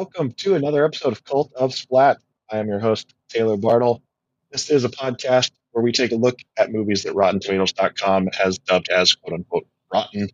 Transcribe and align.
welcome 0.00 0.32
to 0.32 0.54
another 0.54 0.86
episode 0.86 1.12
of 1.12 1.22
Cult 1.24 1.52
of 1.52 1.74
Splat. 1.74 2.16
I 2.50 2.56
am 2.56 2.68
your 2.68 2.78
host, 2.78 3.14
Taylor 3.28 3.58
Bartle. 3.58 4.02
This 4.50 4.70
is 4.70 4.82
a 4.82 4.88
podcast 4.88 5.50
where 5.72 5.84
we 5.84 5.92
take 5.92 6.10
a 6.10 6.16
look 6.16 6.38
at 6.56 6.72
movies 6.72 7.02
that 7.02 7.12
RottenTomatoes.com 7.12 8.28
has 8.32 8.56
dubbed 8.56 8.88
as 8.88 9.14
quote 9.14 9.34
unquote 9.34 9.66
rotten, 9.92 10.30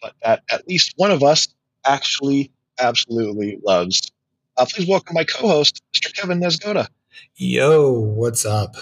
but 0.00 0.14
that 0.22 0.44
at 0.48 0.68
least 0.68 0.92
one 0.94 1.10
of 1.10 1.24
us 1.24 1.48
actually 1.84 2.52
absolutely 2.78 3.58
loves. 3.66 4.12
Uh, 4.56 4.66
please 4.72 4.86
welcome 4.86 5.14
my 5.14 5.24
co 5.24 5.48
host, 5.48 5.82
Mr. 5.92 6.14
Kevin 6.14 6.38
Nesgoda. 6.38 6.86
Yo, 7.34 7.98
what's 7.98 8.46
up? 8.46 8.76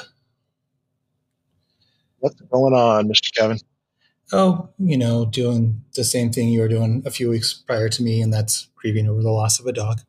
What's 2.19 2.39
going 2.43 2.75
on, 2.75 3.09
Mr. 3.09 3.35
Kevin? 3.35 3.59
Oh, 4.33 4.69
you 4.79 4.97
know, 4.97 5.25
doing 5.25 5.85
the 5.95 6.05
same 6.05 6.33
thing 6.33 6.49
you 6.49 6.61
were 6.61 6.69
doing 6.69 7.03
a 7.05 7.11
few 7.11 7.29
weeks 7.29 7.53
prior 7.53 7.89
to 7.89 8.03
me, 8.03 8.21
and 8.21 8.33
that's 8.33 8.69
grieving 8.77 9.09
over 9.09 9.23
the 9.23 9.31
loss 9.31 9.59
of 9.59 9.67
a 9.67 9.73
dog. 9.73 10.01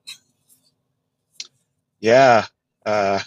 Yeah, 1.99 2.45
uh, 2.85 3.19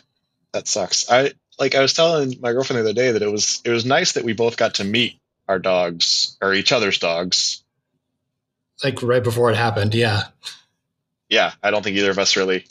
that 0.53 0.69
sucks. 0.69 1.11
I 1.11 1.33
like 1.59 1.75
I 1.75 1.81
was 1.81 1.95
telling 1.95 2.35
my 2.41 2.53
girlfriend 2.53 2.79
the 2.79 2.91
other 2.91 2.95
day 2.95 3.13
that 3.13 3.23
it 3.23 3.31
was 3.31 3.61
it 3.65 3.71
was 3.71 3.85
nice 3.85 4.13
that 4.13 4.25
we 4.25 4.33
both 4.33 4.57
got 4.57 4.75
to 4.75 4.85
meet 4.85 5.21
our 5.49 5.59
dogs 5.59 6.37
or 6.41 6.55
each 6.55 6.73
other's 6.73 6.99
dogs. 6.99 7.63
Like 8.83 9.03
right 9.03 9.23
before 9.23 9.51
it 9.51 9.57
happened, 9.57 9.95
yeah. 9.95 10.25
Yeah, 11.29 11.53
I 11.63 11.71
don't 11.71 11.83
think 11.83 11.97
either 11.97 12.11
of 12.11 12.19
us 12.19 12.37
really 12.37 12.67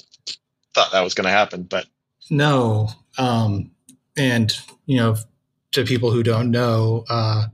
thought 0.73 0.91
that 0.91 1.03
was 1.03 1.13
going 1.13 1.25
to 1.25 1.31
happen, 1.31 1.63
but 1.63 1.85
no. 2.29 2.89
Um, 3.17 3.71
and 4.17 4.55
you 4.85 4.97
know, 4.97 5.15
to 5.71 5.85
people 5.85 6.11
who 6.11 6.23
don't 6.23 6.51
know, 6.51 7.05
uh, 7.09 7.47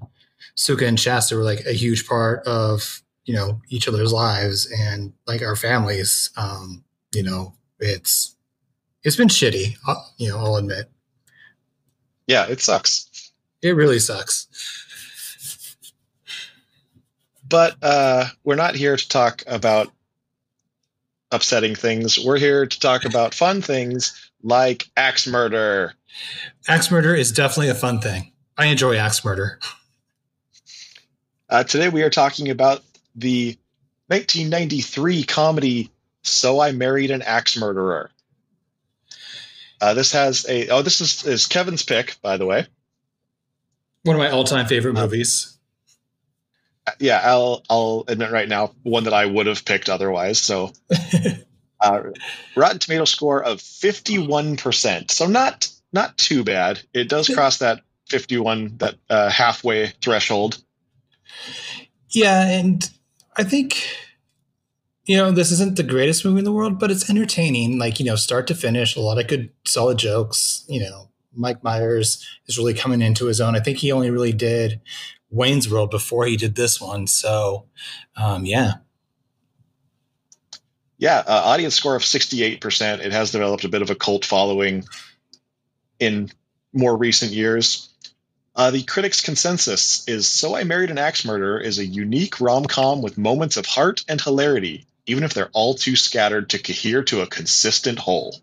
Suka 0.59 0.85
and 0.85 0.99
Shasta 0.99 1.37
were 1.37 1.43
like 1.45 1.65
a 1.65 1.71
huge 1.71 2.05
part 2.05 2.45
of 2.45 3.01
you 3.23 3.33
know 3.33 3.61
each 3.69 3.87
other's 3.87 4.11
lives 4.11 4.69
and 4.69 5.13
like 5.25 5.41
our 5.41 5.55
families. 5.55 6.31
Um, 6.35 6.83
you 7.15 7.23
know, 7.23 7.53
it's 7.79 8.35
it's 9.01 9.15
been 9.15 9.29
shitty. 9.29 9.77
Uh, 9.87 9.95
you 10.17 10.27
know, 10.27 10.37
I'll 10.37 10.57
admit. 10.57 10.91
Yeah, 12.27 12.47
it 12.49 12.59
sucks. 12.59 13.31
It 13.61 13.77
really 13.77 13.99
sucks. 13.99 14.47
But 17.47 17.77
uh, 17.81 18.25
we're 18.43 18.55
not 18.55 18.75
here 18.75 18.97
to 18.97 19.07
talk 19.07 19.43
about 19.47 19.87
upsetting 21.31 21.75
things. 21.75 22.19
We're 22.19 22.37
here 22.37 22.65
to 22.65 22.79
talk 22.81 23.05
about 23.05 23.33
fun 23.33 23.61
things 23.61 24.29
like 24.43 24.89
axe 24.97 25.25
murder. 25.25 25.93
Axe 26.67 26.91
murder 26.91 27.15
is 27.15 27.31
definitely 27.31 27.69
a 27.69 27.75
fun 27.75 28.01
thing. 28.01 28.33
I 28.57 28.65
enjoy 28.65 28.97
axe 28.97 29.23
murder. 29.23 29.57
Uh, 31.49 31.63
today 31.63 31.89
we 31.89 32.03
are 32.03 32.11
talking 32.11 32.49
about 32.49 32.83
the 33.15 33.57
1993 34.07 35.23
comedy 35.23 35.91
"So 36.21 36.59
I 36.59 36.71
Married 36.73 37.09
an 37.09 37.23
Axe 37.23 37.57
Murderer." 37.57 38.11
Uh, 39.81 39.93
this 39.95 40.11
has 40.11 40.45
a 40.47 40.69
oh, 40.69 40.81
this 40.83 41.01
is, 41.01 41.25
is 41.25 41.47
Kevin's 41.47 41.83
pick, 41.83 42.17
by 42.21 42.37
the 42.37 42.45
way. 42.45 42.67
One 44.03 44.15
of 44.15 44.19
my 44.19 44.29
all-time 44.29 44.67
favorite 44.67 44.95
Uh, 44.95 45.01
movies. 45.01 45.57
Yeah, 46.99 47.19
I'll 47.23 47.63
I'll 47.69 48.03
admit 48.07 48.31
right 48.31 48.47
now 48.47 48.73
one 48.83 49.05
that 49.05 49.13
I 49.13 49.25
would 49.25 49.47
have 49.47 49.65
picked 49.65 49.89
otherwise. 49.89 50.39
So, 50.39 50.71
uh, 51.81 52.01
Rotten 52.55 52.79
Tomato 52.79 53.05
score 53.05 53.43
of 53.43 53.59
51 53.61 54.57
percent. 54.57 55.11
So 55.11 55.25
not 55.25 55.67
not 55.91 56.15
too 56.17 56.43
bad. 56.43 56.81
It 56.93 57.09
does 57.09 57.27
cross 57.27 57.57
that 57.59 57.81
51 58.07 58.77
that 58.77 58.95
uh, 59.09 59.29
halfway 59.29 59.87
threshold. 59.87 60.61
Yeah, 62.09 62.47
and 62.47 62.89
I 63.37 63.43
think 63.43 63.83
you 65.05 65.17
know 65.17 65.31
this 65.31 65.51
isn't 65.51 65.75
the 65.75 65.83
greatest 65.83 66.25
movie 66.25 66.39
in 66.39 66.45
the 66.45 66.51
world, 66.51 66.79
but 66.79 66.91
it's 66.91 67.09
entertaining. 67.09 67.77
Like 67.79 67.99
you 67.99 68.05
know, 68.05 68.15
start 68.15 68.47
to 68.47 68.55
finish, 68.55 68.95
a 68.95 69.01
lot 69.01 69.19
of 69.19 69.27
good, 69.27 69.51
solid 69.65 69.97
jokes. 69.97 70.65
You 70.67 70.81
know, 70.81 71.09
Mike 71.35 71.63
Myers 71.63 72.25
is 72.47 72.57
really 72.57 72.73
coming 72.73 73.01
into 73.01 73.25
his 73.25 73.41
own. 73.41 73.55
I 73.55 73.59
think 73.59 73.77
he 73.77 73.91
only 73.91 74.09
really 74.09 74.33
did 74.33 74.81
Wayne's 75.29 75.69
World 75.69 75.91
before 75.91 76.25
he 76.25 76.37
did 76.37 76.55
this 76.55 76.81
one. 76.81 77.07
So, 77.07 77.65
um, 78.15 78.45
yeah, 78.45 78.73
Yeah, 80.99 81.23
uh, 81.25 81.41
audience 81.45 81.75
score 81.75 81.95
of 81.95 82.01
68%. 82.01 82.99
It 82.99 83.13
has 83.13 83.31
developed 83.31 83.63
a 83.63 83.69
bit 83.69 83.81
of 83.81 83.89
a 83.89 83.95
cult 83.95 84.25
following 84.25 84.83
in 85.97 86.29
more 86.73 86.95
recent 86.95 87.31
years. 87.31 87.88
Uh, 88.55 88.71
the 88.71 88.83
critics' 88.83 89.21
consensus 89.21 90.07
is 90.07 90.27
So 90.27 90.55
I 90.55 90.63
Married 90.63 90.91
an 90.91 90.97
Axe 90.97 91.23
Murderer 91.23 91.59
is 91.59 91.79
a 91.79 91.85
unique 91.85 92.41
rom 92.41 92.65
com 92.65 93.01
with 93.01 93.17
moments 93.17 93.57
of 93.57 93.65
heart 93.65 94.03
and 94.09 94.19
hilarity, 94.19 94.85
even 95.05 95.23
if 95.23 95.33
they're 95.33 95.49
all 95.53 95.75
too 95.75 95.95
scattered 95.95 96.49
to 96.49 96.59
cohere 96.59 97.03
to 97.03 97.21
a 97.21 97.27
consistent 97.27 97.99
whole. 97.99 98.35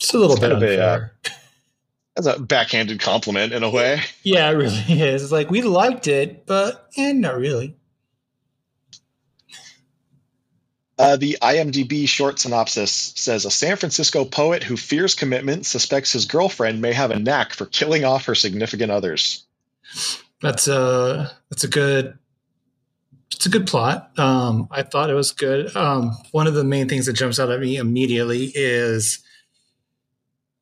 it's 0.00 0.12
a 0.12 0.18
little 0.18 0.32
It's 0.32 0.40
bit 0.40 0.50
kind 0.50 0.62
of 0.62 0.68
a, 0.68 0.82
uh. 0.82 1.00
That's 2.16 2.38
a 2.38 2.40
backhanded 2.40 2.98
compliment 3.00 3.52
in 3.52 3.62
a 3.62 3.68
way. 3.70 4.00
yeah, 4.22 4.48
it 4.48 4.54
really 4.54 4.74
is. 5.02 5.22
It's 5.24 5.32
like 5.32 5.50
we 5.50 5.60
liked 5.62 6.08
it, 6.08 6.46
but 6.46 6.88
eh, 6.96 7.12
not 7.12 7.36
really. 7.36 7.76
Uh, 10.98 11.16
the 11.16 11.36
IMDb 11.42 12.08
short 12.08 12.38
synopsis 12.38 12.90
says 13.16 13.44
a 13.44 13.50
San 13.50 13.76
Francisco 13.76 14.24
poet 14.24 14.62
who 14.62 14.76
fears 14.76 15.14
commitment 15.14 15.66
suspects 15.66 16.12
his 16.12 16.24
girlfriend 16.24 16.80
may 16.80 16.92
have 16.92 17.10
a 17.10 17.18
knack 17.18 17.52
for 17.52 17.66
killing 17.66 18.04
off 18.04 18.24
her 18.26 18.34
significant 18.34 18.90
others. 18.90 19.44
That's 20.40 20.68
a 20.68 21.36
that's 21.50 21.64
a 21.64 21.68
good 21.68 22.18
it's 23.30 23.44
a 23.44 23.50
good 23.50 23.66
plot. 23.66 24.18
Um, 24.18 24.68
I 24.70 24.82
thought 24.82 25.10
it 25.10 25.14
was 25.14 25.32
good. 25.32 25.74
Um, 25.76 26.12
one 26.32 26.46
of 26.46 26.54
the 26.54 26.64
main 26.64 26.88
things 26.88 27.06
that 27.06 27.12
jumps 27.12 27.38
out 27.38 27.50
at 27.50 27.60
me 27.60 27.76
immediately 27.76 28.52
is 28.54 29.18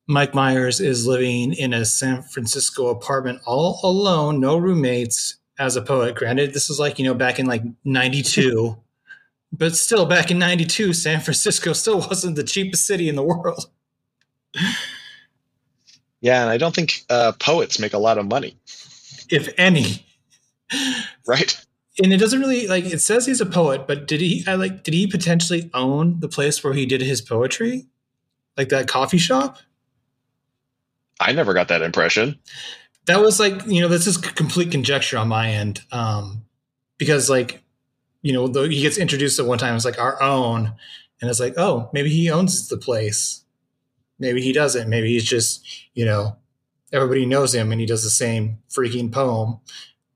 Mike 0.07 0.33
Myers 0.33 0.79
is 0.81 1.07
living 1.07 1.53
in 1.53 1.73
a 1.73 1.85
San 1.85 2.21
Francisco 2.21 2.87
apartment 2.87 3.39
all 3.45 3.79
alone, 3.83 4.39
no 4.39 4.57
roommates, 4.57 5.37
as 5.57 5.75
a 5.75 5.81
poet. 5.81 6.15
Granted, 6.15 6.53
this 6.53 6.69
was 6.69 6.79
like 6.79 6.99
you 6.99 7.05
know 7.05 7.13
back 7.13 7.39
in 7.39 7.45
like 7.45 7.63
'92, 7.83 8.77
but 9.57 9.75
still 9.75 10.05
back 10.05 10.31
in 10.31 10.39
'92, 10.39 10.93
San 10.93 11.19
Francisco 11.21 11.73
still 11.73 11.99
wasn't 12.09 12.35
the 12.35 12.43
cheapest 12.43 12.85
city 12.85 13.09
in 13.09 13.15
the 13.15 13.23
world. 13.23 13.69
Yeah, 16.21 16.41
and 16.41 16.49
I 16.49 16.57
don't 16.57 16.73
think 16.73 17.03
uh, 17.09 17.33
poets 17.33 17.79
make 17.79 17.93
a 17.93 17.97
lot 17.99 18.17
of 18.17 18.25
money, 18.27 18.57
if 19.29 19.53
any. 19.57 20.05
right? 21.27 21.65
and 22.03 22.11
it 22.11 22.17
doesn't 22.17 22.39
really 22.39 22.67
like 22.67 22.85
it 22.85 22.99
says 22.99 23.25
he's 23.25 23.39
a 23.41 23.45
poet 23.45 23.87
but 23.87 24.07
did 24.07 24.19
he 24.19 24.43
I 24.47 24.55
like 24.55 24.83
did 24.83 24.93
he 24.93 25.07
potentially 25.07 25.69
own 25.73 26.19
the 26.19 26.27
place 26.27 26.63
where 26.63 26.73
he 26.73 26.85
did 26.85 27.01
his 27.01 27.21
poetry 27.21 27.85
like 28.57 28.69
that 28.69 28.87
coffee 28.87 29.17
shop 29.17 29.59
I 31.19 31.31
never 31.31 31.53
got 31.53 31.69
that 31.69 31.81
impression. 31.81 32.37
that 33.05 33.21
was 33.21 33.39
like 33.39 33.65
you 33.65 33.81
know 33.81 33.87
this 33.87 34.07
is 34.07 34.17
complete 34.17 34.71
conjecture 34.71 35.17
on 35.17 35.27
my 35.29 35.51
end 35.51 35.81
um 35.91 36.43
because 36.97 37.29
like 37.29 37.61
you 38.25 38.33
know 38.33 38.47
the, 38.47 38.63
he 38.67 38.81
gets 38.81 38.97
introduced 38.97 39.39
at 39.39 39.45
one 39.45 39.59
time 39.59 39.75
it's 39.75 39.85
like 39.85 39.99
our 39.99 40.19
own 40.21 40.73
and 41.21 41.29
it's 41.29 41.39
like 41.39 41.53
oh 41.57 41.89
maybe 41.93 42.09
he 42.09 42.29
owns 42.31 42.67
the 42.69 42.77
place 42.77 43.43
maybe 44.17 44.41
he 44.41 44.51
doesn't 44.51 44.89
maybe 44.89 45.09
he's 45.13 45.23
just 45.23 45.63
you 45.93 46.03
know 46.05 46.35
everybody 46.91 47.25
knows 47.25 47.53
him 47.53 47.71
and 47.71 47.79
he 47.79 47.85
does 47.85 48.03
the 48.03 48.09
same 48.09 48.57
freaking 48.69 49.11
poem 49.11 49.59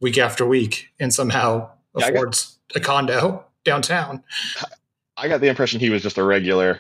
week 0.02 0.18
after 0.18 0.46
week 0.46 0.88
and 1.00 1.14
somehow 1.14 1.70
Yeah, 1.96 2.06
I 2.06 2.10
got- 2.10 2.16
affords 2.16 2.60
a 2.76 2.80
condo 2.80 3.46
downtown 3.64 4.24
I 5.16 5.28
got 5.28 5.42
the 5.42 5.48
impression 5.50 5.80
he 5.80 5.90
was 5.92 6.02
just 6.02 6.18
a 6.18 6.24
regular. 6.24 6.80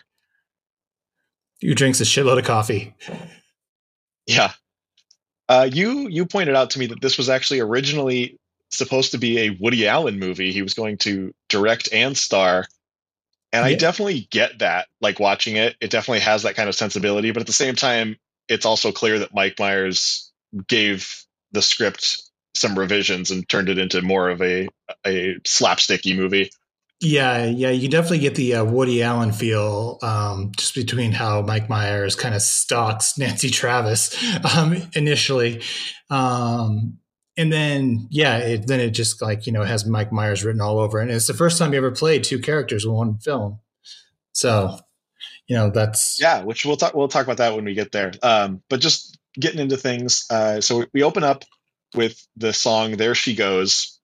who 1.61 1.75
drinks 1.75 1.99
a 1.99 2.05
shitload 2.05 2.39
of 2.39 2.45
coffee. 2.45 2.95
Yeah. 4.25 4.53
Uh, 5.49 5.67
you 5.71 6.07
you 6.07 6.25
pointed 6.25 6.55
out 6.55 6.69
to 6.69 6.79
me 6.79 6.85
that 6.85 7.01
this 7.01 7.17
was 7.17 7.27
actually 7.27 7.59
originally 7.59 8.38
supposed 8.69 9.11
to 9.11 9.17
be 9.17 9.39
a 9.39 9.49
Woody 9.59 9.87
Allen 9.87 10.19
movie. 10.19 10.51
He 10.51 10.61
was 10.61 10.73
going 10.73 10.97
to 10.99 11.33
direct 11.49 11.89
and 11.91 12.17
star. 12.17 12.65
And 13.51 13.65
I 13.65 13.73
definitely 13.75 14.27
get 14.29 14.59
that. 14.59 14.87
Like 15.01 15.19
watching 15.19 15.55
it, 15.55 15.75
it 15.81 15.89
definitely 15.89 16.19
has 16.19 16.43
that 16.43 16.55
kind 16.55 16.69
of 16.69 16.75
sensibility. 16.75 17.31
But 17.31 17.41
at 17.41 17.47
the 17.47 17.53
same 17.53 17.75
time, 17.75 18.17
it's 18.47 18.65
also 18.65 18.91
clear 18.91 19.19
that 19.19 19.33
Mike 19.33 19.57
Myers 19.59 20.31
gave 20.67 21.25
the 21.51 21.61
script 21.61 22.21
some 22.55 22.77
revisions 22.77 23.31
and 23.31 23.47
turned 23.47 23.69
it 23.69 23.77
into 23.77 24.01
more 24.01 24.29
of 24.29 24.41
a 24.41 24.67
a 25.05 25.35
slapsticky 25.45 26.15
movie. 26.15 26.51
Yeah, 27.01 27.45
yeah, 27.45 27.69
you 27.69 27.87
definitely 27.87 28.19
get 28.19 28.35
the 28.35 28.55
uh, 28.55 28.65
Woody 28.65 29.01
Allen 29.01 29.31
feel 29.31 29.99
um, 30.01 30.51
just 30.57 30.75
between 30.75 31.13
how 31.13 31.41
Mike 31.41 31.69
Myers 31.69 32.15
kind 32.15 32.35
of 32.35 32.41
stalks 32.41 33.17
Nancy 33.17 33.49
Travis 33.49 34.15
um, 34.53 34.75
initially, 34.93 35.61
um, 36.09 36.98
and 37.39 37.53
then 37.53 38.05
yeah, 38.09 38.37
it, 38.39 38.67
then 38.67 38.81
it 38.81 38.89
just 38.89 39.21
like 39.21 39.47
you 39.47 39.53
know 39.53 39.63
has 39.63 39.85
Mike 39.85 40.11
Myers 40.11 40.43
written 40.43 40.59
all 40.59 40.77
over, 40.77 40.99
it. 40.99 41.03
and 41.03 41.11
it's 41.11 41.25
the 41.27 41.33
first 41.33 41.57
time 41.57 41.71
you 41.71 41.77
ever 41.77 41.89
played 41.89 42.25
two 42.25 42.39
characters 42.39 42.83
in 42.83 42.91
one 42.91 43.17
film. 43.17 43.59
So, 44.33 44.77
you 45.47 45.55
know 45.55 45.69
that's 45.69 46.19
Yeah, 46.19 46.43
which 46.43 46.65
we'll 46.65 46.75
talk 46.75 46.93
we'll 46.93 47.07
talk 47.07 47.23
about 47.23 47.37
that 47.37 47.55
when 47.55 47.63
we 47.63 47.75
get 47.75 47.93
there. 47.93 48.11
Um, 48.21 48.61
but 48.69 48.81
just 48.81 49.17
getting 49.39 49.61
into 49.61 49.77
things. 49.77 50.25
Uh, 50.29 50.59
so 50.59 50.85
we 50.93 51.01
open 51.01 51.23
up 51.23 51.45
with 51.95 52.21
the 52.35 52.51
song 52.51 52.97
"There 52.97 53.15
She 53.15 53.35
Goes," 53.35 54.01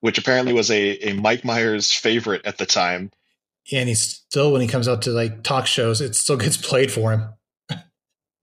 which 0.00 0.18
apparently 0.18 0.52
was 0.52 0.72
a, 0.72 1.10
a 1.10 1.12
Mike 1.12 1.44
Myers 1.44 1.92
favorite 1.92 2.44
at 2.44 2.58
the 2.58 2.66
time. 2.66 3.12
And 3.72 3.88
he's 3.88 4.02
still 4.02 4.50
when 4.50 4.62
he 4.62 4.66
comes 4.66 4.88
out 4.88 5.02
to 5.02 5.10
like 5.10 5.44
talk 5.44 5.68
shows, 5.68 6.00
it 6.00 6.16
still 6.16 6.36
gets 6.36 6.56
played 6.56 6.90
for 6.90 7.12
him. 7.12 7.28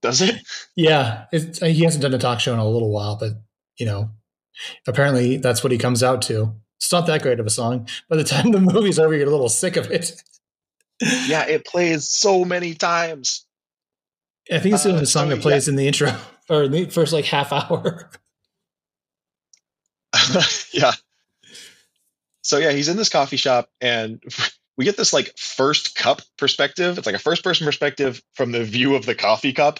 Does 0.02 0.20
it? 0.20 0.36
Yeah, 0.76 1.24
it, 1.32 1.58
he 1.58 1.84
hasn't 1.84 2.02
done 2.02 2.12
a 2.14 2.18
talk 2.18 2.40
show 2.40 2.52
in 2.52 2.58
a 2.58 2.68
little 2.68 2.90
while, 2.90 3.16
but 3.16 3.32
you 3.78 3.86
know, 3.86 4.10
apparently 4.86 5.36
that's 5.38 5.62
what 5.64 5.72
he 5.72 5.78
comes 5.78 6.02
out 6.02 6.20
to. 6.22 6.54
It's 6.78 6.90
not 6.92 7.06
that 7.06 7.22
great 7.22 7.38
of 7.40 7.46
a 7.46 7.50
song. 7.50 7.88
By 8.10 8.16
the 8.16 8.24
time 8.24 8.50
the 8.50 8.60
movie's 8.60 8.98
over, 8.98 9.14
you're 9.14 9.28
a 9.28 9.30
little 9.30 9.48
sick 9.48 9.76
of 9.76 9.90
it. 9.90 10.20
yeah, 11.00 11.46
it 11.46 11.64
plays 11.64 12.04
so 12.04 12.44
many 12.44 12.74
times. 12.74 13.46
I 14.52 14.58
think 14.58 14.74
it's 14.74 14.82
the 14.82 14.90
Uh, 14.90 14.94
only 14.94 15.06
song 15.06 15.30
so, 15.30 15.36
that 15.36 15.42
plays 15.42 15.68
in 15.68 15.76
the 15.76 15.86
intro 15.86 16.12
or 16.50 16.64
in 16.64 16.72
the 16.72 16.86
first 16.86 17.12
like 17.12 17.24
half 17.24 17.52
hour. 17.52 18.10
yeah. 20.72 20.92
So 22.42 22.58
yeah, 22.58 22.72
he's 22.72 22.88
in 22.88 22.96
this 22.96 23.08
coffee 23.08 23.36
shop 23.36 23.70
and 23.80 24.20
we 24.76 24.84
get 24.84 24.96
this 24.96 25.12
like 25.12 25.32
first 25.38 25.94
cup 25.94 26.22
perspective. 26.36 26.98
It's 26.98 27.06
like 27.06 27.14
a 27.14 27.20
first 27.20 27.44
person 27.44 27.64
perspective 27.64 28.20
from 28.34 28.50
the 28.52 28.64
view 28.64 28.96
of 28.96 29.06
the 29.06 29.14
coffee 29.14 29.52
cup. 29.52 29.78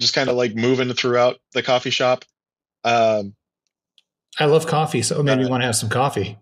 Just 0.00 0.14
kind 0.14 0.28
of 0.28 0.36
like 0.36 0.54
moving 0.54 0.92
throughout 0.92 1.38
the 1.52 1.62
coffee 1.62 1.90
shop. 1.90 2.24
Um 2.82 3.34
I 4.38 4.46
love 4.46 4.66
coffee, 4.66 5.02
so 5.02 5.20
it 5.20 5.22
made 5.22 5.38
me 5.38 5.46
want 5.46 5.62
to 5.62 5.66
have 5.66 5.76
some 5.76 5.88
coffee. 5.88 6.38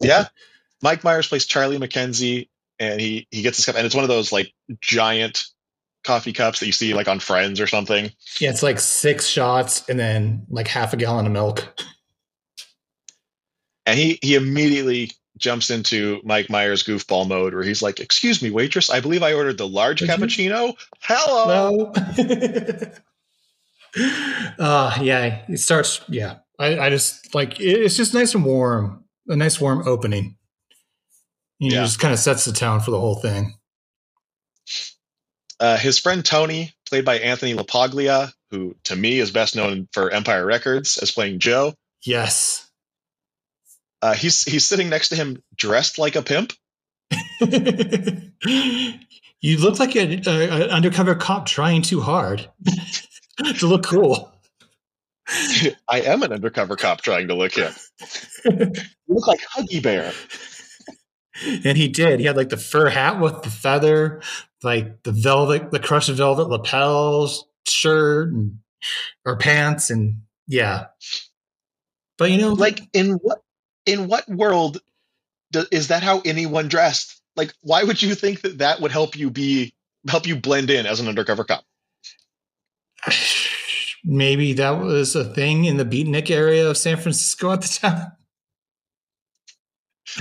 yeah. 0.00 0.26
Mike 0.82 1.04
Myers 1.04 1.28
plays 1.28 1.46
Charlie 1.46 1.78
McKenzie 1.78 2.48
and 2.78 3.00
he 3.00 3.26
he 3.30 3.42
gets 3.42 3.58
this 3.58 3.66
cup 3.66 3.76
and 3.76 3.86
it's 3.86 3.94
one 3.94 4.04
of 4.04 4.08
those 4.08 4.32
like 4.32 4.52
giant 4.80 5.44
coffee 6.04 6.32
cups 6.32 6.60
that 6.60 6.66
you 6.66 6.72
see 6.72 6.94
like 6.94 7.08
on 7.08 7.20
Friends 7.20 7.60
or 7.60 7.66
something. 7.66 8.10
Yeah, 8.40 8.50
it's 8.50 8.62
like 8.62 8.78
six 8.78 9.26
shots 9.26 9.88
and 9.88 9.98
then 9.98 10.46
like 10.48 10.68
half 10.68 10.92
a 10.92 10.96
gallon 10.96 11.26
of 11.26 11.32
milk. 11.32 11.66
And 13.86 13.98
he 13.98 14.18
he 14.22 14.34
immediately 14.34 15.10
jumps 15.40 15.70
into 15.70 16.20
Mike 16.24 16.48
Myers 16.50 16.84
goofball 16.84 17.26
mode 17.28 17.54
where 17.54 17.62
he's 17.64 17.82
like, 17.82 17.98
"Excuse 18.00 18.40
me, 18.42 18.50
waitress, 18.50 18.90
I 18.90 19.00
believe 19.00 19.22
I 19.22 19.32
ordered 19.32 19.58
the 19.58 19.66
large 19.68 19.98
Did 20.00 20.08
you? 20.08 20.14
cappuccino." 20.14 20.74
Hello. 21.00 21.92
No. 21.96 22.92
uh 24.58 24.98
yeah, 25.02 25.42
it 25.48 25.58
starts 25.58 26.00
yeah. 26.08 26.36
I, 26.58 26.78
I 26.78 26.90
just 26.90 27.34
like 27.34 27.58
it- 27.60 27.64
it's 27.82 27.96
just 27.96 28.14
nice 28.14 28.34
and 28.34 28.44
warm. 28.44 29.04
A 29.28 29.36
nice 29.36 29.60
warm 29.60 29.86
opening. 29.86 30.36
You 31.58 31.70
know, 31.70 31.76
Yeah. 31.76 31.82
just 31.84 32.00
kind 32.00 32.12
of 32.12 32.18
sets 32.20 32.44
the 32.44 32.52
tone 32.52 32.80
for 32.80 32.90
the 32.90 33.00
whole 33.00 33.16
thing. 33.16 33.54
Uh, 35.58 35.76
his 35.76 35.98
friend 35.98 36.24
Tony, 36.24 36.72
played 36.88 37.04
by 37.04 37.18
Anthony 37.18 37.54
LaPaglia, 37.54 38.32
who 38.50 38.74
to 38.84 38.96
me 38.96 39.18
is 39.18 39.30
best 39.30 39.54
known 39.56 39.86
for 39.92 40.10
Empire 40.10 40.46
Records 40.46 40.96
as 40.98 41.10
playing 41.10 41.38
Joe. 41.38 41.74
Yes. 42.02 42.69
Uh, 44.02 44.14
he's 44.14 44.42
he's 44.42 44.66
sitting 44.66 44.88
next 44.88 45.10
to 45.10 45.16
him, 45.16 45.42
dressed 45.56 45.98
like 45.98 46.16
a 46.16 46.22
pimp. 46.22 46.52
you 49.40 49.58
look 49.58 49.78
like 49.78 49.94
an 49.96 50.26
undercover 50.28 51.14
cop 51.14 51.46
trying 51.46 51.82
too 51.82 52.00
hard 52.00 52.48
to 53.58 53.66
look 53.66 53.84
cool. 53.84 54.32
I 55.88 56.00
am 56.02 56.22
an 56.22 56.32
undercover 56.32 56.76
cop 56.76 57.02
trying 57.02 57.28
to 57.28 57.34
look 57.34 57.54
hip. 57.54 57.72
you 58.44 58.72
look 59.08 59.26
like 59.26 59.40
Huggy 59.40 59.82
Bear. 59.82 60.12
And 61.64 61.76
he 61.76 61.88
did. 61.88 62.20
He 62.20 62.26
had 62.26 62.36
like 62.36 62.48
the 62.50 62.56
fur 62.56 62.88
hat 62.88 63.20
with 63.20 63.42
the 63.42 63.50
feather, 63.50 64.20
like 64.62 65.02
the 65.04 65.12
velvet, 65.12 65.70
the 65.70 65.78
crushed 65.78 66.10
velvet 66.10 66.48
lapels, 66.48 67.46
shirt, 67.66 68.32
and, 68.32 68.58
or 69.24 69.36
pants, 69.36 69.90
and 69.90 70.22
yeah. 70.46 70.86
But 72.18 72.30
you 72.30 72.38
know, 72.38 72.52
Like 72.52 72.80
in 72.92 73.12
what 73.22 73.42
in 73.90 74.06
what 74.08 74.28
world 74.28 74.80
do, 75.52 75.64
is 75.70 75.88
that 75.88 76.02
how 76.02 76.20
anyone 76.20 76.68
dressed? 76.68 77.20
Like, 77.36 77.52
why 77.62 77.84
would 77.84 78.02
you 78.02 78.14
think 78.14 78.42
that 78.42 78.58
that 78.58 78.80
would 78.80 78.92
help 78.92 79.16
you 79.16 79.30
be 79.30 79.74
help 80.08 80.26
you 80.26 80.36
blend 80.36 80.70
in 80.70 80.86
as 80.86 81.00
an 81.00 81.08
undercover 81.08 81.44
cop? 81.44 81.64
maybe 84.04 84.52
that 84.54 84.70
was 84.80 85.14
a 85.14 85.24
thing 85.24 85.64
in 85.64 85.76
the 85.76 85.84
beatnik 85.84 86.30
area 86.30 86.68
of 86.68 86.76
San 86.76 86.96
Francisco 86.96 87.52
at 87.52 87.62
the 87.62 87.68
time. 87.68 88.12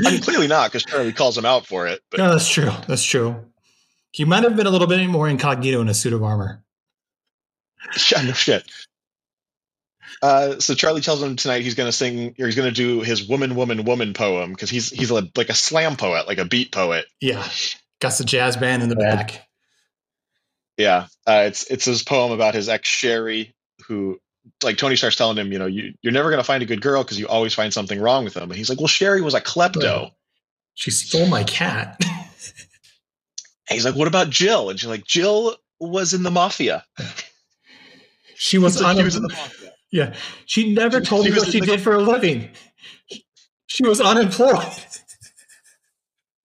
I 0.06 0.12
mean, 0.12 0.22
clearly 0.22 0.48
not, 0.48 0.72
because 0.72 0.86
Charlie 0.86 1.14
calls 1.14 1.38
him 1.38 1.46
out 1.46 1.66
for 1.66 1.88
it. 1.88 2.02
But 2.12 2.20
No, 2.20 2.32
that's 2.32 2.50
true. 2.50 2.72
That's 2.88 3.04
true. 3.04 3.44
He 4.12 4.24
might 4.24 4.44
have 4.44 4.56
been 4.56 4.68
a 4.68 4.70
little 4.70 4.88
bit 4.88 5.06
more 5.08 5.28
incognito 5.28 5.82
in 5.82 5.90
a 5.90 5.94
suit 5.94 6.14
of 6.14 6.24
armor. 6.24 6.64
Yeah, 8.12 8.22
no 8.22 8.34
shit. 8.34 8.70
Uh, 10.22 10.60
so 10.60 10.74
Charlie 10.76 11.02
tells 11.02 11.24
him 11.24 11.36
tonight 11.36 11.62
he's 11.62 11.76
going 11.76 11.88
to 11.88 11.96
sing, 11.96 12.36
or 12.40 12.46
he's 12.46 12.56
going 12.56 12.70
to 12.70 12.76
do 12.76 13.02
his 13.02 13.28
"Woman, 13.28 13.56
Woman, 13.56 13.86
Woman" 13.86 14.14
poem 14.14 14.52
because 14.52 14.70
he's 14.70 14.90
he's 14.90 15.12
a, 15.12 15.28
like 15.36 15.50
a 15.50 15.54
slam 15.54 15.96
poet, 15.96 16.28
like 16.28 16.40
a 16.40 16.46
beat 16.46 16.72
poet. 16.72 17.06
Yeah. 17.22 17.48
Got 18.02 18.18
the 18.18 18.24
jazz 18.24 18.58
band 18.58 18.84
in 18.84 18.90
the 18.90 18.96
back. 18.96 19.46
Yeah, 20.78 21.08
uh, 21.28 21.44
it's 21.48 21.70
it's 21.70 21.84
his 21.84 22.04
poem 22.04 22.32
about 22.32 22.54
his 22.54 22.70
ex 22.70 22.88
Sherry, 22.88 23.54
who 23.88 24.20
like 24.64 24.78
Tony 24.78 24.96
starts 24.96 25.18
telling 25.18 25.38
him, 25.38 25.52
you 25.52 25.60
know, 25.60 25.66
you 25.66 25.94
you're 26.02 26.14
never 26.14 26.30
going 26.30 26.40
to 26.40 26.46
find 26.46 26.64
a 26.64 26.66
good 26.66 26.82
girl 26.82 27.04
because 27.04 27.20
you 27.20 27.28
always 27.28 27.54
find 27.54 27.74
something 27.74 28.00
wrong 28.00 28.24
with 28.24 28.34
them. 28.34 28.50
And 28.50 28.56
he's 28.56 28.70
like, 28.70 28.80
well, 28.80 28.88
Sherry 28.88 29.22
was 29.22 29.34
a 29.34 29.42
klepto. 29.42 30.12
She 30.76 30.92
stole 30.92 31.28
my 31.28 31.44
cat. 31.44 31.98
And 33.70 33.76
he's 33.76 33.86
like, 33.86 33.96
what 33.96 34.08
about 34.08 34.30
Jill? 34.30 34.70
And 34.70 34.80
she's 34.80 34.90
like, 34.90 35.06
Jill 35.06 35.56
was 35.80 36.14
in 36.14 36.24
the 36.24 36.32
mafia. 36.32 36.86
She 38.36 38.58
was 38.58 38.82
like, 38.82 38.96
on 38.96 39.02
a, 39.02 39.04
was 39.04 39.18
in 39.18 39.24
the 39.24 39.30
mafia. 39.30 39.69
Yeah. 39.92 40.14
She 40.46 40.74
never 40.74 41.02
told 41.02 41.26
She 41.26 41.32
me 41.32 41.38
what 41.38 41.48
she 41.48 41.60
did 41.60 41.82
for 41.82 41.94
a 41.96 42.00
living. 42.02 42.50
She 43.68 43.86
was 43.88 44.00
unemployed. 44.02 44.66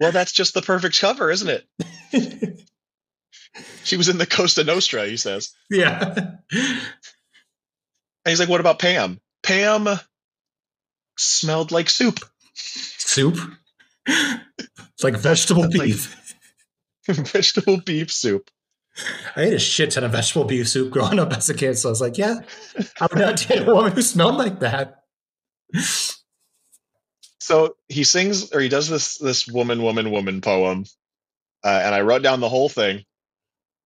Well, 0.00 0.12
that's 0.12 0.32
just 0.32 0.54
the 0.54 0.62
perfect 0.62 1.00
cover, 1.00 1.30
isn't 1.30 1.48
it? 2.12 2.60
She 3.84 3.96
was 3.98 4.08
in 4.08 4.16
the 4.18 4.26
Costa 4.26 4.64
Nostra. 4.64 5.06
He 5.06 5.16
says. 5.18 5.52
yeah. 5.70 6.14
And 6.50 6.80
he's 8.24 8.40
like, 8.40 8.48
what 8.48 8.60
about 8.60 8.78
Pam? 8.78 9.20
Pam 9.42 9.86
smelled 11.18 11.70
like 11.70 11.90
soup. 11.90 12.18
Soup. 12.54 13.36
It's 14.06 15.04
like 15.04 15.16
vegetable 15.16 15.62
Like- 15.64 15.72
beef. 15.72 16.34
Vegetable 17.08 17.76
beef 17.82 18.10
soup. 18.10 18.50
I 19.36 19.42
ate 19.42 19.54
a 19.54 19.58
shit 19.58 19.90
ton 19.90 20.04
of 20.04 20.12
vegetable 20.12 20.44
beef 20.44 20.68
soup 20.68 20.90
growing 20.90 21.18
up 21.18 21.32
as 21.32 21.48
a 21.48 21.54
kid. 21.54 21.76
So 21.76 21.88
I 21.88 21.90
was 21.90 22.00
like, 22.00 22.16
yeah, 22.18 22.40
I 23.00 23.06
would 23.10 23.18
not 23.18 23.36
date 23.48 23.62
a 23.62 23.64
woman 23.64 23.92
who 23.92 24.02
smelled 24.02 24.36
like 24.36 24.60
that. 24.60 25.02
So 27.40 27.76
he 27.88 28.04
sings 28.04 28.52
or 28.52 28.60
he 28.60 28.68
does 28.68 28.88
this 28.88 29.18
this 29.18 29.46
woman, 29.46 29.82
woman, 29.82 30.10
woman 30.10 30.40
poem. 30.40 30.84
Uh, 31.62 31.80
and 31.84 31.94
I 31.94 32.02
wrote 32.02 32.22
down 32.22 32.40
the 32.40 32.48
whole 32.48 32.68
thing. 32.68 33.04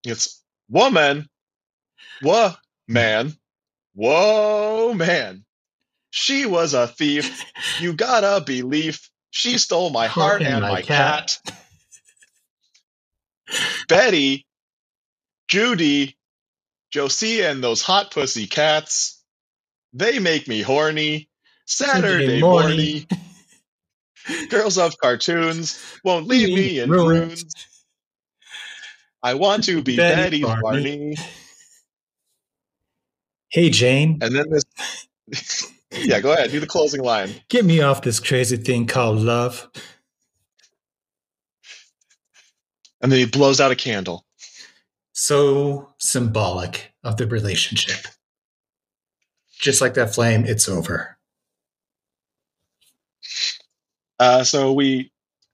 It's 0.04 0.42
woman, 0.68 1.26
whoa, 2.22 2.52
man, 2.86 3.32
whoa, 3.94 4.92
man. 4.94 5.44
She 6.10 6.46
was 6.46 6.74
a 6.74 6.86
thief. 6.86 7.44
You 7.80 7.94
gotta 7.94 8.44
believe. 8.44 9.00
She 9.30 9.58
stole 9.58 9.90
my 9.90 10.06
heart 10.06 10.42
and 10.42 10.62
my 10.62 10.82
cat. 10.82 11.38
Betty, 13.88 14.46
Judy, 15.48 16.16
Josie, 16.90 17.42
and 17.42 17.62
those 17.64 17.82
hot 17.82 18.10
pussy 18.10 18.46
cats. 18.46 19.22
They 19.92 20.18
make 20.18 20.46
me 20.46 20.60
horny. 20.62 21.28
Saturday 21.66 22.00
Saturday 22.26 22.40
morning. 22.40 23.06
morning. 24.28 24.48
Girls 24.50 24.78
of 24.78 24.96
cartoons 24.98 25.82
won't 26.04 26.26
leave 26.26 26.54
me 26.54 26.80
in 26.80 26.90
Ruins. 26.90 27.28
ruins. 27.28 27.54
I 29.22 29.34
want 29.34 29.64
to 29.64 29.82
be 29.82 29.96
Betty 29.96 30.14
Betty 30.16 30.42
Barney. 30.42 30.60
Barney. 30.62 31.16
Hey, 33.50 33.70
Jane, 33.70 34.18
And 34.20 34.34
then 34.36 34.44
this. 35.26 35.72
yeah, 35.90 36.20
go 36.20 36.32
ahead. 36.32 36.50
Do 36.50 36.60
the 36.60 36.66
closing 36.66 37.02
line. 37.02 37.30
get 37.48 37.64
me 37.64 37.80
off 37.80 38.02
this 38.02 38.20
crazy 38.20 38.58
thing 38.58 38.86
called 38.86 39.18
love. 39.18 39.68
And 43.00 43.10
then 43.10 43.18
he 43.18 43.26
blows 43.26 43.60
out 43.60 43.70
a 43.70 43.76
candle. 43.76 44.26
So 45.20 45.94
symbolic 45.98 46.92
of 47.02 47.16
the 47.16 47.26
relationship. 47.26 48.06
Just 49.58 49.80
like 49.80 49.94
that 49.94 50.14
flame, 50.14 50.44
it's 50.46 50.68
over. 50.68 51.18
Uh, 54.20 54.44
so 54.44 54.74
we 54.74 55.10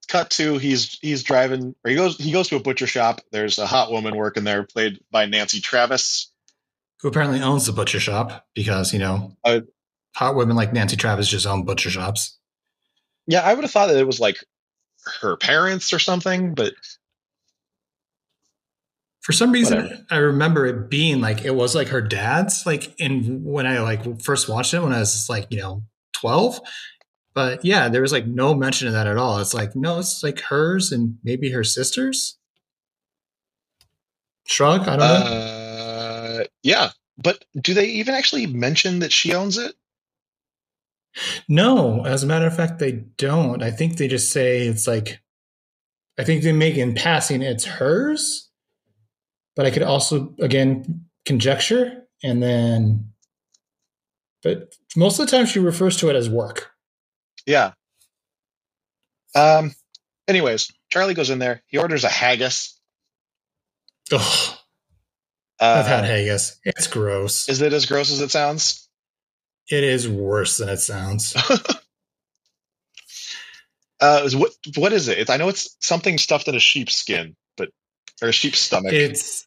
cut 0.06 0.28
to 0.32 0.58
he's 0.58 0.98
he's 1.00 1.22
driving 1.22 1.74
or 1.82 1.90
he 1.90 1.96
goes 1.96 2.18
he 2.18 2.30
goes 2.30 2.48
to 2.48 2.56
a 2.56 2.60
butcher 2.60 2.86
shop. 2.86 3.22
There's 3.32 3.56
a 3.56 3.64
hot 3.64 3.90
woman 3.90 4.16
working 4.16 4.44
there, 4.44 4.64
played 4.64 5.00
by 5.10 5.24
Nancy 5.24 5.62
Travis. 5.62 6.30
Who 7.00 7.08
apparently 7.08 7.40
owns 7.40 7.64
the 7.64 7.72
butcher 7.72 8.00
shop 8.00 8.46
because, 8.54 8.92
you 8.92 8.98
know, 8.98 9.34
Uh, 9.44 9.60
hot 10.14 10.36
women 10.36 10.56
like 10.56 10.74
Nancy 10.74 10.96
Travis 10.96 11.26
just 11.26 11.46
own 11.46 11.64
butcher 11.64 11.88
shops. 11.88 12.38
Yeah, 13.26 13.40
I 13.40 13.54
would 13.54 13.64
have 13.64 13.70
thought 13.70 13.86
that 13.86 13.96
it 13.96 14.06
was 14.06 14.20
like 14.20 14.44
her 15.22 15.38
parents 15.38 15.94
or 15.94 15.98
something, 15.98 16.54
but 16.54 16.74
For 19.24 19.32
some 19.32 19.52
reason, 19.52 19.84
Whatever. 19.84 20.06
I 20.10 20.16
remember 20.18 20.66
it 20.66 20.90
being 20.90 21.22
like 21.22 21.46
it 21.46 21.54
was 21.54 21.74
like 21.74 21.88
her 21.88 22.02
dad's. 22.02 22.66
Like 22.66 22.94
in 23.00 23.42
when 23.42 23.66
I 23.66 23.80
like 23.80 24.20
first 24.20 24.50
watched 24.50 24.74
it 24.74 24.80
when 24.80 24.92
I 24.92 24.98
was 24.98 25.28
like 25.30 25.46
you 25.50 25.58
know 25.58 25.82
12. 26.12 26.60
But 27.32 27.64
yeah, 27.64 27.88
there 27.88 28.02
was 28.02 28.12
like 28.12 28.26
no 28.26 28.54
mention 28.54 28.86
of 28.86 28.92
that 28.92 29.06
at 29.06 29.16
all. 29.16 29.38
It's 29.38 29.54
like, 29.54 29.74
no, 29.74 29.98
it's 29.98 30.22
like 30.22 30.40
hers 30.40 30.92
and 30.92 31.18
maybe 31.24 31.50
her 31.50 31.64
sister's. 31.64 32.38
Shrug? 34.46 34.82
I 34.82 34.96
don't 34.96 34.98
know. 34.98 35.04
Uh, 35.04 36.44
yeah, 36.62 36.90
but 37.16 37.44
do 37.58 37.72
they 37.72 37.86
even 37.86 38.14
actually 38.14 38.46
mention 38.46 38.98
that 38.98 39.10
she 39.10 39.34
owns 39.34 39.56
it? 39.56 39.74
No, 41.48 42.04
as 42.04 42.22
a 42.22 42.26
matter 42.26 42.46
of 42.46 42.54
fact, 42.54 42.78
they 42.78 43.04
don't. 43.16 43.62
I 43.62 43.70
think 43.70 43.96
they 43.96 44.06
just 44.06 44.32
say 44.32 44.66
it's 44.66 44.86
like, 44.86 45.20
I 46.18 46.24
think 46.24 46.42
they 46.42 46.52
make 46.52 46.76
in 46.76 46.94
passing 46.94 47.40
it's 47.40 47.64
hers, 47.64 48.50
but 49.56 49.66
I 49.66 49.70
could 49.70 49.82
also, 49.82 50.34
again, 50.40 51.06
conjecture. 51.24 52.06
And 52.22 52.42
then, 52.42 53.10
but 54.42 54.74
most 54.96 55.18
of 55.18 55.26
the 55.26 55.36
time 55.36 55.46
she 55.46 55.58
refers 55.58 55.96
to 55.98 56.08
it 56.10 56.16
as 56.16 56.28
work. 56.30 56.70
Yeah. 57.46 57.72
Um. 59.34 59.74
Anyways, 60.26 60.70
Charlie 60.90 61.14
goes 61.14 61.28
in 61.30 61.38
there. 61.38 61.62
He 61.66 61.76
orders 61.78 62.04
a 62.04 62.08
haggis. 62.08 62.78
Ugh, 64.12 64.56
Uh, 65.60 65.76
I've 65.78 65.86
had 65.86 66.04
haggis. 66.04 66.58
It's 66.64 66.86
gross. 66.86 67.48
Is 67.48 67.60
it 67.60 67.72
as 67.72 67.86
gross 67.86 68.10
as 68.10 68.20
it 68.20 68.30
sounds? 68.30 68.88
It 69.70 69.84
is 69.84 70.08
worse 70.08 70.56
than 70.58 70.68
it 70.68 70.78
sounds. 70.80 71.34
Uh, 74.00 74.28
what 74.34 74.50
what 74.76 74.92
is 74.92 75.08
it? 75.08 75.30
I 75.30 75.36
know 75.38 75.48
it's 75.48 75.76
something 75.80 76.18
stuffed 76.18 76.48
in 76.48 76.54
a 76.54 76.60
sheep's 76.60 76.94
skin, 76.96 77.36
but 77.36 77.36
or 78.22 78.28
a 78.28 78.32
sheep's 78.32 78.60
stomach. 78.60 78.92
It's 78.92 79.46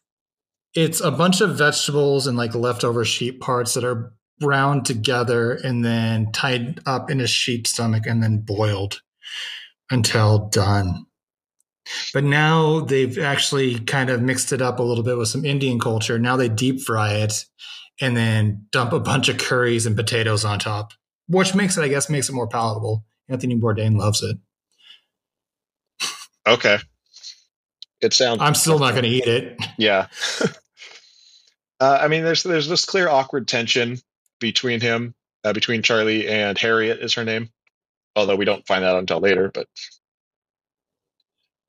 it's 0.74 1.00
a 1.00 1.10
bunch 1.10 1.40
of 1.40 1.56
vegetables 1.56 2.26
and 2.26 2.36
like 2.36 2.54
leftover 2.54 3.04
sheep 3.04 3.40
parts 3.40 3.74
that 3.74 3.84
are 3.84 4.12
browned 4.38 4.86
together 4.86 5.52
and 5.52 5.84
then 5.84 6.30
tied 6.32 6.80
up 6.86 7.10
in 7.10 7.20
a 7.20 7.26
sheep 7.26 7.66
stomach 7.66 8.04
and 8.06 8.22
then 8.22 8.38
boiled 8.38 9.00
until 9.90 10.48
done. 10.48 11.06
But 12.12 12.24
now 12.24 12.80
they've 12.80 13.18
actually 13.18 13.80
kind 13.80 14.10
of 14.10 14.20
mixed 14.20 14.52
it 14.52 14.60
up 14.60 14.78
a 14.78 14.82
little 14.82 15.02
bit 15.02 15.16
with 15.16 15.28
some 15.28 15.44
Indian 15.44 15.80
culture. 15.80 16.18
Now 16.18 16.36
they 16.36 16.48
deep 16.48 16.82
fry 16.82 17.14
it 17.14 17.44
and 18.00 18.16
then 18.16 18.66
dump 18.70 18.92
a 18.92 19.00
bunch 19.00 19.28
of 19.28 19.38
curries 19.38 19.86
and 19.86 19.96
potatoes 19.96 20.44
on 20.44 20.58
top, 20.58 20.92
which 21.26 21.54
makes 21.54 21.76
it, 21.76 21.82
I 21.82 21.88
guess, 21.88 22.10
makes 22.10 22.28
it 22.28 22.34
more 22.34 22.46
palatable. 22.46 23.04
Anthony 23.28 23.56
Bourdain 23.56 23.96
loves 23.96 24.22
it. 24.22 24.36
okay. 26.46 26.78
It 28.00 28.12
sounds. 28.12 28.40
I'm 28.40 28.54
still 28.54 28.78
not 28.78 28.92
going 28.92 29.04
to 29.04 29.08
eat 29.08 29.26
it. 29.26 29.60
Yeah. 29.76 30.06
uh, 31.80 31.98
I 32.00 32.08
mean, 32.08 32.24
there's 32.24 32.42
there's 32.42 32.68
this 32.68 32.84
clear 32.84 33.08
awkward 33.08 33.48
tension 33.48 33.98
between 34.40 34.80
him, 34.80 35.14
uh, 35.44 35.52
between 35.52 35.82
Charlie 35.82 36.28
and 36.28 36.56
Harriet 36.56 37.00
is 37.00 37.14
her 37.14 37.24
name, 37.24 37.50
although 38.14 38.36
we 38.36 38.44
don't 38.44 38.66
find 38.66 38.84
out 38.84 38.98
until 38.98 39.20
later. 39.20 39.50
But 39.52 39.66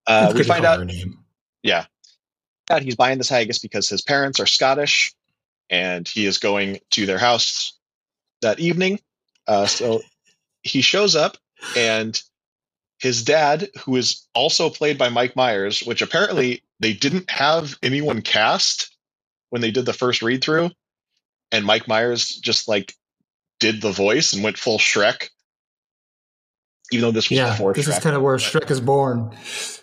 uh, 0.06 0.34
we 0.36 0.44
find 0.44 0.66
out 0.66 0.80
her 0.80 0.86
name. 0.86 1.20
Yeah. 1.64 1.86
That 2.68 2.84
he's 2.84 2.96
buying 2.96 3.18
this 3.18 3.30
haggis 3.30 3.60
because 3.60 3.90
his 3.90 4.04
parents 4.04 4.40
are 4.40 4.46
Scottish, 4.46 5.14
and 5.70 6.08
he 6.08 6.26
is 6.26 6.38
going 6.38 6.80
to 6.92 7.06
their 7.08 7.18
house 7.18 7.78
that 8.42 8.60
evening. 8.60 9.00
Uh, 9.48 9.66
so 9.66 10.02
he 10.62 10.82
shows 10.82 11.16
up, 11.16 11.38
and 11.76 12.22
his 13.00 13.24
dad, 13.24 13.70
who 13.86 13.96
is 13.96 14.28
also 14.34 14.70
played 14.70 14.98
by 14.98 15.10
Mike 15.10 15.36
Myers, 15.36 15.82
which 15.82 16.02
apparently 16.02 16.64
they 16.80 16.94
didn't 16.94 17.30
have 17.30 17.78
anyone 17.82 18.22
cast 18.22 18.96
when 19.50 19.62
they 19.62 19.72
did 19.72 19.86
the 19.86 19.94
first 19.94 20.22
read 20.22 20.44
through, 20.44 20.70
and 21.52 21.66
Mike 21.66 21.88
Myers 21.88 22.28
just 22.36 22.68
like 22.68 22.94
did 23.60 23.82
the 23.82 23.92
voice 23.92 24.34
and 24.34 24.44
went 24.44 24.58
full 24.58 24.78
Shrek. 24.78 25.30
Even 26.92 27.04
though 27.04 27.12
this 27.12 27.30
was 27.30 27.38
Yeah, 27.38 27.52
before 27.52 27.74
this 27.74 27.88
Shrek. 27.88 27.98
is 27.98 28.04
kind 28.04 28.16
of 28.16 28.22
where 28.22 28.38
Shrek 28.38 28.70
is 28.72 28.80
born. 28.82 29.36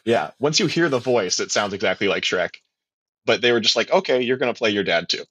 Yeah, 0.05 0.31
once 0.39 0.59
you 0.61 0.67
hear 0.67 0.89
the 0.89 0.99
voice, 0.99 1.41
it 1.41 1.51
sounds 1.53 1.73
exactly 1.73 2.09
like 2.09 2.23
Shrek. 2.25 2.57
But 3.25 3.43
they 3.43 3.53
were 3.53 3.61
just 3.61 3.77
like, 3.77 3.91
okay, 3.91 4.23
you're 4.23 4.37
going 4.37 4.53
to 4.53 4.59
play 4.59 4.71
your 4.71 4.85
dad 4.85 5.09
too. 5.09 5.25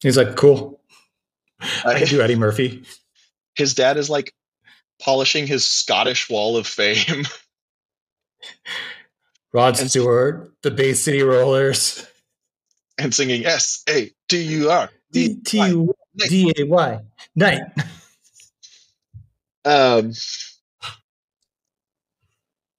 He's 0.00 0.16
like, 0.16 0.36
cool. 0.36 0.80
I 1.60 1.94
Uh, 1.94 1.98
can 1.98 2.08
do 2.08 2.20
Eddie 2.22 2.34
Murphy. 2.36 2.82
his 3.54 3.74
dad 3.74 3.96
is 3.96 4.10
like 4.10 4.32
polishing 5.02 5.46
his 5.46 5.66
Scottish 5.66 6.30
wall 6.30 6.56
of 6.56 6.66
fame. 6.66 7.24
Rod 9.52 9.78
And- 9.78 9.90
Stewart, 9.90 10.52
the 10.62 10.70
Bay 10.70 10.94
City 10.94 11.22
Rollers. 11.22 12.06
and 12.98 13.14
singing 13.14 13.44
S 13.44 13.82
A 13.88 14.10
T 14.28 14.42
U 14.42 14.70
R. 14.70 14.90
D 15.10 15.36
T 15.44 15.58
U 15.58 15.94
D 16.16 16.52
A 16.58 16.64
Y. 16.64 17.00
Night. 17.36 17.62
Um, 19.64 20.12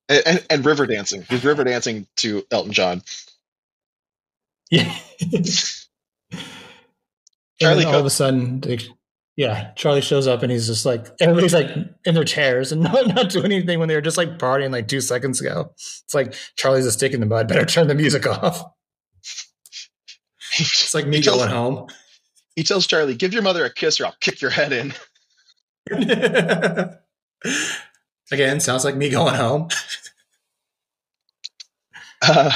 and, 0.09 0.45
and, 0.49 0.65
river 0.65 0.85
dancing. 0.85 1.23
He's 1.29 1.45
river 1.45 1.63
dancing 1.63 2.07
to 2.17 2.43
Elton 2.51 2.73
John. 2.73 3.03
Yeah. 4.69 4.93
Charlie 7.61 7.85
all 7.85 7.95
of 7.95 8.05
a 8.05 8.09
sudden, 8.09 8.61
yeah, 9.35 9.71
Charlie 9.75 10.01
shows 10.01 10.27
up 10.27 10.43
and 10.43 10.51
he's 10.51 10.67
just 10.67 10.85
like, 10.85 11.07
everybody's 11.19 11.53
like 11.53 11.69
in 12.05 12.15
their 12.15 12.23
chairs 12.23 12.71
and 12.71 12.83
not, 12.83 13.07
not 13.07 13.29
doing 13.29 13.51
anything 13.51 13.79
when 13.79 13.87
they 13.87 13.95
were 13.95 14.01
just 14.01 14.17
like 14.17 14.37
partying 14.37 14.71
like 14.71 14.87
two 14.87 15.01
seconds 15.01 15.41
ago. 15.41 15.71
It's 15.73 16.13
like 16.13 16.35
Charlie's 16.55 16.85
a 16.85 16.91
stick 16.91 17.13
in 17.13 17.19
the 17.19 17.25
mud. 17.25 17.47
Better 17.47 17.65
turn 17.65 17.87
the 17.87 17.95
music 17.95 18.27
off. 18.27 18.63
It's 20.55 20.93
like 20.93 21.07
me 21.07 21.19
tells- 21.19 21.39
going 21.39 21.49
home. 21.49 21.87
He 22.55 22.61
tells 22.61 22.85
Charlie, 22.85 23.15
"Give 23.15 23.33
your 23.33 23.41
mother 23.41 23.65
a 23.65 23.73
kiss, 23.73 23.99
or 23.99 24.05
I'll 24.05 24.15
kick 24.19 24.39
your 24.39 24.51
head 24.51 24.71
in." 24.71 24.93
Again, 28.31 28.59
sounds 28.59 28.85
like 28.85 28.95
me 28.95 29.09
going 29.09 29.33
home. 29.33 29.69
Uh, 32.21 32.51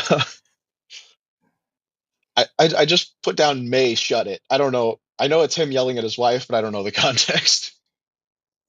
I, 2.35 2.45
I 2.59 2.69
I 2.77 2.85
just 2.85 3.15
put 3.23 3.35
down 3.35 3.71
May 3.71 3.95
shut 3.95 4.27
it. 4.27 4.41
I 4.51 4.59
don't 4.59 4.71
know. 4.71 4.99
I 5.19 5.27
know 5.27 5.41
it's 5.41 5.55
him 5.55 5.71
yelling 5.71 5.97
at 5.97 6.03
his 6.03 6.17
wife, 6.17 6.47
but 6.47 6.55
I 6.55 6.61
don't 6.61 6.71
know 6.71 6.83
the 6.83 6.91
context. 7.05 7.73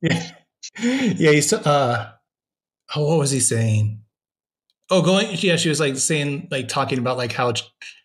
Yeah, 0.00 0.30
yeah. 0.80 1.32
He's 1.32 1.52
uh, 1.52 2.12
oh, 2.94 3.08
what 3.08 3.18
was 3.18 3.30
he 3.30 3.40
saying? 3.40 4.02
Oh, 4.90 5.02
going. 5.02 5.28
Yeah, 5.32 5.56
she 5.56 5.68
was 5.68 5.80
like 5.80 5.96
saying, 5.96 6.48
like 6.50 6.68
talking 6.68 6.98
about 6.98 7.16
like 7.16 7.32
how 7.32 7.52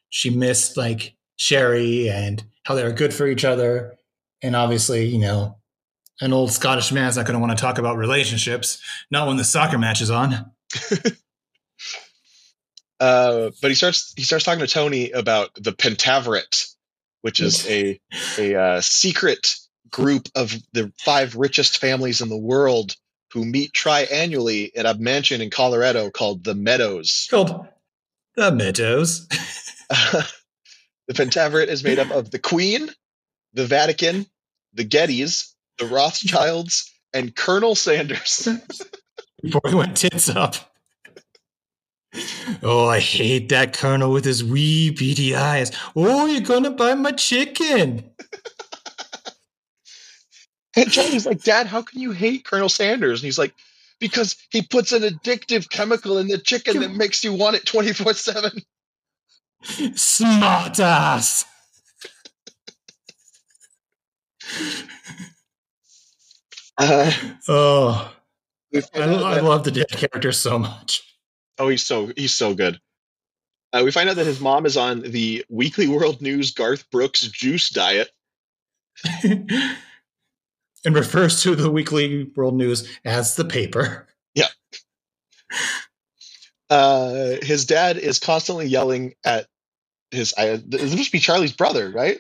she 0.10 0.30
missed 0.30 0.76
like 0.78 1.16
Sherry 1.36 2.10
and 2.10 2.44
how 2.64 2.76
they 2.76 2.84
were 2.84 2.92
good 2.92 3.14
for 3.14 3.28
each 3.28 3.46
other, 3.46 3.96
and 4.42 4.56
obviously, 4.56 5.06
you 5.06 5.20
know, 5.20 5.58
an 6.20 6.34
old 6.34 6.52
Scottish 6.52 6.92
man's 6.92 7.18
not 7.18 7.26
going 7.26 7.36
to 7.36 7.40
want 7.40 7.58
to 7.58 7.62
talk 7.62 7.78
about 7.78 7.98
relationships, 7.98 8.82
not 9.12 9.28
when 9.28 9.38
the 9.38 9.44
soccer 9.44 9.78
match 9.78 10.02
is 10.02 10.10
on. 10.10 10.52
Uh, 13.04 13.52
but 13.62 13.70
he 13.70 13.76
starts 13.76 14.14
he 14.16 14.24
starts 14.24 14.46
talking 14.46 14.66
to 14.66 14.72
Tony 14.72 15.12
about 15.12 15.54
the 15.56 15.74
Pentaverate, 15.74 16.73
which 17.24 17.40
is 17.40 17.68
a 17.68 18.00
a 18.38 18.56
uh, 18.56 18.82
secret 18.82 19.56
group 19.90 20.28
of 20.36 20.54
the 20.74 20.92
five 21.00 21.36
richest 21.36 21.78
families 21.78 22.22
in 22.22 22.30
the 22.30 22.38
world 22.38 22.96
who 23.32 23.46
meet 23.46 23.72
triannually 23.72 24.72
at 24.76 24.86
a 24.86 24.94
mansion 25.00 25.42
in 25.42 25.50
Colorado 25.50 26.10
called 26.12 26.44
the 26.44 26.54
Meadows. 26.54 27.28
Called 27.32 27.66
the 28.36 28.52
Meadows. 28.52 29.28
the 29.90 31.14
Pentaverate 31.14 31.68
is 31.68 31.84
made 31.84 31.98
up 31.98 32.12
of 32.12 32.30
the 32.30 32.40
Queen, 32.40 32.90
the 33.54 33.66
Vatican, 33.66 34.26
the 34.74 34.86
Gettys, 34.86 35.54
the 35.80 35.86
Rothschilds, 35.86 36.92
and 37.14 37.34
Colonel 37.34 37.76
Sanders. 37.76 38.48
Before 39.42 39.62
he 39.68 39.76
went 39.76 39.96
tits 39.96 40.30
up. 40.30 40.73
Oh, 42.62 42.88
I 42.88 43.00
hate 43.00 43.50
that 43.50 43.74
colonel 43.74 44.12
with 44.12 44.26
his 44.26 44.44
wee 44.44 44.92
beady 44.92 45.36
eyes. 45.36 45.72
Oh, 45.96 46.26
you're 46.26 46.42
gonna 46.42 46.72
buy 46.72 46.94
my 46.94 47.12
chicken. 47.12 48.12
And 50.76 50.92
Charlie's 50.92 51.26
like, 51.26 51.44
Dad, 51.44 51.68
how 51.68 51.82
can 51.84 52.00
you 52.02 52.12
hate 52.12 52.46
Colonel 52.46 52.70
Sanders? 52.70 53.22
And 53.22 53.26
he's 53.26 53.38
like, 53.38 53.54
because 54.00 54.36
he 54.50 54.64
puts 54.64 54.92
an 54.92 55.04
addictive 55.04 55.70
chemical 55.70 56.18
in 56.18 56.28
the 56.28 56.38
chicken 56.38 56.80
that 56.80 56.92
makes 56.92 57.24
you 57.24 57.34
want 57.34 57.56
it 57.56 57.66
24 57.66 58.14
7. 58.14 58.52
Smart 59.96 60.80
ass. 60.80 61.46
Uh, 66.78 67.12
Oh, 67.48 68.12
I, 68.74 68.82
I 68.96 69.40
love 69.40 69.64
the 69.64 69.72
dead 69.72 69.90
character 69.90 70.32
so 70.32 70.58
much. 70.58 71.13
Oh, 71.58 71.70
he's 71.70 71.86
so 71.86 72.12
he's 72.16 72.34
so 72.34 72.54
good. 72.54 72.80
Uh, 73.72 73.82
we 73.84 73.92
find 73.92 74.10
out 74.10 74.18
that 74.18 74.28
his 74.28 74.40
mom 74.40 74.66
is 74.66 74.78
on 74.78 75.02
the 75.02 75.44
Weekly 75.50 75.88
World 75.88 76.22
News 76.22 76.52
Garth 76.52 76.90
Brooks 76.92 77.22
juice 77.22 77.70
diet. 77.70 78.12
and 80.86 80.96
refers 80.96 81.42
to 81.44 81.56
the 81.56 81.72
weekly 81.72 82.32
world 82.36 82.56
news 82.56 82.88
as 83.04 83.36
the 83.36 83.46
paper. 83.46 84.08
Yeah. 84.36 84.48
Uh, 86.70 87.36
his 87.42 87.66
dad 87.66 87.98
is 87.98 88.20
constantly 88.20 88.68
yelling 88.68 89.14
at 89.24 89.48
his. 90.12 90.34
I, 90.38 90.62
this 90.66 90.96
must 90.96 91.12
be 91.12 91.20
Charlie's 91.20 91.54
brother, 91.54 91.90
right? 91.90 92.20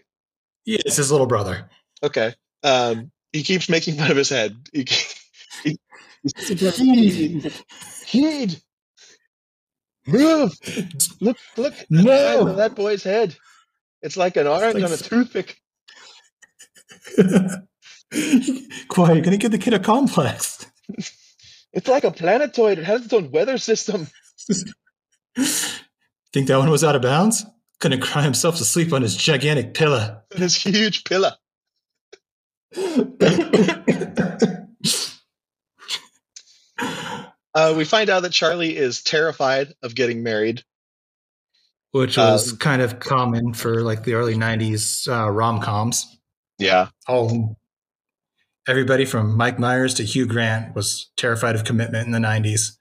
Yeah, 0.66 0.80
it's 0.86 0.98
his 0.98 1.12
little 1.12 1.28
brother. 1.28 1.70
Okay. 2.02 2.34
Um, 2.64 3.12
he 3.32 3.44
keeps 3.44 3.70
making 3.70 3.96
fun 3.96 4.12
of 4.12 4.18
his 4.18 4.30
head. 4.30 4.56
He, 4.72 4.86
he, 5.64 5.78
heed, 6.38 7.52
heed, 8.06 8.62
move. 10.06 10.54
Look, 11.20 11.38
look. 11.58 11.74
No. 11.90 12.48
at 12.50 12.58
that 12.58 12.76
boy's 12.76 13.04
head. 13.04 13.36
It's 14.02 14.18
like 14.18 14.36
an 14.38 14.48
orange 14.48 14.76
like 14.76 14.84
on 14.84 14.92
a 14.92 14.98
toothpick. 14.98 15.58
Quiet, 18.88 19.16
you're 19.16 19.24
gonna 19.24 19.38
give 19.38 19.52
the 19.52 19.58
kid 19.58 19.74
a 19.74 19.80
complex. 19.80 20.66
It's 21.76 21.88
like 21.88 22.04
a 22.04 22.12
planetoid. 22.12 22.78
It 22.78 22.84
has 22.86 23.06
its 23.06 23.14
own 23.14 23.32
weather 23.32 23.58
system. 23.58 24.06
Think 25.36 26.48
that 26.48 26.60
one 26.60 26.70
was 26.70 26.84
out 26.84 26.96
of 26.96 27.02
bounds? 27.02 27.48
Gonna 27.80 27.98
cry 27.98 28.22
himself 28.22 28.58
to 28.58 28.64
sleep 28.64 28.94
on 28.94 29.02
his 29.02 29.18
gigantic 29.18 29.74
pillow. 29.74 30.22
This 30.30 30.56
huge 30.56 31.04
pillar. 31.04 31.34
Uh, 37.56 37.74
we 37.78 37.86
find 37.86 38.10
out 38.10 38.22
that 38.24 38.32
Charlie 38.32 38.76
is 38.76 39.04
terrified 39.04 39.74
of 39.84 39.94
getting 39.96 40.24
married. 40.24 40.64
Which 41.92 42.18
was 42.18 42.54
Um, 42.54 42.58
kind 42.58 42.82
of 42.82 43.00
common 43.00 43.54
for 43.54 43.82
like 43.84 44.04
the 44.04 44.16
early 44.16 44.34
'90s 44.36 45.08
uh, 45.08 45.30
rom 45.30 45.62
coms. 45.62 46.08
Yeah. 46.58 46.90
All 47.08 47.60
everybody 48.68 49.06
from 49.06 49.38
Mike 49.38 49.60
Myers 49.60 49.94
to 49.96 50.04
Hugh 50.04 50.26
Grant 50.26 50.76
was 50.76 51.12
terrified 51.18 51.56
of 51.56 51.64
commitment 51.64 52.08
in 52.08 52.12
the 52.12 52.20
'90s. 52.20 52.78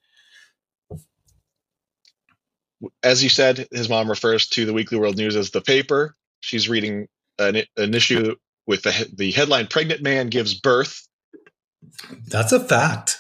As 3.03 3.23
you 3.23 3.29
said, 3.29 3.69
his 3.71 3.89
mom 3.89 4.09
refers 4.09 4.49
to 4.49 4.65
the 4.65 4.73
Weekly 4.73 4.99
World 4.99 5.17
News 5.17 5.37
as 5.37 5.51
the 5.51 5.61
paper. 5.61 6.15
She's 6.41 6.69
reading 6.69 7.07
an, 7.39 7.63
an 7.77 7.95
issue 7.95 8.35
with 8.67 8.83
the, 8.83 9.09
the 9.15 9.31
headline 9.31 9.67
Pregnant 9.69 10.03
Man 10.03 10.29
Gives 10.29 10.55
Birth. 10.55 11.07
That's 12.29 12.53
a 12.53 12.61
fact. 12.61 13.19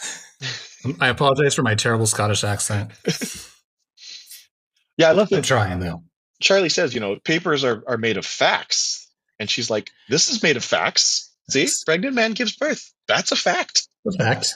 I 1.00 1.08
apologize 1.08 1.54
for 1.54 1.62
my 1.62 1.74
terrible 1.74 2.06
Scottish 2.06 2.44
accent. 2.44 2.90
Yeah, 4.98 5.08
I 5.08 5.12
love 5.12 5.32
I'm 5.32 5.42
trying 5.42 5.80
though. 5.80 6.02
Charlie 6.40 6.68
says, 6.68 6.92
you 6.92 7.00
know, 7.00 7.16
papers 7.24 7.64
are, 7.64 7.82
are 7.86 7.96
made 7.96 8.16
of 8.16 8.26
facts. 8.26 9.08
And 9.38 9.48
she's 9.48 9.70
like, 9.70 9.90
this 10.08 10.28
is 10.28 10.42
made 10.42 10.56
of 10.56 10.64
facts. 10.64 11.32
See, 11.48 11.66
pregnant 11.86 12.14
man 12.14 12.32
gives 12.32 12.56
birth. 12.56 12.92
That's 13.08 13.32
a 13.32 13.36
fact. 13.36 13.88
A 14.06 14.12
fact. 14.12 14.54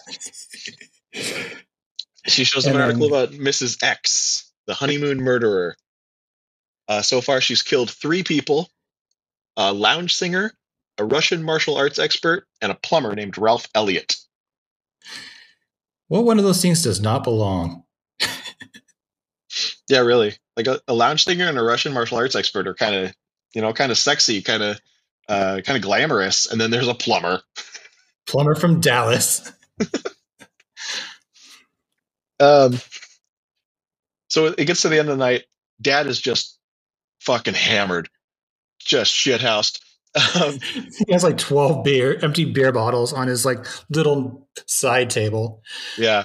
She 2.26 2.45
shows 2.45 2.66
And 2.66 2.76
an 2.76 2.83
article 2.83 3.09
then- 3.09 3.25
about 3.25 3.35
Mrs. 3.35 3.83
X, 3.83 4.52
the 4.66 4.75
honeymoon 4.75 5.18
murderer. 5.18 5.76
Uh, 6.88 7.02
so 7.02 7.21
far, 7.21 7.40
she's 7.40 7.62
killed 7.62 7.90
three 7.90 8.23
people 8.23 8.68
a 9.56 9.73
lounge 9.73 10.14
singer, 10.14 10.52
a 10.99 11.04
Russian 11.04 11.42
martial 11.42 11.76
arts 11.76 11.99
expert, 11.99 12.47
and 12.61 12.71
a 12.71 12.75
plumber 12.75 13.14
named 13.14 13.38
Ralph 13.38 13.66
Elliott. 13.75 14.16
What 16.08 16.25
one 16.25 16.38
of 16.38 16.44
those 16.44 16.62
things 16.62 16.82
does 16.82 17.00
not 17.00 17.25
belong? 17.25 17.84
Yeah, 19.88 20.00
really. 20.00 20.34
Like 20.56 20.66
a, 20.66 20.80
a 20.88 20.94
lounge 20.94 21.25
singer 21.25 21.48
and 21.48 21.56
a 21.56 21.62
Russian 21.62 21.92
martial 21.92 22.18
arts 22.18 22.34
expert 22.34 22.66
are 22.66 22.75
kind 22.75 22.94
of, 22.94 23.14
you 23.54 23.62
know, 23.62 23.72
kind 23.72 23.92
of 23.92 23.96
sexy, 23.98 24.42
kind 24.42 24.62
of, 24.62 24.80
uh, 25.28 25.60
kind 25.64 25.76
of 25.76 25.82
glamorous. 25.82 26.50
And 26.50 26.60
then 26.60 26.72
there's 26.72 26.88
a 26.88 26.94
plumber. 26.94 27.40
Plumber 28.26 28.56
from 28.56 28.80
Dallas. 28.80 29.52
Um, 32.38 32.78
so 34.28 34.47
it 34.47 34.66
gets 34.66 34.82
to 34.82 34.90
the 34.90 34.99
end 34.99 35.08
of 35.08 35.16
the 35.16 35.25
night. 35.25 35.45
Dad 35.80 36.06
is 36.06 36.21
just 36.21 36.58
fucking 37.21 37.54
hammered, 37.54 38.10
just 38.78 39.14
shithoused. 39.14 39.80
Um, 40.16 40.58
He 41.06 41.12
has 41.12 41.22
like 41.22 41.38
12 41.38 41.84
beer, 41.84 42.18
empty 42.22 42.44
beer 42.44 42.72
bottles 42.72 43.12
on 43.12 43.28
his 43.28 43.44
like 43.44 43.64
little 43.90 44.48
side 44.66 45.10
table. 45.10 45.62
yeah. 45.98 46.24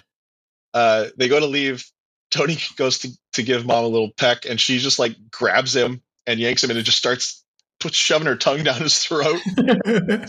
Uh, 0.73 1.07
they 1.17 1.27
go 1.27 1.39
to 1.39 1.47
leave. 1.47 1.85
Tony 2.29 2.57
goes 2.77 2.99
to, 2.99 3.09
to 3.33 3.43
give 3.43 3.65
mom 3.65 3.83
a 3.83 3.87
little 3.87 4.11
peck, 4.17 4.45
and 4.45 4.59
she 4.59 4.79
just 4.79 4.99
like 4.99 5.15
grabs 5.31 5.75
him 5.75 6.01
and 6.25 6.39
yanks 6.39 6.63
him, 6.63 6.69
and 6.69 6.79
it 6.79 6.83
just 6.83 6.97
starts 6.97 7.43
puts 7.81 7.97
shoving 7.97 8.27
her 8.27 8.37
tongue 8.37 8.63
down 8.63 8.79
his 8.81 8.97
throat. 8.99 9.41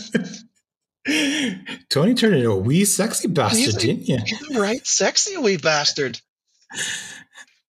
Tony 1.91 2.15
turned 2.15 2.35
into 2.37 2.51
a 2.51 2.57
wee 2.57 2.85
sexy 2.85 3.29
bastard, 3.29 3.81
didn't 3.81 4.09
you? 4.09 4.19
Right, 4.59 4.85
sexy 4.87 5.37
wee 5.37 5.59
bastard. 5.59 6.21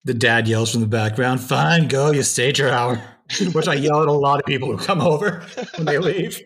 The 0.06 0.14
dad 0.14 0.48
yells 0.48 0.72
from 0.72 0.82
the 0.82 0.88
background, 0.88 1.42
Fine, 1.42 1.90
go, 1.90 2.12
you 2.12 2.24
stayed 2.24 2.58
your 2.58 2.70
hour. 2.70 3.02
Which 3.54 3.68
I 3.68 3.74
yell 3.76 4.02
at 4.02 4.08
a 4.08 4.12
lot 4.12 4.40
of 4.40 4.46
people 4.46 4.76
who 4.76 4.84
come 4.84 5.02
over 5.02 5.46
when 5.76 5.86
they 5.86 5.98
leave. 5.98 6.42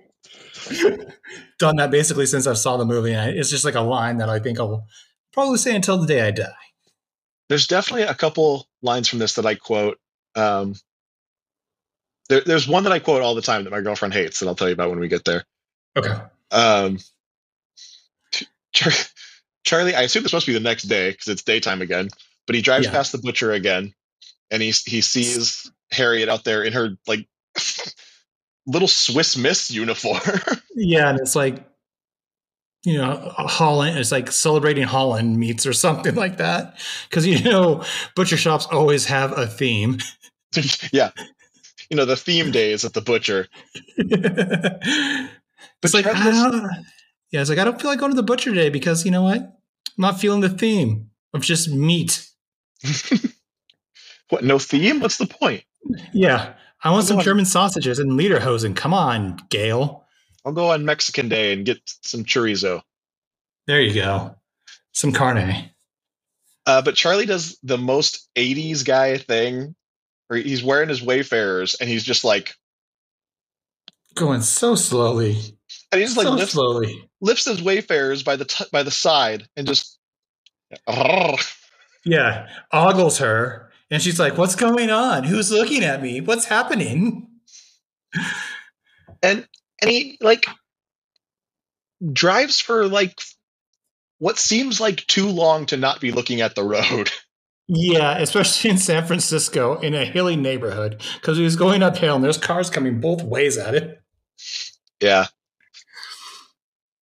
Done 1.60 1.78
that 1.78 1.92
basically 1.92 2.26
since 2.26 2.46
I 2.48 2.54
saw 2.54 2.78
the 2.78 2.86
movie. 2.86 3.14
And 3.14 3.38
it's 3.38 3.50
just 3.50 3.66
like 3.66 3.76
a 3.76 3.82
line 3.82 4.18
that 4.18 4.30
I 4.30 4.40
think 4.40 4.60
I'll 4.60 4.86
probably 5.34 5.58
say 5.58 5.76
until 5.76 5.98
the 5.98 6.08
day 6.08 6.22
I 6.22 6.32
die. 6.32 6.52
There's 7.50 7.68
definitely 7.68 8.04
a 8.04 8.14
couple 8.14 8.68
lines 8.82 9.08
from 9.08 9.20
this 9.20 9.36
that 9.36 9.46
I 9.46 9.56
quote. 9.56 9.98
Um, 10.36 10.76
there, 12.30 12.42
there's 12.42 12.68
one 12.68 12.84
that 12.84 12.92
I 12.94 13.00
quote 13.00 13.22
all 13.22 13.36
the 13.36 13.42
time 13.42 13.64
that 13.64 13.70
my 13.72 13.82
girlfriend 13.82 14.14
hates 14.14 14.40
that 14.40 14.48
I'll 14.48 14.56
tell 14.56 14.68
you 14.68 14.74
about 14.74 14.90
when 14.90 15.00
we 15.00 15.08
get 15.08 15.24
there. 15.26 15.46
Okay. 15.96 16.14
Um, 16.52 17.00
Char- 18.74 18.92
Charlie, 19.64 19.96
I 19.96 20.02
assume 20.04 20.24
this 20.24 20.34
must 20.34 20.46
be 20.46 20.54
the 20.54 20.60
next 20.60 20.84
day 20.84 21.12
because 21.12 21.28
it's 21.30 21.44
daytime 21.44 21.82
again. 21.82 22.10
But 22.46 22.56
he 22.56 22.62
drives 22.62 22.86
Yeah. 22.86 22.92
past 22.92 23.12
the 23.12 23.18
butcher 23.18 23.52
again, 23.52 23.94
and 24.52 24.62
he 24.62 24.72
he 24.86 25.02
sees 25.02 25.72
Harriet 25.92 26.30
out 26.30 26.44
there 26.44 26.64
in 26.64 26.74
her 26.74 26.98
like 27.08 27.28
little 28.68 28.88
Swiss 28.88 29.38
Miss 29.38 29.72
uniform. 29.72 30.22
Yeah, 30.80 31.10
and 31.10 31.20
it's 31.20 31.36
like, 31.36 31.68
you 32.86 33.00
know, 33.00 33.34
Holland. 33.36 33.98
It's 33.98 34.12
like 34.12 34.32
celebrating 34.32 34.84
Holland 34.84 35.36
meats 35.36 35.66
or 35.66 35.74
something 35.74 36.14
like 36.14 36.38
that. 36.38 36.78
Because 37.10 37.26
you 37.26 37.42
know, 37.44 37.84
butcher 38.16 38.38
shops 38.38 38.68
always 38.68 39.06
have 39.06 39.36
a 39.36 39.48
theme. 39.48 39.98
yeah, 40.92 41.10
you 41.90 41.98
know 41.98 42.06
the 42.06 42.16
theme 42.16 42.52
days 42.52 42.86
at 42.86 42.94
the 42.94 43.02
butcher. 43.02 43.48
it's 43.98 44.14
like, 45.96 46.06
I 46.06 46.14
don't, 46.14 46.66
ah, 46.66 46.70
yeah, 47.32 47.42
it's 47.42 47.50
like 47.50 47.58
I 47.58 47.64
don't 47.64 47.82
feel 47.82 47.90
like 47.90 48.00
going 48.00 48.12
to 48.12 48.16
the 48.16 48.22
butcher 48.22 48.52
today 48.52 48.70
because 48.70 49.04
you 49.04 49.10
know 49.10 49.24
what? 49.24 49.40
I'm 49.42 49.54
not 49.98 50.20
feeling 50.20 50.42
the 50.42 50.50
theme 50.50 51.10
of 51.34 51.42
just 51.42 51.70
meat. 51.72 52.30
What? 54.30 54.44
No 54.44 54.60
theme? 54.60 55.00
What's 55.00 55.18
the 55.18 55.28
point? 55.28 55.64
Yeah, 56.14 56.54
I 56.84 56.92
want 56.92 57.02
Come 57.04 57.08
some 57.08 57.18
on. 57.20 57.24
German 57.24 57.46
sausages 57.46 58.00
and 58.00 58.12
lederhosen. 58.12 58.76
Come 58.76 58.94
on, 58.94 59.40
Gail. 59.50 60.06
I'll 60.46 60.52
go 60.54 60.72
on 60.72 60.86
Mexican 60.86 61.30
Day 61.30 61.54
and 61.54 61.66
get 61.66 61.80
some 62.04 62.24
chorizo. 62.24 62.82
There 63.68 63.82
you 63.82 63.94
go. 63.94 64.36
Some 64.94 65.12
carne. 65.12 65.70
Uh, 66.66 66.82
but 66.82 66.96
Charlie 66.96 67.26
does 67.26 67.58
the 67.64 67.78
most 67.78 68.28
80s 68.36 68.84
guy 68.86 69.18
thing 69.18 69.76
where 70.28 70.40
he's 70.40 70.64
wearing 70.64 70.90
his 70.90 71.02
Wayfarers 71.02 71.76
and 71.76 71.90
he's 71.90 72.04
just 72.04 72.24
like, 72.26 72.56
Going 74.16 74.42
so 74.42 74.76
slowly. 74.76 75.38
and 75.92 76.00
he 76.00 76.06
just 76.06 76.18
like 76.18 76.26
so 76.28 76.34
lifts, 76.34 76.54
slowly. 76.54 77.10
lifts 77.22 77.46
his 77.46 77.62
Wayfarers 77.62 78.24
by 78.24 78.36
the 78.36 78.46
t- 78.46 78.66
by 78.72 78.84
the 78.84 78.92
side 78.92 79.48
and 79.56 79.68
just. 79.68 79.98
Yeah, 82.06 82.48
ogles 82.72 83.18
her, 83.20 83.67
and 83.90 84.02
she's 84.02 84.20
like, 84.20 84.38
"What's 84.38 84.56
going 84.56 84.90
on? 84.90 85.24
Who's 85.24 85.52
looking 85.52 85.84
at 85.84 86.02
me? 86.02 86.22
What's 86.22 86.46
happening?" 86.46 87.28
and 89.24 89.48
and 89.82 89.92
he 89.92 90.18
like 90.22 90.46
drives 92.14 92.60
for 92.60 92.88
like 92.88 93.20
what 94.20 94.38
seems 94.38 94.80
like 94.80 95.06
too 95.08 95.28
long 95.28 95.66
to 95.68 95.78
not 95.78 96.02
be 96.02 96.12
looking 96.12 96.42
at 96.42 96.56
the 96.56 96.64
road. 96.64 97.12
Yeah, 97.70 98.18
especially 98.20 98.70
in 98.70 98.78
San 98.78 99.06
Francisco 99.06 99.78
in 99.80 99.94
a 99.94 100.06
hilly 100.06 100.38
neighborhood 100.38 101.02
because 101.16 101.38
he 101.38 101.44
was 101.44 101.58
going 101.58 101.84
uphill 101.84 102.16
and 102.16 102.24
there's 102.24 102.38
cars 102.38 102.70
coming 102.70 103.02
both 103.02 103.22
ways 103.22 103.58
at 103.58 103.76
it. 103.76 104.02
yeah. 105.02 105.26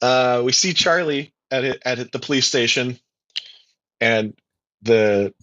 Uh, 0.02 0.42
we 0.44 0.52
see 0.52 0.74
Charlie 0.74 1.36
at 1.52 1.64
it, 1.66 1.82
at 1.86 2.12
the 2.12 2.18
police 2.18 2.48
station, 2.48 2.98
and 4.02 4.34
the 4.82 5.36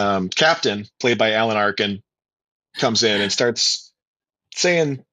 um, 0.00 0.28
captain, 0.30 0.86
played 0.98 1.18
by 1.18 1.32
Alan 1.32 1.58
Arkin, 1.58 2.02
comes 2.78 3.02
in 3.02 3.20
and 3.20 3.30
starts 3.30 3.92
saying, 4.54 5.04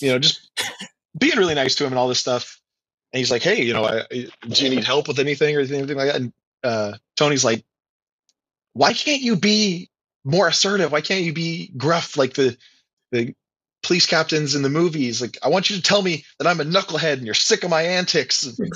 you 0.00 0.10
know, 0.10 0.18
just 0.18 0.50
being 1.18 1.36
really 1.36 1.54
nice 1.54 1.74
to 1.76 1.84
him 1.84 1.92
and 1.92 1.98
all 1.98 2.08
this 2.08 2.20
stuff. 2.20 2.58
And 3.12 3.18
he's 3.18 3.30
like, 3.30 3.42
"Hey, 3.42 3.62
you 3.62 3.74
know, 3.74 3.84
I, 3.84 4.04
do 4.10 4.64
you 4.64 4.70
need 4.70 4.84
help 4.84 5.06
with 5.06 5.18
anything 5.18 5.54
or 5.54 5.60
anything 5.60 5.96
like 5.96 6.06
that?" 6.06 6.16
And 6.16 6.32
uh, 6.64 6.92
Tony's 7.16 7.44
like, 7.44 7.62
"Why 8.72 8.94
can't 8.94 9.20
you 9.20 9.36
be 9.36 9.90
more 10.24 10.48
assertive? 10.48 10.90
Why 10.92 11.02
can't 11.02 11.24
you 11.24 11.34
be 11.34 11.70
gruff 11.76 12.16
like 12.16 12.32
the 12.32 12.56
the 13.10 13.34
police 13.82 14.06
captains 14.06 14.54
in 14.54 14.62
the 14.62 14.70
movies? 14.70 15.20
Like, 15.20 15.36
I 15.42 15.48
want 15.48 15.68
you 15.68 15.76
to 15.76 15.82
tell 15.82 16.00
me 16.00 16.24
that 16.38 16.46
I'm 16.46 16.60
a 16.60 16.64
knucklehead 16.64 17.14
and 17.14 17.26
you're 17.26 17.34
sick 17.34 17.64
of 17.64 17.70
my 17.70 17.82
antics." 17.82 18.48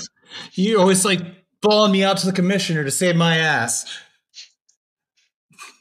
You 0.55 0.81
always 0.81 1.05
like 1.05 1.21
balling 1.61 1.93
me 1.93 2.03
out 2.03 2.17
to 2.17 2.25
the 2.25 2.33
commissioner 2.33 2.83
to 2.83 2.91
save 2.91 3.15
my 3.15 3.37
ass. 3.37 3.85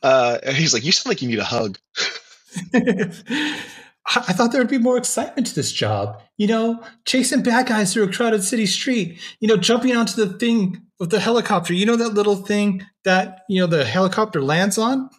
Uh, 0.07 0.39
and 0.45 0.57
he's 0.57 0.73
like, 0.73 0.85
"You 0.85 0.93
sound 0.93 1.11
like 1.11 1.21
you 1.21 1.29
need 1.29 1.41
a 1.41 1.45
hug." 1.45 1.79
I, 2.75 3.59
I 4.07 4.33
thought 4.33 4.53
there 4.53 4.61
would 4.61 4.71
be 4.71 4.79
more 4.79 4.97
excitement 4.97 5.49
to 5.49 5.55
this 5.55 5.73
job. 5.73 6.23
You 6.37 6.47
know, 6.47 6.85
chasing 7.05 7.43
bad 7.43 7.67
guys 7.67 7.93
through 7.93 8.05
a 8.05 8.13
crowded 8.13 8.45
city 8.45 8.67
street. 8.67 9.19
You 9.41 9.49
know, 9.49 9.57
jumping 9.57 9.97
onto 9.97 10.25
the 10.25 10.39
thing 10.39 10.81
with 11.01 11.11
the 11.11 11.19
helicopter. 11.19 11.75
You 11.75 11.87
know 11.87 11.97
that 11.97 12.15
little 12.15 12.37
thing 12.37 12.87
that 13.03 13.41
you 13.49 13.61
know 13.61 13.67
the 13.67 13.85
helicopter 13.85 14.41
lands 14.41 14.79
on. 14.79 15.11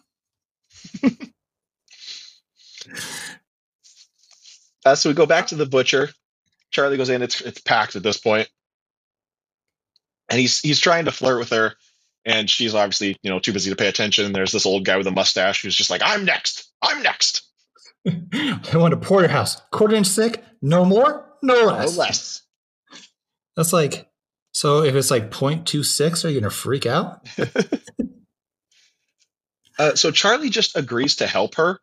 Uh, 4.84 4.94
so 4.94 5.10
we 5.10 5.14
go 5.14 5.26
back 5.26 5.48
to 5.48 5.54
the 5.54 5.66
butcher. 5.66 6.08
Charlie 6.70 6.96
goes 6.96 7.10
in. 7.10 7.20
It's 7.20 7.42
it's 7.42 7.60
packed 7.60 7.94
at 7.96 8.02
this 8.02 8.16
point, 8.16 8.48
and 10.30 10.40
he's 10.40 10.60
he's 10.60 10.80
trying 10.80 11.04
to 11.04 11.12
flirt 11.12 11.38
with 11.38 11.50
her, 11.50 11.74
and 12.28 12.48
she's 12.48 12.74
obviously 12.74 13.16
you 13.22 13.30
know 13.30 13.40
too 13.40 13.52
busy 13.52 13.70
to 13.70 13.76
pay 13.76 13.88
attention. 13.88 14.32
There's 14.32 14.52
this 14.52 14.66
old 14.66 14.84
guy 14.84 14.98
with 14.98 15.06
a 15.06 15.12
mustache 15.12 15.62
who's 15.62 15.74
just 15.74 15.90
like, 15.90 16.02
"I'm 16.04 16.24
next. 16.24 16.70
I'm 16.80 17.02
next." 17.02 17.42
I 18.06 18.76
want 18.76 18.94
a 18.94 18.98
porterhouse, 18.98 19.60
quarter 19.72 19.96
inch 19.96 20.08
thick, 20.08 20.44
no 20.62 20.84
more, 20.84 21.26
no 21.42 21.64
less. 21.64 21.96
No 21.96 21.98
less. 21.98 22.42
That's 23.56 23.72
like, 23.72 24.08
so 24.52 24.84
if 24.84 24.94
it's 24.94 25.10
like 25.10 25.30
0.26, 25.30 26.24
are 26.24 26.28
you 26.28 26.40
gonna 26.40 26.50
freak 26.50 26.86
out? 26.86 27.26
Uh, 29.78 29.94
so 29.94 30.10
Charlie 30.10 30.50
just 30.50 30.76
agrees 30.76 31.16
to 31.16 31.26
help 31.28 31.54
her, 31.54 31.78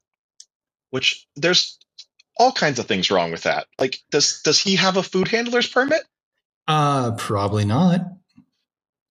which 0.89 1.27
there's 1.38 1.79
all 2.38 2.51
kinds 2.51 2.77
of 2.77 2.88
things 2.88 3.10
wrong 3.10 3.31
with 3.31 3.43
that. 3.43 3.67
Like, 3.79 3.99
does 4.12 4.41
does 4.41 4.60
he 4.60 4.75
have 4.75 4.97
a 4.97 5.03
food 5.03 5.29
handler's 5.29 5.69
permit? 5.69 6.01
Uh, 6.67 7.12
probably 7.17 7.63
not. 7.63 8.01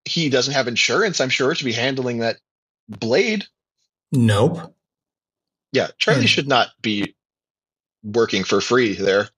He 0.05 0.29
doesn't 0.29 0.55
have 0.55 0.69
insurance, 0.69 1.21
I'm 1.21 1.31
sure, 1.31 1.55
to 1.55 1.65
be 1.65 1.73
handling 1.73 2.19
that 2.19 2.37
blade. 2.89 3.47
Nope. 4.13 4.75
Yeah, 5.73 5.89
Charlie 5.99 6.21
Hmm. 6.23 6.27
should 6.27 6.49
not 6.49 6.69
be 6.83 7.17
working 8.03 8.45
for 8.45 8.61
free 8.61 8.95
there. 8.95 9.31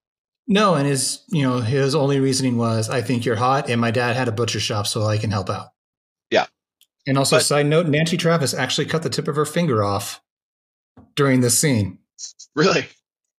No, 0.48 0.74
and 0.74 0.86
his, 0.86 1.20
you 1.28 1.42
know, 1.42 1.60
his 1.60 1.94
only 1.94 2.20
reasoning 2.20 2.56
was, 2.56 2.88
I 2.88 3.00
think 3.02 3.24
you're 3.24 3.36
hot, 3.36 3.68
and 3.70 3.80
my 3.80 3.90
dad 3.90 4.16
had 4.16 4.28
a 4.28 4.32
butcher 4.32 4.60
shop, 4.60 4.86
so 4.86 5.02
I 5.04 5.18
can 5.18 5.30
help 5.30 5.50
out. 5.50 5.68
Yeah. 6.30 6.46
And 7.06 7.16
also, 7.18 7.36
But- 7.36 7.44
side 7.44 7.66
note, 7.66 7.86
Nancy 7.86 8.16
Travis 8.16 8.54
actually 8.54 8.86
cut 8.86 9.02
the 9.02 9.10
tip 9.10 9.28
of 9.28 9.36
her 9.36 9.46
finger 9.46 9.82
off 9.82 10.20
during 11.14 11.40
this 11.40 11.58
scene. 11.58 11.98
Really? 12.54 12.88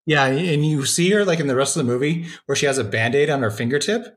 Yeah, 0.05 0.25
and 0.25 0.65
you 0.65 0.85
see 0.85 1.09
her 1.11 1.25
like 1.25 1.39
in 1.39 1.47
the 1.47 1.55
rest 1.55 1.75
of 1.75 1.85
the 1.85 1.91
movie 1.91 2.27
where 2.45 2.55
she 2.55 2.65
has 2.65 2.77
a 2.77 2.83
band-aid 2.83 3.29
on 3.29 3.41
her 3.41 3.51
fingertip. 3.51 4.16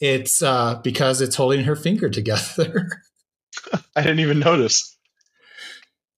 It's 0.00 0.42
uh, 0.42 0.80
because 0.82 1.20
it's 1.20 1.36
holding 1.36 1.64
her 1.64 1.76
finger 1.76 2.08
together. 2.10 3.02
I 3.96 4.02
didn't 4.02 4.20
even 4.20 4.38
notice. 4.38 4.96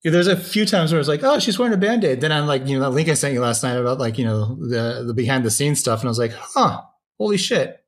There's 0.05 0.27
a 0.27 0.37
few 0.37 0.65
times 0.65 0.93
where 0.93 1.01
it's 1.01 1.09
like, 1.09 1.25
oh, 1.25 1.39
she's 1.39 1.59
wearing 1.59 1.75
a 1.75 1.79
band-aid. 1.79 2.21
Then 2.21 2.33
I'm 2.33 2.47
like, 2.47 2.67
you 2.67 2.79
know, 2.79 2.85
that 2.85 2.91
link 2.91 3.09
I 3.09 3.15
sent 3.15 3.35
you 3.35 3.41
last 3.41 3.63
night 3.63 3.77
about 3.77 3.99
like, 3.99 4.17
you 4.17 4.25
know, 4.25 4.55
the 4.55 5.05
the 5.07 5.15
behind 5.15 5.45
the 5.45 5.51
scenes 5.51 5.81
stuff, 5.81 6.01
and 6.01 6.09
I 6.09 6.11
was 6.11 6.19
like, 6.19 6.33
huh, 6.33 6.83
holy 7.19 7.37
shit. 7.37 7.85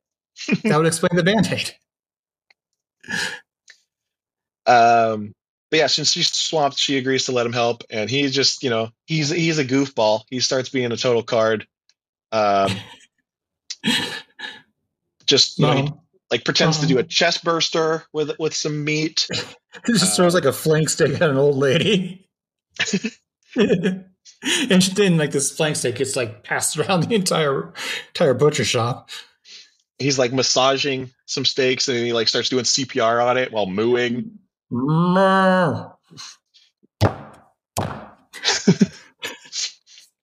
That 0.63 0.77
would 0.77 0.87
explain 0.87 1.15
the 1.15 1.23
band-aid. 1.23 1.75
Um, 4.65 5.33
but 5.69 5.77
yeah, 5.77 5.87
since 5.87 6.11
she's 6.11 6.31
swamped, 6.31 6.77
she 6.77 6.97
agrees 6.97 7.25
to 7.25 7.31
let 7.31 7.45
him 7.45 7.53
help, 7.53 7.83
and 7.89 8.09
he 8.09 8.27
just, 8.29 8.63
you 8.63 8.69
know, 8.69 8.89
he's 9.05 9.29
he's 9.29 9.57
a 9.57 9.65
goofball. 9.65 10.23
He 10.29 10.39
starts 10.39 10.69
being 10.69 10.91
a 10.91 10.97
total 10.97 11.23
card. 11.23 11.65
Um, 12.31 12.71
just 15.31 15.57
you 15.57 15.65
know, 15.65 15.73
he, 15.73 15.81
Um, 15.83 15.99
like 16.29 16.45
pretends 16.45 16.79
to 16.79 16.85
do 16.87 16.97
a 16.97 17.01
um, 17.01 17.07
chest 17.07 17.43
burster 17.43 18.03
with 18.13 18.37
with 18.37 18.53
some 18.53 18.83
meat. 18.83 19.27
He 19.87 19.93
just 19.93 20.17
throws 20.17 20.33
like 20.33 20.43
a 20.43 20.51
flank 20.51 20.89
steak 20.89 21.13
at 21.21 21.29
an 21.29 21.37
old 21.37 21.55
lady. 21.55 22.27
and 23.55 24.83
she- 24.83 24.93
then 24.93 25.17
like 25.17 25.31
this 25.31 25.49
flank 25.49 25.77
steak 25.77 25.95
gets 25.95 26.17
like 26.17 26.43
passed 26.43 26.75
around 26.77 27.03
the 27.03 27.15
entire 27.15 27.73
entire 28.09 28.33
butcher 28.33 28.65
shop. 28.65 29.09
He's 29.97 30.19
like 30.19 30.33
massaging 30.33 31.11
some 31.25 31.45
steaks, 31.45 31.87
and 31.87 31.97
he 31.97 32.11
like 32.11 32.27
starts 32.27 32.49
doing 32.49 32.65
CPR 32.65 33.25
on 33.25 33.37
it 33.37 33.53
while 33.53 33.65
mooing. 33.65 34.39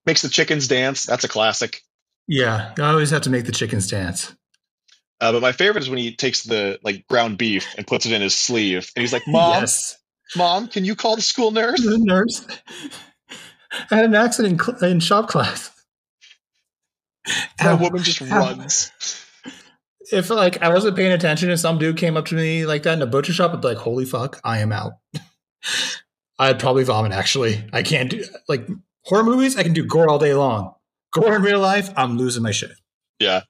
Makes 0.07 0.23
the 0.23 0.29
chickens 0.31 0.69
dance. 0.69 1.05
That's 1.05 1.25
a 1.25 1.29
classic. 1.29 1.81
Yeah, 2.27 2.75
I 2.79 2.91
always 2.91 3.11
have 3.11 3.23
to 3.23 3.31
make 3.31 3.47
the 3.47 3.53
chickens 3.53 3.89
dance. 3.89 4.35
Uh, 5.21 5.33
but 5.33 5.43
my 5.43 5.53
favorite 5.53 5.83
is 5.83 5.91
when 5.91 5.99
he 5.99 6.15
takes 6.15 6.45
the 6.45 6.79
like 6.85 7.07
ground 7.09 7.39
beef 7.39 7.75
and 7.77 7.87
puts 7.87 8.07
it 8.07 8.13
in 8.13 8.23
his 8.23 8.35
sleeve, 8.35 8.91
and 8.95 9.01
he's 9.01 9.13
like, 9.13 9.27
"Mom, 9.27 9.61
Yes. 9.63 9.99
mom, 10.37 10.69
can 10.69 10.85
you 10.85 10.95
call 10.95 11.17
the 11.17 11.23
school 11.23 11.51
nurse?" 11.51 11.83
The 11.83 11.99
nurse. 11.99 12.47
I 13.91 13.97
had 13.97 14.05
an 14.05 14.15
accident 14.15 14.53
in, 14.53 14.59
cl- 14.79 14.91
in 14.93 15.01
shop 15.01 15.29
class. 15.29 15.71
That 17.59 17.73
Um, 17.75 17.81
woman 17.81 18.03
just 18.03 18.23
um, 18.23 18.29
runs. 18.31 18.91
if 20.13 20.31
like 20.31 20.63
I 20.63 20.69
wasn't 20.73 20.97
paying 20.97 21.13
attention 21.13 21.51
and 21.51 21.61
some 21.61 21.79
dude 21.79 21.97
came 21.97 22.17
up 22.17 22.27
to 22.27 22.35
me 22.35 22.65
like 22.65 22.85
that 22.85 22.95
in 22.95 23.03
a 23.03 23.07
butcher 23.07 23.33
shop, 23.33 23.53
I'd 23.53 23.61
be 23.61 23.69
like, 23.69 23.79
"Holy 23.79 24.05
fuck, 24.05 24.41
I 24.45 24.59
am 24.61 24.73
out." 24.73 24.93
I'd 26.39 26.61
probably 26.61 26.85
vomit. 26.85 27.13
Actually, 27.13 27.65
I 27.73 27.83
can't 27.83 28.11
do 28.11 28.25
like 28.49 28.67
horror 29.05 29.25
movies. 29.25 29.57
I 29.57 29.65
can 29.65 29.73
do 29.73 29.85
gore 29.85 30.09
all 30.09 30.19
day 30.21 30.35
long. 30.35 30.75
Gore 31.13 31.35
in 31.35 31.43
real 31.43 31.59
life, 31.61 31.91
I'm 31.97 32.17
losing 32.17 32.43
my 32.43 32.53
shit. 32.53 32.71
Yeah. 33.19 33.43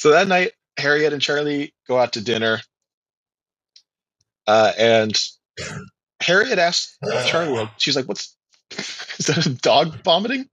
So 0.00 0.12
that 0.12 0.28
night, 0.28 0.52
Harriet 0.78 1.12
and 1.12 1.20
Charlie 1.20 1.74
go 1.86 1.98
out 1.98 2.14
to 2.14 2.22
dinner. 2.22 2.62
Uh, 4.46 4.72
and 4.78 5.14
Harriet 6.22 6.58
asks 6.58 6.96
Charlie, 7.26 7.68
she's 7.76 7.96
like, 7.96 8.08
what's, 8.08 8.34
is 8.70 9.26
that 9.26 9.44
a 9.44 9.50
dog 9.50 10.02
vomiting? 10.02 10.48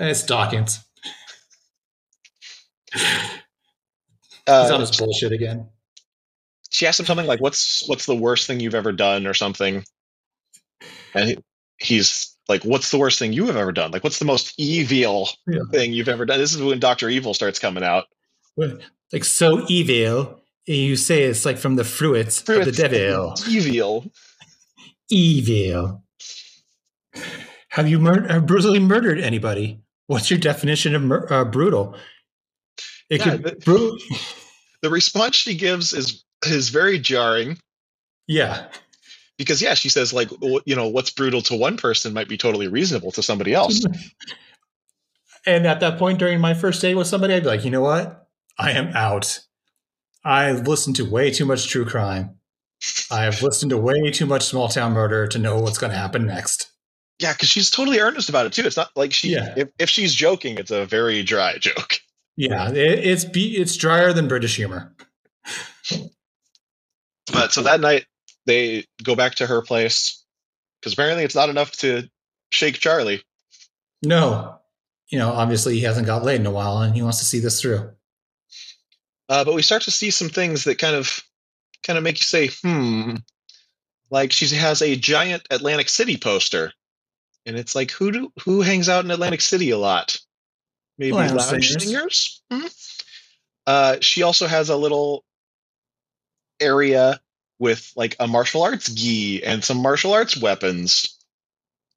It's 0.00 0.24
Dawkins. 0.24 0.80
He's 2.92 3.04
on 4.48 4.72
Uh, 4.72 4.78
his 4.80 4.96
bullshit 4.96 5.30
again. 5.30 5.68
she 6.70 6.88
asks 6.88 6.98
him 6.98 7.06
something 7.06 7.26
like, 7.28 7.40
what's, 7.40 7.84
what's 7.88 8.06
the 8.06 8.16
worst 8.16 8.48
thing 8.48 8.58
you've 8.58 8.74
ever 8.74 8.90
done 8.90 9.28
or 9.28 9.34
something? 9.34 9.84
And 11.14 11.28
he, 11.28 11.38
he's 11.78 12.36
like, 12.48 12.64
what's 12.64 12.90
the 12.90 12.98
worst 12.98 13.20
thing 13.20 13.32
you 13.32 13.46
have 13.46 13.56
ever 13.56 13.70
done? 13.70 13.92
Like, 13.92 14.02
what's 14.02 14.18
the 14.18 14.24
most 14.24 14.54
evil 14.58 15.28
Yeah. 15.46 15.60
thing 15.70 15.92
you've 15.92 16.08
ever 16.08 16.26
done? 16.26 16.40
This 16.40 16.52
is 16.52 16.60
when 16.60 16.80
Dr. 16.80 17.08
Evil 17.08 17.32
starts 17.32 17.60
coming 17.60 17.84
out. 17.84 18.06
Like 18.56 19.24
so 19.24 19.64
evil. 19.68 20.40
You 20.66 20.96
say 20.96 21.22
it's 21.24 21.44
like 21.44 21.58
from 21.58 21.76
the 21.76 21.84
fruits, 21.84 22.40
of 22.48 22.64
the 22.64 22.72
devil. 22.72 23.34
Evil. 23.48 24.04
Evil. 25.10 26.02
Have 27.70 27.88
you 27.88 27.98
mur- 27.98 28.40
brutally 28.40 28.80
murdered 28.80 29.20
anybody? 29.20 29.80
What's 30.06 30.30
your 30.30 30.38
definition 30.38 30.94
of 30.94 31.02
mur- 31.02 31.26
uh, 31.30 31.44
brutal? 31.44 31.96
It 33.10 33.24
Yeah, 33.24 33.32
could 33.36 33.42
the- 33.44 33.56
bru- 33.64 33.98
The 34.82 34.90
response 34.90 35.36
she 35.36 35.56
gives 35.56 35.92
is, 35.92 36.24
is 36.44 36.68
very 36.68 36.98
jarring. 36.98 37.58
yeah. 38.28 38.68
because 39.38 39.60
yeah 39.60 39.74
she 39.74 39.88
says 39.88 40.12
like 40.12 40.30
you 40.64 40.76
know 40.76 40.88
what's 40.88 41.10
brutal 41.10 41.42
to 41.42 41.54
one 41.56 41.76
person 41.76 42.12
might 42.14 42.28
be 42.28 42.36
totally 42.38 42.68
reasonable 42.68 43.10
to 43.12 43.22
somebody 43.22 43.52
else 43.52 43.84
And 45.46 45.66
at 45.66 45.80
that 45.80 45.98
point 45.98 46.18
during 46.18 46.40
my 46.40 46.54
first 46.54 46.80
date 46.82 46.94
with 46.96 47.06
somebody, 47.06 47.34
I'd 47.34 47.42
be 47.44 47.48
like, 47.48 47.64
you 47.64 47.70
know 47.70 47.80
what? 47.82 48.25
I 48.58 48.72
am 48.72 48.88
out. 48.94 49.40
I've 50.24 50.66
listened 50.66 50.96
to 50.96 51.08
way 51.08 51.30
too 51.30 51.44
much 51.44 51.68
true 51.68 51.84
crime. 51.84 52.36
I 53.10 53.22
have 53.24 53.42
listened 53.42 53.70
to 53.70 53.78
way 53.78 54.10
too 54.10 54.26
much 54.26 54.42
small 54.44 54.68
town 54.68 54.92
murder 54.92 55.26
to 55.28 55.38
know 55.38 55.58
what's 55.60 55.78
going 55.78 55.92
to 55.92 55.98
happen 55.98 56.26
next. 56.26 56.70
yeah 57.20 57.32
because 57.32 57.48
she's 57.48 57.70
totally 57.70 58.00
earnest 58.00 58.28
about 58.28 58.44
it 58.46 58.52
too 58.52 58.66
it's 58.66 58.76
not 58.76 58.90
like 58.94 59.12
she 59.12 59.30
Yeah. 59.30 59.54
if, 59.56 59.68
if 59.78 59.88
she's 59.88 60.12
joking 60.14 60.58
it's 60.58 60.70
a 60.70 60.84
very 60.84 61.22
dry 61.22 61.56
joke 61.60 61.98
Yeah, 62.36 62.70
it, 62.70 62.76
it's 62.76 63.24
be, 63.24 63.56
it's 63.56 63.76
drier 63.76 64.12
than 64.12 64.28
British 64.28 64.56
humor. 64.56 64.94
but 67.32 67.52
so 67.52 67.62
that 67.62 67.80
night 67.80 68.04
they 68.46 68.84
go 69.02 69.14
back 69.16 69.36
to 69.36 69.46
her 69.46 69.62
place 69.62 70.24
because 70.80 70.92
apparently 70.92 71.24
it's 71.24 71.34
not 71.34 71.48
enough 71.48 71.72
to 71.72 72.08
shake 72.50 72.78
charlie 72.78 73.22
No, 74.02 74.58
you 75.08 75.18
know, 75.18 75.30
obviously 75.32 75.74
he 75.74 75.80
hasn't 75.82 76.06
got 76.06 76.24
laid 76.24 76.40
in 76.40 76.46
a 76.46 76.50
while, 76.50 76.78
and 76.82 76.94
he 76.94 77.02
wants 77.02 77.18
to 77.20 77.24
see 77.24 77.38
this 77.40 77.60
through. 77.60 77.90
Uh, 79.28 79.44
but 79.44 79.54
we 79.54 79.62
start 79.62 79.82
to 79.82 79.90
see 79.90 80.10
some 80.10 80.28
things 80.28 80.64
that 80.64 80.78
kind 80.78 80.96
of 80.96 81.22
kind 81.82 81.96
of 81.96 82.02
make 82.04 82.16
you 82.18 82.24
say 82.24 82.48
hmm 82.62 83.14
like 84.10 84.32
she 84.32 84.46
has 84.54 84.82
a 84.82 84.96
giant 84.96 85.42
atlantic 85.50 85.88
city 85.88 86.16
poster 86.16 86.72
and 87.44 87.56
it's 87.56 87.74
like 87.74 87.90
who 87.90 88.10
do 88.12 88.32
who 88.44 88.62
hangs 88.62 88.88
out 88.88 89.04
in 89.04 89.10
atlantic 89.10 89.40
city 89.40 89.70
a 89.70 89.78
lot 89.78 90.18
maybe 90.98 91.12
Lounge 91.12 91.32
lounge, 91.32 91.68
singers. 91.68 91.82
singers, 91.84 92.42
Hmm. 92.50 92.66
Uh, 93.66 93.96
she 94.00 94.22
also 94.22 94.46
has 94.46 94.68
a 94.68 94.76
little 94.76 95.24
area 96.60 97.20
with 97.58 97.92
like 97.96 98.16
a 98.20 98.26
martial 98.26 98.62
arts 98.62 98.88
gi 98.92 99.42
and 99.44 99.64
some 99.64 99.78
martial 99.78 100.12
arts 100.12 100.40
weapons 100.40 101.18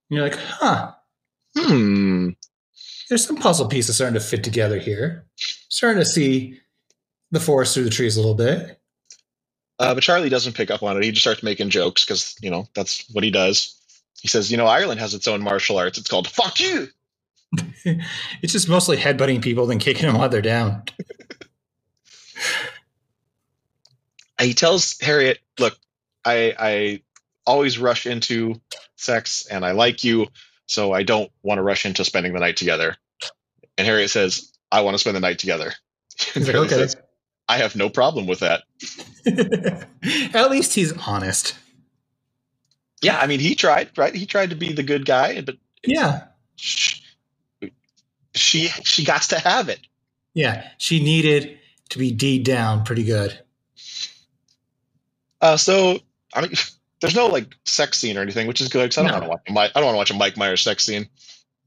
And 0.09 0.17
you're 0.17 0.27
like, 0.27 0.37
huh? 0.39 0.93
hmm 1.55 2.29
There's 3.07 3.25
some 3.25 3.37
puzzle 3.37 3.67
pieces 3.67 3.95
starting 3.95 4.15
to 4.15 4.19
fit 4.19 4.43
together 4.43 4.79
here. 4.79 5.25
Starting 5.37 5.99
to 6.01 6.05
see 6.05 6.59
the 7.31 7.39
forest 7.39 7.73
through 7.73 7.83
the 7.85 7.89
trees 7.89 8.17
a 8.17 8.19
little 8.21 8.35
bit. 8.35 8.79
uh, 9.79 9.93
but 9.93 10.03
charlie 10.03 10.29
doesn't 10.29 10.55
pick 10.55 10.71
up 10.71 10.83
on 10.83 10.97
it 10.97 11.03
he 11.03 11.11
just 11.11 11.21
starts 11.23 11.43
making 11.43 11.69
jokes 11.69 12.05
because 12.05 12.35
you 12.41 12.49
know 12.51 12.67
that's 12.75 13.05
what 13.11 13.23
he 13.23 13.31
does 13.31 13.75
he 14.21 14.27
says 14.27 14.51
you 14.51 14.57
know 14.57 14.65
ireland 14.67 14.99
has 14.99 15.13
its 15.13 15.27
own 15.27 15.41
martial 15.41 15.77
arts 15.77 15.97
it's 15.97 16.09
called 16.09 16.27
fuck 16.27 16.59
you 16.59 16.87
it's 17.85 18.53
just 18.53 18.69
mostly 18.69 18.97
headbutting 18.97 19.41
people 19.41 19.65
than 19.65 19.79
kicking 19.79 20.07
them 20.07 20.17
while 20.17 20.29
they're 20.29 20.41
down. 20.41 20.83
he 24.39 24.53
tells 24.53 24.99
Harriet, 24.99 25.39
"Look, 25.59 25.77
I 26.25 26.53
I 26.57 27.01
always 27.45 27.79
rush 27.79 28.05
into 28.05 28.61
sex, 28.97 29.47
and 29.47 29.65
I 29.65 29.71
like 29.71 30.03
you, 30.03 30.27
so 30.67 30.91
I 30.93 31.03
don't 31.03 31.31
want 31.43 31.57
to 31.57 31.63
rush 31.63 31.85
into 31.85 32.05
spending 32.05 32.33
the 32.33 32.39
night 32.39 32.57
together." 32.57 32.95
And 33.77 33.87
Harriet 33.87 34.09
says, 34.11 34.51
"I 34.71 34.81
want 34.81 34.95
to 34.95 34.99
spend 34.99 35.15
the 35.15 35.21
night 35.21 35.39
together." 35.39 35.73
Like, 36.35 36.53
okay. 36.55 36.75
says, 36.75 36.97
I 37.49 37.57
have 37.57 37.75
no 37.75 37.89
problem 37.89 38.27
with 38.27 38.39
that. 38.39 38.63
At 40.35 40.51
least 40.51 40.73
he's 40.75 40.93
honest. 41.05 41.55
Yeah, 43.01 43.17
I 43.17 43.27
mean, 43.27 43.39
he 43.39 43.55
tried, 43.55 43.89
right? 43.97 44.13
He 44.13 44.25
tried 44.25 44.51
to 44.51 44.55
be 44.55 44.71
the 44.71 44.83
good 44.83 45.05
guy, 45.05 45.41
but 45.41 45.55
Yeah. 45.85 46.25
she 46.55 47.01
she, 48.35 48.67
she 48.67 49.03
got 49.03 49.23
to 49.23 49.39
have 49.39 49.67
it. 49.69 49.79
Yeah. 50.33 50.69
She 50.77 51.03
needed 51.03 51.57
to 51.89 51.97
be 51.97 52.11
D'd 52.11 52.43
down 52.45 52.83
pretty 52.85 53.03
good. 53.03 53.37
Uh, 55.41 55.57
so 55.57 55.99
I 56.33 56.41
mean, 56.41 56.51
there's 57.01 57.15
no 57.15 57.27
like 57.27 57.55
sex 57.65 57.97
scene 57.97 58.17
or 58.17 58.21
anything, 58.21 58.47
which 58.47 58.61
is 58.61 58.69
good 58.69 58.83
because 58.89 58.97
I 58.99 59.09
don't 59.09 59.21
No. 59.21 59.27
want 59.29 59.45
to 59.45 59.53
watch. 59.53 59.65
Mi- 59.67 59.71
I 59.75 59.79
don't 59.79 59.85
want 59.85 59.95
to 59.95 59.97
watch 59.97 60.11
a 60.11 60.13
Mike 60.15 60.37
Myers 60.37 60.61
sex 60.61 60.83
scene. 60.85 61.07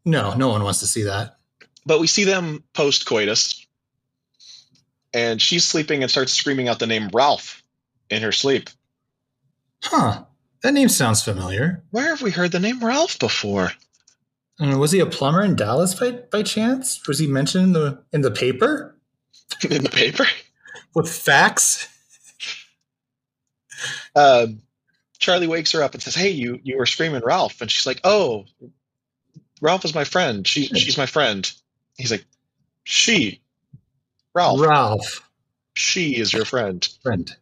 No, 0.05 0.35
no 0.35 0.49
one 0.49 0.62
wants 0.62 0.81
to 0.81 0.87
see 0.87 1.03
that. 1.03 1.37
But 1.85 1.99
we 2.01 2.07
see 2.07 2.25
them 2.25 2.62
post 2.75 3.07
coitus, 3.07 3.51
and 5.12 5.40
she's 5.40 5.64
sleeping 5.64 6.03
and 6.03 6.11
starts 6.11 6.33
screaming 6.33 6.68
out 6.68 6.79
the 6.79 6.87
name 6.87 7.11
Ralph 7.12 7.62
in 8.11 8.22
her 8.22 8.33
sleep. 8.33 8.70
Huh. 9.83 10.25
That 10.62 10.75
name 10.75 10.88
sounds 10.88 11.22
familiar. 11.22 11.83
Where 11.90 12.09
have 12.09 12.22
we 12.22 12.31
heard 12.31 12.53
the 12.53 12.61
name 12.61 12.85
Ralph 12.85 13.18
before? 13.18 13.72
Was 14.61 14.92
he 14.92 15.01
a 15.01 15.07
plumber 15.07 15.42
in 15.42 15.57
Dallas 15.57 15.94
by, 15.94 16.12
by 16.12 16.42
chance? 16.42 17.07
Was 17.09 17.18
he 17.18 17.27
mentioned 17.27 17.64
in 17.64 17.72
the 17.72 18.05
in 18.12 18.20
the 18.20 18.31
paper 18.31 18.96
in 19.68 19.83
the 19.83 19.90
paper? 19.90 20.25
with 20.94 21.12
facts? 21.12 21.88
Um, 24.14 24.61
Charlie 25.18 25.48
wakes 25.48 25.72
her 25.72 25.83
up 25.83 25.94
and 25.94 26.03
says, 26.03 26.14
"Hey, 26.14 26.31
you 26.31 26.61
you 26.62 26.77
were 26.77 26.87
screaming 26.87 27.22
Ralph," 27.25 27.61
and 27.62 27.70
she's 27.70 27.87
like, 27.87 28.01
"Oh, 28.05 28.44
Ralph 29.61 29.85
is 29.85 29.94
my 29.94 30.05
friend. 30.05 30.46
She 30.46 30.66
she's 30.66 30.98
my 30.98 31.07
friend." 31.07 31.51
He's 31.96 32.12
like, 32.12 32.25
"She, 32.85 33.40
Ralph, 34.35 34.61
Ralph. 34.61 35.31
she 35.75 36.16
is 36.16 36.33
your 36.33 36.45
friend." 36.45 36.87
Friend. 37.03 37.35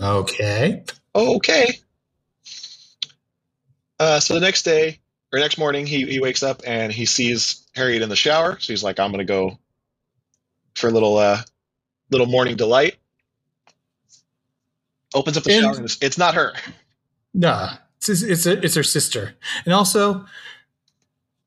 Okay. 0.00 0.84
Okay. 1.14 1.78
Uh, 3.98 4.20
so 4.20 4.34
the 4.34 4.40
next 4.40 4.62
day 4.62 5.00
or 5.32 5.38
next 5.38 5.58
morning, 5.58 5.86
he 5.86 6.04
he 6.06 6.20
wakes 6.20 6.42
up 6.42 6.62
and 6.66 6.92
he 6.92 7.06
sees 7.06 7.66
Harriet 7.74 8.02
in 8.02 8.08
the 8.08 8.16
shower. 8.16 8.58
So 8.60 8.72
he's 8.72 8.84
like, 8.84 9.00
"I'm 9.00 9.10
gonna 9.10 9.24
go 9.24 9.58
for 10.74 10.88
a 10.88 10.90
little 10.90 11.16
uh 11.18 11.40
little 12.10 12.26
morning 12.26 12.56
delight." 12.56 12.96
Opens 15.14 15.36
up 15.36 15.44
the 15.44 15.52
And- 15.54 15.62
shower 15.64 15.76
and 15.76 15.84
it's, 15.86 15.98
it's 16.02 16.18
not 16.18 16.34
her. 16.34 16.52
Nah. 17.32 17.76
It's 17.98 18.08
it's 18.22 18.46
it's 18.46 18.74
her 18.74 18.82
sister. 18.82 19.34
And 19.64 19.72
also 19.74 20.26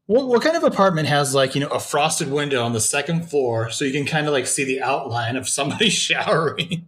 what, 0.09 0.27
what 0.27 0.41
kind 0.41 0.57
of 0.57 0.63
apartment 0.63 1.07
has 1.07 1.35
like, 1.35 1.53
you 1.53 1.61
know, 1.61 1.67
a 1.67 1.79
frosted 1.79 2.31
window 2.31 2.63
on 2.63 2.73
the 2.73 2.79
second 2.79 3.29
floor 3.29 3.69
so 3.69 3.85
you 3.85 3.91
can 3.91 4.07
kind 4.07 4.25
of 4.25 4.33
like 4.33 4.47
see 4.47 4.63
the 4.63 4.81
outline 4.81 5.35
of 5.35 5.47
somebody 5.47 5.89
showering? 5.91 6.87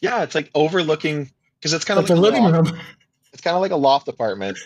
Yeah, 0.00 0.22
it's 0.22 0.36
like 0.36 0.52
overlooking 0.54 1.32
because 1.58 1.72
it's 1.72 1.84
kind 1.84 1.98
of 1.98 2.08
Like 2.08 2.16
a 2.16 2.20
living 2.20 2.44
loft. 2.44 2.70
room. 2.70 2.80
It's 3.32 3.42
kind 3.42 3.56
of 3.56 3.60
like 3.60 3.72
a 3.72 3.76
loft 3.76 4.06
apartment. 4.06 4.56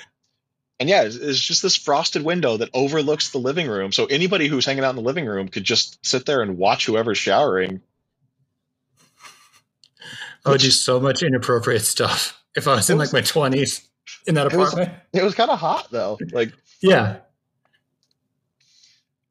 And 0.79 0.89
yeah, 0.91 1.05
it's, 1.05 1.17
it's 1.17 1.41
just 1.41 1.63
this 1.63 1.77
frosted 1.77 2.23
window 2.23 2.59
that 2.59 2.69
overlooks 2.75 3.31
the 3.31 3.39
living 3.39 3.69
room. 3.69 3.91
So 3.91 4.05
anybody 4.05 4.49
who's 4.49 4.67
hanging 4.67 4.85
out 4.85 4.91
in 4.91 4.97
the 4.97 5.03
living 5.03 5.25
room 5.25 5.49
could 5.49 5.65
just 5.65 6.05
sit 6.05 6.27
there 6.27 6.43
and 6.43 6.59
watch 6.59 6.85
whoever's 6.85 7.17
showering. 7.17 7.81
I 10.45 10.51
would 10.51 10.61
do 10.61 10.71
so 10.71 11.01
much 11.01 11.23
inappropriate 11.23 11.83
stuff 11.83 12.39
if 12.55 12.69
I 12.69 12.75
was 12.75 12.91
in 12.91 12.99
like 12.99 13.15
my 13.15 13.23
twenties 13.23 13.81
in 14.27 14.35
that 14.35 14.53
It 14.53 14.57
was- 14.57 14.75
apartment. 14.75 14.99
It 15.15 15.23
was 15.25 15.35
kind 15.35 15.51
of 15.51 15.59
hot 15.59 15.89
though. 15.91 16.19
Like, 16.33 16.53
yeah. 16.83 17.21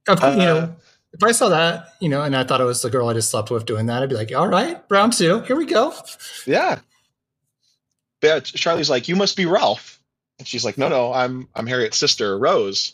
Of 0.08 0.20
course, 0.20 0.36
you 0.36 0.42
Uh, 0.42 0.46
know, 0.46 0.76
if 1.14 1.24
I 1.24 1.32
saw 1.32 1.50
that, 1.50 1.94
you 2.00 2.10
know, 2.10 2.22
and 2.24 2.36
I 2.36 2.44
thought 2.44 2.60
it 2.62 2.66
was 2.66 2.82
the 2.82 2.90
girl 2.90 3.08
I 3.10 3.14
just 3.14 3.30
slept 3.30 3.52
with 3.52 3.66
doing 3.66 3.86
that, 3.86 4.02
I'd 4.04 4.10
be 4.10 4.16
like, 4.16 4.34
all 4.34 4.48
right, 4.48 4.84
round 4.90 5.14
two, 5.14 5.42
here 5.42 5.56
we 5.56 5.66
go. 5.66 5.94
yeah. 6.46 6.80
But 8.22 8.28
yeah, 8.28 8.40
Charlie's 8.40 8.90
like, 8.90 9.08
"You 9.10 9.16
must 9.18 9.36
be 9.36 9.46
Ralph," 9.46 10.00
and 10.40 10.48
she's 10.48 10.64
like, 10.64 10.78
"No, 10.78 10.88
no, 10.88 11.14
I'm 11.14 11.50
I'm 11.54 11.68
Harriet's 11.68 11.98
sister, 11.98 12.38
Rose." 12.38 12.94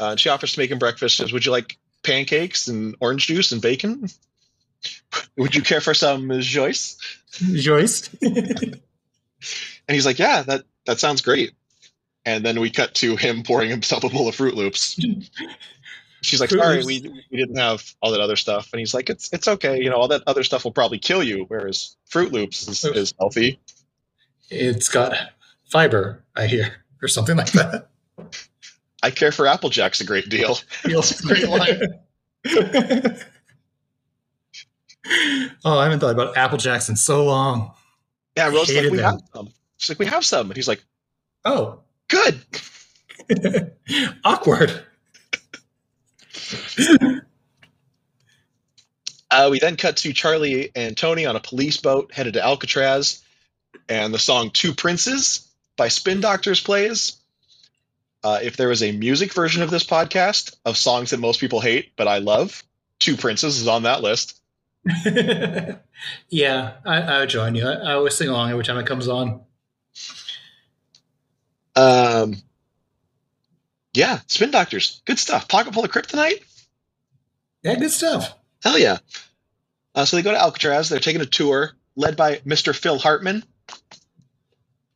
Uh, 0.00 0.10
and 0.10 0.20
she 0.20 0.30
offers 0.30 0.52
to 0.54 0.58
make 0.58 0.70
him 0.70 0.80
breakfast. 0.80 1.16
Says, 1.16 1.32
"Would 1.32 1.46
you 1.46 1.52
like 1.52 1.78
pancakes 2.02 2.66
and 2.66 2.96
orange 3.00 3.28
juice 3.28 3.52
and 3.52 3.62
bacon? 3.62 4.08
Would 5.36 5.54
you 5.54 5.62
care 5.62 5.80
for 5.80 5.94
some 5.94 6.40
Joyce?" 6.40 6.96
Joyce. 7.54 8.10
And 9.88 9.94
he's 9.96 10.06
like, 10.06 10.18
"Yeah, 10.18 10.42
that 10.42 10.64
that 10.86 11.00
sounds 11.00 11.20
great." 11.22 11.52
And 12.24 12.44
then 12.44 12.60
we 12.60 12.70
cut 12.70 12.94
to 12.96 13.16
him 13.16 13.42
pouring 13.42 13.68
himself 13.70 14.04
a 14.04 14.08
bowl 14.08 14.28
of 14.28 14.36
Froot 14.36 14.54
Loops. 14.54 14.98
She's 16.22 16.40
like, 16.40 16.50
"Sorry, 16.50 16.84
we 16.84 17.00
we 17.30 17.36
didn't 17.36 17.56
have 17.56 17.94
all 18.00 18.12
that 18.12 18.20
other 18.20 18.36
stuff." 18.36 18.72
And 18.72 18.78
he's 18.78 18.94
like, 18.94 19.10
"It's 19.10 19.32
it's 19.32 19.48
okay. 19.48 19.82
You 19.82 19.90
know, 19.90 19.96
all 19.96 20.08
that 20.08 20.22
other 20.26 20.44
stuff 20.44 20.64
will 20.64 20.72
probably 20.72 20.98
kill 20.98 21.22
you, 21.22 21.44
whereas 21.48 21.96
Froot 22.10 22.30
Loops 22.30 22.68
is, 22.68 22.84
is 22.84 23.14
healthy." 23.18 23.58
it's 24.50 24.88
got 24.88 25.16
fiber, 25.64 26.22
I 26.36 26.46
hear, 26.46 26.74
or 27.00 27.08
something 27.08 27.36
like 27.36 27.52
that. 27.52 27.88
I 29.02 29.10
care 29.10 29.32
for 29.32 29.46
Apple 29.46 29.70
Jacks 29.70 30.00
a 30.00 30.04
great 30.04 30.28
deal. 30.28 30.54
Feels 30.82 31.18
a 31.20 31.26
great 31.26 31.48
line. 31.48 31.80
oh, 35.64 35.78
I 35.78 35.84
haven't 35.84 36.00
thought 36.00 36.12
about 36.12 36.36
Apple 36.36 36.58
Jacks 36.58 36.88
in 36.88 36.96
so 36.96 37.24
long. 37.24 37.72
Yeah, 38.36 38.48
Rose 38.48 38.72
like, 38.72 38.90
"We 38.90 38.98
them. 38.98 39.04
have 39.04 39.20
some." 39.34 39.48
She's 39.78 39.88
like, 39.90 39.98
"We 39.98 40.06
have 40.06 40.24
some," 40.24 40.50
and 40.50 40.56
he's 40.56 40.68
like, 40.68 40.84
Oh, 41.44 41.80
"Good." 42.08 42.40
awkward. 44.24 44.84
Uh, 49.32 49.48
we 49.50 49.58
then 49.58 49.76
cut 49.76 49.96
to 49.96 50.12
Charlie 50.12 50.70
and 50.76 50.94
Tony 50.94 51.24
on 51.24 51.36
a 51.36 51.40
police 51.40 51.78
boat 51.78 52.12
headed 52.12 52.34
to 52.34 52.44
Alcatraz, 52.44 53.22
and 53.88 54.12
the 54.12 54.18
song 54.18 54.50
Two 54.50 54.74
Princes 54.74 55.48
by 55.74 55.88
Spin 55.88 56.20
Doctors 56.20 56.60
plays. 56.60 57.16
Uh, 58.22 58.40
if 58.42 58.58
there 58.58 58.68
was 58.68 58.82
a 58.82 58.92
music 58.92 59.32
version 59.32 59.62
of 59.62 59.70
this 59.70 59.84
podcast 59.84 60.54
of 60.66 60.76
songs 60.76 61.10
that 61.10 61.18
most 61.18 61.40
people 61.40 61.60
hate 61.60 61.92
but 61.96 62.06
I 62.06 62.18
love, 62.18 62.62
Two 62.98 63.16
Princes 63.16 63.58
is 63.58 63.68
on 63.68 63.84
that 63.84 64.02
list. 64.02 64.38
yeah, 66.28 66.72
I, 66.84 67.00
I 67.00 67.18
would 67.20 67.30
join 67.30 67.54
you. 67.54 67.66
I, 67.66 67.72
I 67.72 67.92
always 67.94 68.14
sing 68.14 68.28
along 68.28 68.50
every 68.50 68.64
time 68.64 68.76
it 68.76 68.86
comes 68.86 69.08
on. 69.08 69.40
Um, 71.74 72.36
yeah, 73.94 74.18
Spin 74.26 74.50
Doctors, 74.50 75.00
good 75.06 75.18
stuff. 75.18 75.48
Pocket 75.48 75.72
full 75.72 75.86
of 75.86 75.90
kryptonite, 75.90 76.42
Yeah, 77.62 77.76
good 77.76 77.90
stuff. 77.90 78.34
hell 78.62 78.78
yeah. 78.78 78.98
Uh, 79.94 80.04
so 80.04 80.16
they 80.16 80.22
go 80.22 80.32
to 80.32 80.40
Alcatraz. 80.40 80.88
They're 80.88 80.98
taking 81.00 81.20
a 81.20 81.26
tour 81.26 81.72
led 81.96 82.16
by 82.16 82.36
Mr. 82.38 82.74
Phil 82.74 82.98
Hartman. 82.98 83.44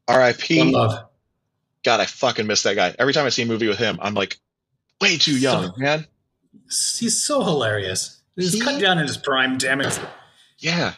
R.I.P. 0.08 0.72
God, 0.72 2.00
I 2.00 2.06
fucking 2.06 2.46
miss 2.46 2.62
that 2.64 2.74
guy. 2.74 2.94
Every 2.98 3.12
time 3.12 3.26
I 3.26 3.28
see 3.28 3.42
a 3.42 3.46
movie 3.46 3.68
with 3.68 3.78
him, 3.78 3.98
I'm 4.00 4.14
like, 4.14 4.38
way 5.00 5.18
too 5.18 5.36
young, 5.36 5.72
man. 5.76 6.06
He's 6.68 7.22
so 7.22 7.42
hilarious. 7.42 8.22
He's 8.34 8.54
He- 8.54 8.60
cut 8.60 8.80
down 8.80 8.98
in 8.98 9.06
his 9.06 9.16
prime. 9.16 9.58
Damn 9.58 9.80
it. 9.80 10.00
Yeah. 10.58 10.94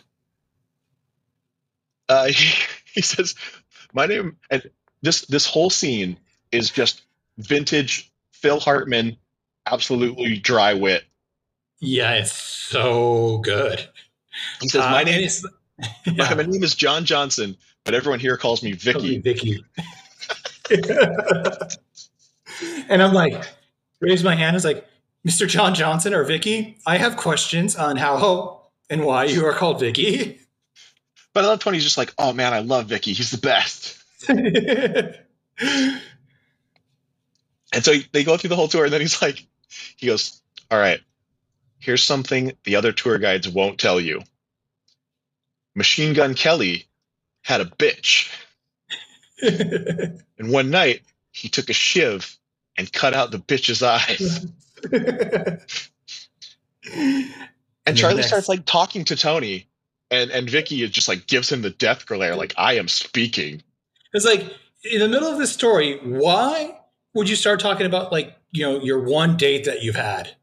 Uh, 2.08 2.26
he, 2.26 2.54
he 2.94 3.02
says, 3.02 3.34
"My 3.92 4.06
name," 4.06 4.36
and 4.50 4.62
this 5.02 5.22
this 5.26 5.46
whole 5.46 5.68
scene 5.70 6.18
is 6.52 6.70
just 6.70 7.02
vintage 7.36 8.10
Phil 8.32 8.60
Hartman, 8.60 9.18
absolutely 9.66 10.38
dry 10.38 10.74
wit. 10.74 11.04
Yeah, 11.80 12.14
it's 12.14 12.32
so 12.32 13.38
good. 13.38 13.88
He 14.60 14.68
says, 14.68 14.82
Uh, 14.82 14.90
"My 14.90 15.02
and 15.02 15.10
name, 15.10 15.28
my, 16.06 16.12
yeah. 16.12 16.34
my 16.36 16.42
name 16.42 16.62
is 16.62 16.74
John 16.74 17.04
Johnson, 17.04 17.56
but 17.84 17.94
everyone 17.94 18.20
here 18.20 18.36
calls 18.36 18.62
me 18.62 18.72
Vicky." 18.72 19.18
Vicky. 19.18 19.64
and 22.88 23.02
I'm 23.02 23.14
like, 23.14 23.44
raise 24.00 24.22
my 24.22 24.34
hand. 24.34 24.56
It's 24.56 24.64
like, 24.64 24.86
Mr. 25.26 25.48
John 25.48 25.74
Johnson 25.74 26.14
or 26.14 26.24
Vicky, 26.24 26.78
I 26.86 26.98
have 26.98 27.16
questions 27.16 27.76
on 27.76 27.96
how 27.96 28.62
and 28.90 29.04
why 29.04 29.24
you 29.24 29.44
are 29.46 29.52
called 29.52 29.80
Vicky. 29.80 30.40
But 31.32 31.44
I 31.44 31.48
love 31.48 31.60
Tony's 31.60 31.84
just 31.84 31.98
like, 31.98 32.14
"Oh 32.18 32.32
man, 32.32 32.52
I 32.52 32.60
love 32.60 32.86
Vicky. 32.86 33.12
He's 33.12 33.30
the 33.30 33.38
best." 33.38 34.02
And 37.72 37.84
so 37.84 37.94
they 38.12 38.24
go 38.24 38.36
through 38.36 38.48
the 38.48 38.56
whole 38.56 38.68
tour, 38.68 38.84
and 38.84 38.92
then 38.92 39.00
he's 39.00 39.20
like, 39.20 39.46
he 39.96 40.06
goes, 40.06 40.40
All 40.70 40.78
right, 40.78 41.00
here's 41.78 42.02
something 42.02 42.52
the 42.64 42.76
other 42.76 42.92
tour 42.92 43.18
guides 43.18 43.48
won't 43.48 43.78
tell 43.78 44.00
you. 44.00 44.22
Machine 45.74 46.12
Gun 46.14 46.34
Kelly 46.34 46.86
had 47.42 47.60
a 47.60 47.66
bitch. 47.66 48.30
And 50.40 50.52
one 50.52 50.70
night, 50.70 51.02
he 51.32 51.48
took 51.48 51.68
a 51.70 51.72
shiv 51.72 52.36
and 52.76 52.92
cut 52.92 53.14
out 53.14 53.30
the 53.30 53.38
bitch's 53.38 53.82
eyes. 53.82 54.46
And 57.86 57.96
the 57.96 58.00
Charlie 58.00 58.16
next- 58.16 58.28
starts 58.28 58.48
like 58.48 58.64
talking 58.64 59.04
to 59.06 59.16
Tony, 59.16 59.68
and 60.10 60.30
and 60.30 60.48
Vicky 60.48 60.86
just 60.88 61.08
like 61.08 61.26
gives 61.26 61.50
him 61.50 61.62
the 61.62 61.70
death 61.70 62.06
glare, 62.06 62.36
like 62.36 62.54
I 62.56 62.74
am 62.74 62.88
speaking. 62.88 63.62
It's 64.12 64.24
like 64.24 64.40
in 64.84 65.00
the 65.00 65.08
middle 65.08 65.28
of 65.28 65.38
this 65.38 65.52
story, 65.52 65.98
why 66.02 66.78
would 67.14 67.28
you 67.28 67.36
start 67.36 67.60
talking 67.60 67.86
about 67.86 68.12
like, 68.12 68.36
you 68.52 68.64
know, 68.64 68.80
your 68.80 69.02
one 69.02 69.36
date 69.36 69.64
that 69.64 69.82
you've 69.82 69.96
had? 69.96 70.34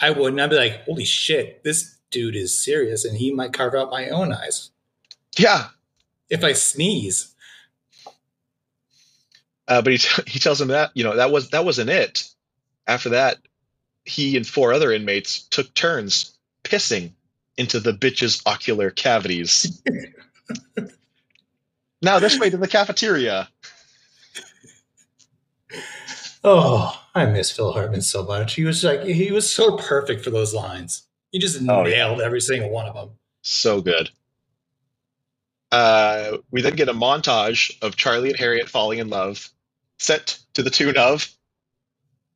I 0.00 0.10
wouldn't. 0.10 0.40
I'd 0.40 0.50
be 0.50 0.56
like, 0.56 0.84
holy 0.84 1.04
shit, 1.04 1.62
this 1.64 1.96
dude 2.10 2.36
is 2.36 2.58
serious 2.58 3.04
and 3.04 3.16
he 3.16 3.32
might 3.32 3.52
carve 3.52 3.74
out 3.74 3.90
my 3.90 4.08
own 4.08 4.32
eyes 4.32 4.70
Yeah, 5.36 5.68
if 6.30 6.42
I 6.44 6.52
sneeze. 6.52 7.34
uh, 9.66 9.82
but 9.82 9.92
he 9.92 9.98
t- 9.98 10.22
he 10.26 10.38
tells 10.38 10.60
him 10.60 10.68
that 10.68 10.90
you 10.94 11.04
know 11.04 11.16
that 11.16 11.30
was 11.30 11.50
that 11.50 11.64
wasn't 11.64 11.90
it. 11.90 12.24
After 12.86 13.10
that, 13.10 13.36
he 14.04 14.36
and 14.38 14.46
four 14.46 14.72
other 14.72 14.90
inmates 14.92 15.40
took 15.48 15.74
turns 15.74 16.38
pissing 16.64 17.12
into 17.58 17.78
the 17.80 17.92
bitch's 17.92 18.40
ocular 18.46 18.90
cavities. 18.90 19.82
now 22.00 22.18
this 22.20 22.38
way 22.38 22.48
to 22.48 22.56
the 22.56 22.68
cafeteria. 22.68 23.48
Oh, 26.44 26.98
I 27.18 27.26
miss 27.26 27.50
Phil 27.50 27.72
Hartman 27.72 28.02
so 28.02 28.24
much. 28.24 28.54
He 28.54 28.64
was 28.64 28.82
like, 28.84 29.02
he 29.04 29.30
was 29.32 29.52
so 29.52 29.76
perfect 29.76 30.24
for 30.24 30.30
those 30.30 30.54
lines. 30.54 31.02
He 31.32 31.38
just 31.38 31.60
Oh, 31.68 31.84
yeah. 31.86 31.96
nailed 31.96 32.20
every 32.20 32.40
single 32.40 32.70
one 32.70 32.86
of 32.86 32.94
them. 32.94 33.10
So 33.42 33.80
good. 33.80 34.10
Uh, 35.70 36.38
we 36.50 36.62
then 36.62 36.76
get 36.76 36.88
a 36.88 36.94
montage 36.94 37.76
of 37.82 37.96
Charlie 37.96 38.30
and 38.30 38.38
Harriet 38.38 38.68
falling 38.70 38.98
in 39.00 39.08
love, 39.10 39.50
set 39.98 40.38
to 40.54 40.62
the 40.62 40.70
tune 40.70 40.96
of 40.96 41.28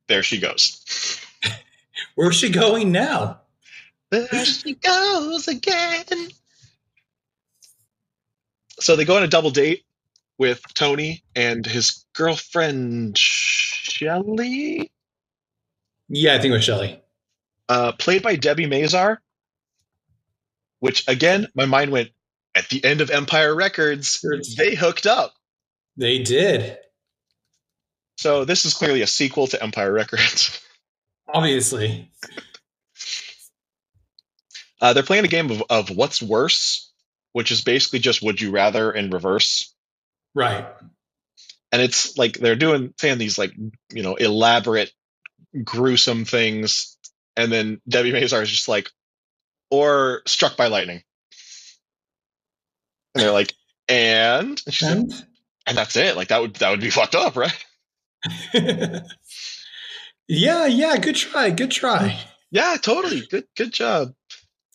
"There 0.09 0.23
She 0.23 0.39
Goes." 0.39 1.19
Where's 2.15 2.37
she 2.37 2.51
going 2.51 2.93
now? 2.93 3.41
There 4.11 4.45
she 4.45 4.75
goes 4.75 5.49
again. 5.49 6.05
So 8.79 8.97
they 8.97 9.07
go 9.07 9.17
on 9.17 9.23
a 9.23 9.29
double 9.29 9.51
date 9.51 9.85
with 10.43 10.61
Tony 10.75 11.23
and 11.37 11.65
his 11.65 12.05
girlfriend 12.17 13.17
Shelley, 13.17 14.91
Yeah, 16.09 16.35
I 16.35 16.39
think 16.41 16.51
it 16.51 16.57
was 16.57 16.65
Shelly. 16.65 17.01
uh, 17.69 17.93
played 17.93 18.25
by 18.25 18.35
Debi 18.37 18.67
Mazar. 18.67 19.19
Which 20.81 21.07
again, 21.07 21.47
my 21.55 21.65
mind 21.67 21.93
went 21.93 22.11
at 22.57 22.69
the 22.71 22.85
end 22.85 23.03
of 23.03 23.11
Empire 23.13 23.55
Records. 23.55 24.21
They 24.59 24.75
hooked 24.75 25.07
up. 25.07 25.33
They 25.97 26.25
did. 26.25 26.77
So 28.17 28.45
this 28.45 28.65
is 28.65 28.75
clearly 28.75 29.03
a 29.03 29.07
sequel 29.07 29.47
to 29.47 29.63
Empire 29.63 29.93
Records. 29.93 30.61
Obviously. 31.33 32.11
Uh, 34.81 34.93
they're 34.93 35.05
playing 35.05 35.25
a 35.25 35.29
game 35.29 35.53
of, 35.53 35.63
of 35.71 35.91
what's 35.91 36.21
worse, 36.21 36.91
which 37.31 37.53
is 37.53 37.63
basically 37.63 38.01
just 38.01 38.21
would 38.23 38.41
you 38.41 38.51
rather 38.51 38.91
in 38.91 39.11
reverse. 39.11 39.72
Right. 40.35 40.67
And 41.71 41.81
it's 41.81 42.19
like 42.19 42.35
they're 42.39 42.57
doing 42.57 42.93
saying 42.99 43.19
these 43.19 43.39
like 43.39 43.53
you 43.93 44.03
know 44.03 44.15
elaborate, 44.15 44.93
gruesome 45.65 46.25
things, 46.25 46.99
and 47.37 47.51
then 47.51 47.81
Debi 47.89 48.13
Mazar 48.13 48.43
is 48.43 48.51
just 48.51 48.69
like, 48.69 48.91
or 49.71 50.23
struck 50.27 50.57
by 50.57 50.67
lightning, 50.67 51.03
and 53.15 53.23
they're 53.23 53.33
like, 53.33 53.55
and 53.89 54.61
and, 54.67 54.75
she's 54.75 54.89
like, 54.89 55.21
And 55.67 55.77
that's 55.77 55.97
it. 55.97 56.17
Like 56.17 56.29
that 56.29 56.41
would 56.41 56.55
that 56.57 56.71
would 56.71 56.81
be 56.81 56.91
fucked 56.91 57.15
up, 57.15 57.37
right? 57.37 57.65
yeah, 60.29 60.67
yeah, 60.67 60.97
good 60.99 61.17
try. 61.17 61.51
Good 61.51 61.71
try. 61.71 62.19
Yeah, 62.51 62.77
totally. 62.81 63.23
Good 63.31 63.45
good 63.57 63.73
job. 63.73 64.15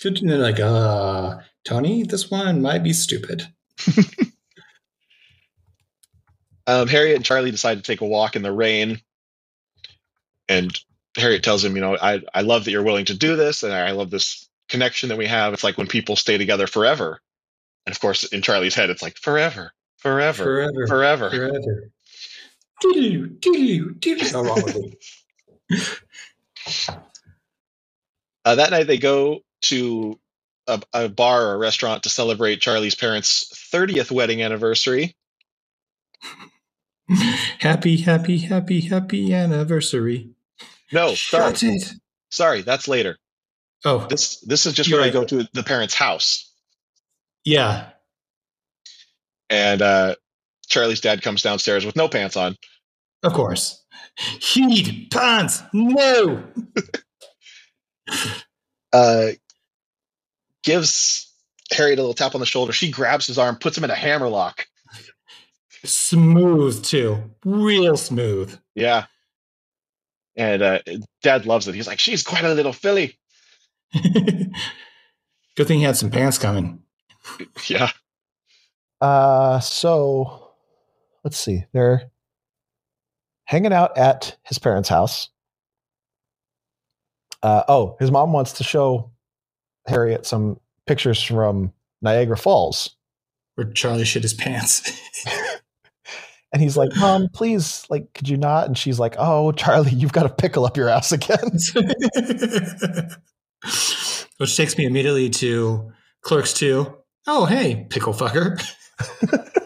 Good 0.02 0.22
and 0.22 0.30
they're 0.30 0.38
like, 0.38 0.60
uh, 0.60 1.38
Tony, 1.66 2.04
this 2.04 2.30
one 2.30 2.62
might 2.62 2.84
be 2.84 2.94
stupid. 2.94 3.48
um, 6.68 6.88
Harriet 6.88 7.16
and 7.16 7.26
Charlie 7.26 7.52
decide 7.52 7.76
to 7.76 7.82
take 7.84 8.02
a 8.02 8.06
walk 8.06 8.36
in 8.36 8.44
the 8.44 8.52
rain, 8.52 9.02
and 10.50 10.78
Harriet 11.16 11.44
tells 11.44 11.64
him, 11.64 11.76
"You 11.76 11.82
know, 11.82 11.98
I 11.98 12.22
I 12.34 12.42
love 12.42 12.66
that 12.66 12.72
you're 12.72 12.84
willing 12.84 13.06
to 13.06 13.16
do 13.16 13.36
this, 13.36 13.64
and 13.64 13.74
I 13.74 13.92
love 13.92 14.12
this 14.12 14.48
connection 14.70 15.10
that 15.10 15.18
we 15.18 15.28
have. 15.28 15.54
It's 15.54 15.64
like 15.64 15.78
when 15.78 15.88
people 15.88 16.16
stay 16.16 16.38
together 16.38 16.68
forever." 16.68 17.22
And 17.86 17.96
of 17.96 18.02
course, 18.02 18.26
in 18.26 18.42
Charlie's 18.42 18.76
head, 18.76 18.90
it's 18.90 19.02
like 19.02 19.18
forever, 19.18 19.72
forever, 19.98 20.44
Forever. 20.44 20.88
forever. 20.88 21.30
Forever. 21.30 21.92
Wrong 24.44 24.62
with 24.64 24.76
me. 24.76 24.98
Uh, 28.46 28.56
that 28.56 28.72
night, 28.72 28.88
they 28.88 28.98
go 28.98 29.40
to 29.64 30.20
a, 30.68 30.82
a 30.94 31.10
bar 31.10 31.48
or 31.48 31.54
a 31.54 31.58
restaurant 31.58 32.04
to 32.04 32.10
celebrate 32.10 32.62
Charlie's 32.62 32.96
parents' 32.96 33.52
30th 33.74 34.12
wedding 34.12 34.42
anniversary. 34.42 35.16
Happy, 37.60 37.98
happy, 37.98 38.38
happy, 38.38 38.82
happy 38.82 39.34
anniversary. 39.34 40.30
No, 40.92 41.16
sorry, 41.16 41.54
Shut 41.56 41.64
it. 41.64 41.94
sorry, 42.30 42.62
that's 42.62 42.88
later. 42.88 43.18
Oh, 43.86 44.08
This 44.08 44.40
this 44.42 44.66
is 44.66 44.74
just 44.74 44.90
they 44.90 44.98
right. 44.98 45.14
go 45.14 45.24
to 45.24 45.48
the 45.54 45.64
parents' 45.64 45.94
house. 45.94 46.52
yeah. 47.46 47.90
and 49.50 49.82
uh, 49.82 50.16
Charlie's 50.68 51.00
dad 51.02 51.22
comes 51.22 51.42
downstairs 51.42 51.86
with 51.86 51.96
no 51.96 52.08
pants 52.10 52.36
on. 52.36 52.56
Of 53.24 53.34
course. 53.34 53.84
Heat 54.42 55.10
pants. 55.12 55.62
No. 55.74 56.44
Uh, 58.94 59.28
gives 60.64 61.32
Harriet 61.72 62.00
a 62.00 62.02
little 62.02 62.14
tap 62.14 62.36
on 62.36 62.40
the 62.40 62.46
shoulder. 62.46 62.72
She 62.72 62.90
grabs 62.90 63.28
his 63.28 63.38
arm, 63.38 63.58
puts 63.58 63.78
him 63.78 63.84
in 63.84 63.92
a 63.92 63.96
hammerlock. 63.96 64.66
Smooth 65.88 66.84
too. 66.84 67.24
Real 67.46 67.98
smooth. 67.98 68.58
Yeah, 68.76 69.06
and 70.36 70.62
uh, 70.62 70.80
Dad 71.24 71.46
loves 71.46 71.68
it. 71.68 71.76
He's 71.76 71.88
like, 71.88 72.00
"She's 72.00 72.24
quite 72.24 72.44
a 72.46 72.54
little 72.54 72.74
filly." 72.74 73.18
Good 73.94 75.68
thing 75.68 75.80
he 75.80 75.84
had 75.86 75.98
some 75.98 76.12
pants 76.12 76.38
coming. 76.38 76.82
Yeah, 77.68 77.90
Uh, 79.02 79.60
so 79.60 80.52
let's 81.26 81.38
see. 81.38 81.66
They're 81.74 82.10
hanging 83.44 83.74
out 83.74 83.98
at 83.98 84.38
his 84.44 84.60
parents' 84.60 84.88
house. 84.88 85.28
Uh, 87.44 87.64
oh, 87.68 87.98
his 88.00 88.12
mom 88.12 88.32
wants 88.32 88.54
to 88.54 88.64
show 88.64 89.12
Harriet 89.88 90.26
some 90.26 90.60
pictures 90.86 91.22
from 91.22 91.74
Niagara 92.02 92.38
Falls. 92.38 92.96
Where 93.56 93.68
Charlie 93.72 94.06
shit 94.06 94.24
his 94.24 94.34
pants. 94.34 94.90
And 96.54 96.62
he's 96.62 96.78
like, 96.78 96.96
Mom, 96.96 97.28
please, 97.34 97.86
like, 97.90 98.14
could 98.14 98.30
you 98.30 98.38
not? 98.38 98.68
And 98.68 98.78
she's 98.78 99.00
like, 99.00 99.16
Oh, 99.18 99.52
Charlie, 99.52 99.92
you've 99.92 100.14
got 100.14 100.24
to 100.24 100.30
pickle 100.30 100.66
up 100.66 100.78
your 100.78 100.90
ass 100.90 101.12
again. 101.12 101.52
Which 104.38 104.56
takes 104.56 104.78
me 104.78 104.86
immediately 104.86 105.30
to 105.32 105.92
Clerks 106.22 106.54
2. 106.54 106.96
Oh, 107.28 107.46
hey, 107.46 107.86
pickle 107.90 108.14
fucker. 108.14 108.64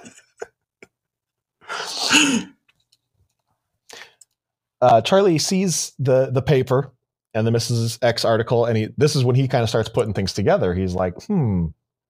uh, 4.82 5.02
Charlie 5.02 5.38
sees 5.38 5.94
the 6.00 6.32
the 6.32 6.42
paper 6.42 6.92
and 7.34 7.46
the 7.46 7.52
Mrs. 7.52 8.00
X 8.02 8.26
article, 8.26 8.66
and 8.66 8.78
he 8.78 8.90
this 8.98 9.16
is 9.16 9.24
when 9.24 9.36
he 9.36 9.48
kind 9.48 9.64
of 9.64 9.70
starts 9.70 9.90
putting 9.90 10.14
things 10.14 10.34
together. 10.34 10.74
He's 10.74 10.96
like, 10.96 11.22
hmm, 11.24 11.68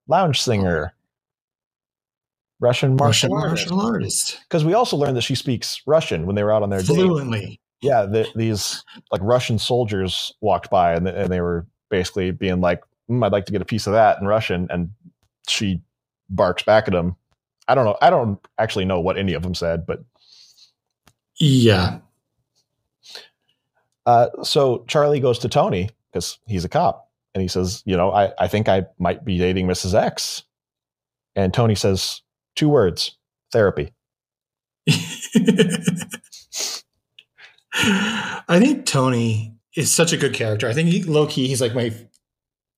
lounge 0.07 0.41
singer, 0.41 0.93
Russian 2.61 2.95
Russian 2.95 3.31
martial 3.31 3.33
artist. 3.33 3.71
martial 3.71 3.87
artist. 3.87 4.39
Because 4.47 4.63
we 4.63 4.73
also 4.73 4.95
learned 4.95 5.17
that 5.17 5.23
she 5.23 5.35
speaks 5.35 5.81
Russian 5.87 6.27
when 6.27 6.35
they 6.35 6.43
were 6.43 6.53
out 6.53 6.61
on 6.61 6.69
their 6.69 6.81
date. 6.81 6.93
Fluently. 6.93 7.59
Yeah, 7.81 8.03
the, 8.05 8.27
these 8.35 8.83
like 9.11 9.21
Russian 9.23 9.57
soldiers 9.57 10.31
walked 10.41 10.69
by, 10.69 10.93
and, 10.93 11.07
and 11.07 11.31
they 11.31 11.41
were 11.41 11.65
basically 11.89 12.29
being 12.29 12.61
like, 12.61 12.81
mm, 13.09 13.25
"I'd 13.25 13.31
like 13.31 13.45
to 13.47 13.51
get 13.51 13.63
a 13.63 13.65
piece 13.65 13.87
of 13.87 13.93
that" 13.93 14.21
in 14.21 14.27
Russian, 14.27 14.67
and 14.69 14.91
she 15.47 15.81
barks 16.29 16.61
back 16.61 16.87
at 16.87 16.93
them. 16.93 17.15
I 17.67 17.73
don't 17.73 17.85
know. 17.85 17.97
I 17.99 18.11
don't 18.11 18.39
actually 18.59 18.85
know 18.85 18.99
what 18.99 19.17
any 19.17 19.33
of 19.33 19.41
them 19.41 19.55
said, 19.55 19.85
but 19.87 20.03
Yeah. 21.37 21.99
Uh, 24.05 24.27
so 24.43 24.83
Charlie 24.87 25.19
goes 25.19 25.39
to 25.39 25.49
Tony 25.49 25.89
because 26.11 26.37
he's 26.45 26.65
a 26.65 26.69
cop, 26.69 27.09
and 27.33 27.41
he 27.41 27.47
says, 27.47 27.81
"You 27.85 27.97
know, 27.97 28.11
I, 28.11 28.31
I 28.37 28.47
think 28.47 28.69
I 28.69 28.85
might 28.99 29.25
be 29.25 29.39
dating 29.39 29.65
Mrs. 29.65 29.95
X." 29.95 30.43
And 31.35 31.53
Tony 31.53 31.75
says 31.75 32.21
two 32.55 32.69
words: 32.69 33.17
therapy. 33.51 33.93
I 37.73 38.59
think 38.59 38.85
Tony 38.85 39.55
is 39.75 39.91
such 39.91 40.13
a 40.13 40.17
good 40.17 40.33
character. 40.33 40.67
I 40.67 40.73
think 40.73 40.89
he, 40.89 41.03
low 41.03 41.27
key, 41.27 41.47
he's 41.47 41.61
like 41.61 41.73
my 41.73 41.93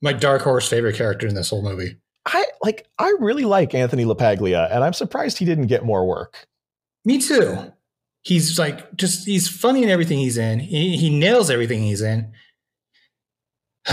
my 0.01 0.13
dark 0.13 0.41
horse 0.41 0.67
favorite 0.67 0.95
character 0.95 1.28
in 1.28 1.36
this 1.36 1.49
whole 1.49 1.63
movie. 1.63 1.97
I 2.26 2.45
like. 2.61 2.88
I 2.99 3.15
really 3.19 3.45
like 3.45 3.74
Anthony 3.74 4.05
LaPaglia, 4.05 4.69
and 4.71 4.84
I'm 4.84 4.93
surprised 4.93 5.38
he 5.38 5.45
didn't 5.45 5.67
get 5.67 5.84
more 5.84 6.05
work. 6.05 6.47
Me 7.05 7.19
too. 7.19 7.74
He's 8.21 8.57
like 8.57 8.95
just 8.95 9.26
he's 9.26 9.49
funny 9.49 9.84
in 9.84 9.89
everything 9.89 10.19
he's 10.19 10.38
in. 10.38 10.59
He, 10.59 10.95
he 10.95 11.09
nails 11.09 11.49
everything 11.49 11.82
he's 11.82 12.01
in. 12.01 12.32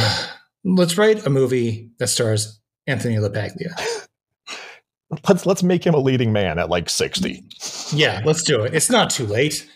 Let's 0.64 0.96
write 0.98 1.26
a 1.26 1.30
movie 1.30 1.90
that 1.98 2.08
stars 2.08 2.60
Anthony 2.86 3.16
LaPaglia. 3.16 3.72
Let's 5.28 5.44
let's 5.44 5.62
make 5.62 5.84
him 5.84 5.94
a 5.94 5.98
leading 5.98 6.32
man 6.32 6.58
at 6.58 6.70
like 6.70 6.88
60. 6.88 7.42
Yeah, 7.92 8.22
let's 8.24 8.42
do 8.42 8.62
it. 8.62 8.74
It's 8.74 8.90
not 8.90 9.10
too 9.10 9.26
late. 9.26 9.68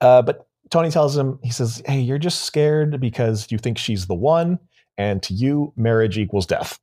Uh, 0.00 0.22
but 0.22 0.46
Tony 0.70 0.90
tells 0.90 1.16
him, 1.16 1.38
he 1.42 1.50
says, 1.50 1.82
Hey, 1.86 2.00
you're 2.00 2.18
just 2.18 2.42
scared 2.42 3.00
because 3.00 3.50
you 3.50 3.58
think 3.58 3.78
she's 3.78 4.06
the 4.06 4.14
one, 4.14 4.58
and 4.98 5.22
to 5.24 5.34
you, 5.34 5.72
marriage 5.76 6.18
equals 6.18 6.46
death. 6.46 6.78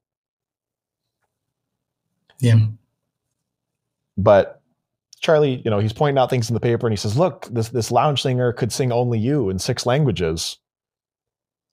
Yeah. 2.39 2.59
But 4.17 4.61
Charlie, 5.19 5.61
you 5.63 5.71
know, 5.71 5.79
he's 5.79 5.93
pointing 5.93 6.19
out 6.19 6.29
things 6.29 6.49
in 6.49 6.53
the 6.53 6.59
paper 6.59 6.87
and 6.87 6.93
he 6.93 6.97
says, 6.97 7.17
Look, 7.17 7.47
this 7.51 7.69
this 7.69 7.91
lounge 7.91 8.21
singer 8.21 8.53
could 8.53 8.71
sing 8.71 8.91
only 8.91 9.19
you 9.19 9.49
in 9.49 9.59
six 9.59 9.85
languages. 9.85 10.57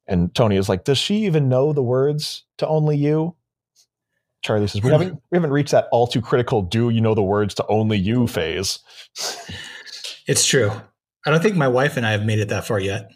And 0.06 0.34
Tony 0.34 0.56
is 0.56 0.68
like, 0.68 0.84
Does 0.84 0.98
she 0.98 1.24
even 1.24 1.48
know 1.48 1.72
the 1.72 1.82
words 1.82 2.44
to 2.58 2.66
only 2.66 2.96
you? 2.96 3.36
Charlie 4.44 4.66
says, 4.68 4.82
We 4.82 4.90
haven't 4.90 5.20
we 5.30 5.36
haven't 5.36 5.50
reached 5.50 5.72
that 5.72 5.88
all 5.90 6.06
too 6.06 6.20
critical 6.20 6.62
do 6.62 6.90
you 6.90 7.00
know 7.00 7.14
the 7.14 7.22
words 7.22 7.54
to 7.54 7.66
only 7.66 7.98
you 7.98 8.26
phase. 8.26 8.78
It's 10.26 10.46
true. 10.46 10.70
I 11.26 11.30
don't 11.30 11.42
think 11.42 11.56
my 11.56 11.68
wife 11.68 11.96
and 11.96 12.06
I 12.06 12.12
have 12.12 12.24
made 12.24 12.38
it 12.38 12.50
that 12.50 12.66
far 12.66 12.78
yet. 12.78 13.10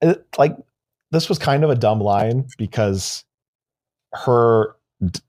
It, 0.00 0.26
like 0.36 0.56
this 1.12 1.28
was 1.28 1.38
kind 1.38 1.62
of 1.62 1.70
a 1.70 1.76
dumb 1.76 2.00
line 2.00 2.48
because 2.58 3.24
her 4.12 4.74
d- 5.04 5.20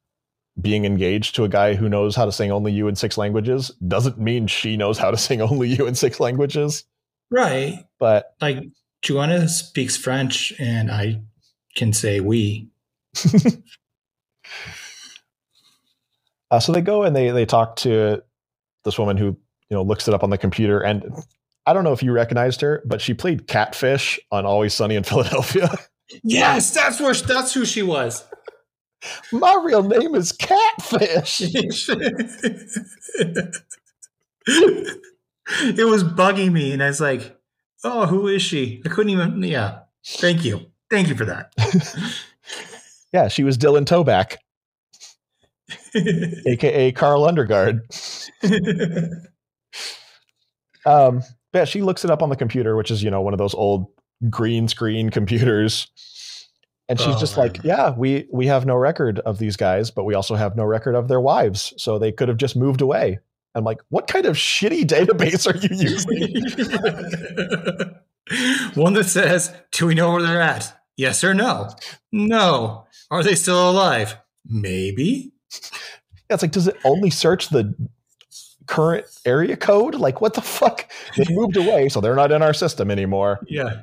being 0.60 0.86
engaged 0.86 1.36
to 1.36 1.44
a 1.44 1.50
guy 1.50 1.76
who 1.76 1.88
knows 1.88 2.16
how 2.16 2.26
to 2.26 2.32
sing 2.32 2.52
only 2.52 2.72
you 2.72 2.88
in 2.88 2.96
six 2.96 3.18
languages 3.18 3.70
doesn't 3.88 4.18
mean 4.18 4.48
she 4.48 4.78
knows 4.78 4.98
how 4.98 5.12
to 5.12 5.18
sing 5.18 5.42
only 5.42 5.70
you 5.70 5.86
in 5.86 5.94
six 5.94 6.20
languages. 6.20 6.86
Right. 7.30 7.86
But 8.00 8.34
Like 8.42 8.64
Joanna 9.04 9.48
speaks 9.48 9.96
French 9.96 10.54
and 10.60 10.92
I 10.92 11.22
can 11.76 11.94
say 11.94 12.20
we. 12.20 12.70
uh, 16.52 16.60
so 16.60 16.72
they 16.72 16.82
go 16.82 17.04
and 17.04 17.16
they 17.16 17.30
they 17.32 17.46
talk 17.46 17.76
to 17.78 18.22
this 18.84 18.98
woman 18.98 19.18
who 19.18 19.26
you 19.26 19.38
know 19.78 19.84
looks 19.84 20.08
it 20.08 20.14
up 20.14 20.24
on 20.24 20.30
the 20.30 20.38
computer 20.38 20.80
and 20.80 21.04
I 21.66 21.74
don't 21.74 21.84
know 21.84 21.94
if 21.94 22.02
you 22.02 22.12
recognized 22.12 22.62
her, 22.62 22.82
but 22.86 23.02
she 23.02 23.14
played 23.14 23.48
Catfish 23.48 24.20
on 24.32 24.46
Always 24.46 24.74
Sunny 24.74 24.96
in 24.96 25.04
Philadelphia. 25.06 25.70
Yes, 26.24 26.74
that's 26.74 27.00
where 27.00 27.14
that's 27.14 27.54
who 27.54 27.66
she 27.66 27.84
was. 27.84 28.26
My 29.32 29.60
real 29.64 29.84
name 29.84 30.14
is 30.14 30.32
Catfish. 30.32 31.42
it 31.42 31.56
was 35.86 36.04
bugging 36.04 36.52
me, 36.52 36.72
and 36.74 36.84
I 36.84 36.88
was 36.88 37.02
like, 37.02 37.38
"Oh, 37.84 38.06
who 38.06 38.28
is 38.28 38.42
she?" 38.42 38.82
I 38.86 38.90
couldn't 38.90 39.12
even. 39.12 39.42
Yeah, 39.44 39.80
thank 40.06 40.44
you, 40.44 40.68
thank 40.90 41.08
you 41.08 41.16
for 41.16 41.26
that. 41.26 41.54
yeah, 43.14 43.28
she 43.28 43.44
was 43.44 43.58
Dylan 43.58 43.86
Toback, 43.86 44.38
aka 46.48 46.92
Carl 46.92 47.22
Undergard. 47.24 47.82
Um, 50.86 51.22
yeah, 51.54 51.66
she 51.66 51.82
looks 51.82 52.04
it 52.06 52.12
up 52.12 52.24
on 52.24 52.30
the 52.30 52.36
computer, 52.36 52.76
which 52.76 52.92
is 52.92 53.04
you 53.04 53.12
know 53.12 53.22
one 53.22 53.34
of 53.34 53.38
those 53.38 53.54
old 53.54 53.88
green 54.30 54.68
screen 54.68 55.10
computers, 55.10 55.88
and 56.90 57.00
she's 57.00 57.16
Oh, 57.16 57.20
just 57.20 57.38
man. 57.38 57.48
like, 57.48 57.64
"Yeah, 57.64 57.94
we 57.96 58.28
we 58.32 58.48
have 58.48 58.66
no 58.66 58.76
record 58.76 59.20
of 59.20 59.38
these 59.38 59.56
guys, 59.58 59.92
but 59.92 60.06
we 60.06 60.16
also 60.16 60.36
have 60.36 60.56
no 60.56 60.64
record 60.64 60.96
of 60.96 61.08
their 61.08 61.22
wives, 61.22 61.74
so 61.78 62.00
they 62.00 62.12
could 62.12 62.30
have 62.30 62.38
just 62.38 62.56
moved 62.56 62.82
away." 62.82 63.20
I'm 63.54 63.66
like, 63.66 63.82
"What 63.90 64.08
kind 64.08 64.26
of 64.26 64.38
shitty 64.38 64.86
database 64.86 65.46
are 65.46 65.58
you 65.58 65.76
using?" 68.72 68.82
One 68.82 68.94
that 68.94 69.04
says, 69.06 69.54
"Do 69.74 69.88
we 69.88 69.94
know 69.94 70.14
where 70.14 70.22
they're 70.22 70.42
at? 70.42 70.74
Yes 71.02 71.24
or 71.24 71.34
no? 71.34 71.68
No. 72.12 72.86
Are 73.10 73.24
they 73.24 73.34
still 73.34 73.72
alive? 73.72 74.18
Maybe." 74.46 75.32
Yeah, 76.30 76.36
it's 76.36 76.44
like, 76.44 76.52
does 76.52 76.68
it 76.68 76.78
only 76.86 77.10
search 77.10 77.50
the 77.50 77.74
current 78.68 79.08
area 79.26 79.58
code? 79.58 79.96
Like, 79.96 80.22
what 80.22 80.36
the 80.36 80.44
fuck? 80.44 80.88
They 81.18 81.26
moved 81.32 81.58
away, 81.58 81.90
so 81.90 82.02
they're 82.02 82.16
not 82.16 82.32
in 82.32 82.44
our 82.44 82.54
system 82.54 82.92
anymore. 82.92 83.40
Yeah. 83.48 83.82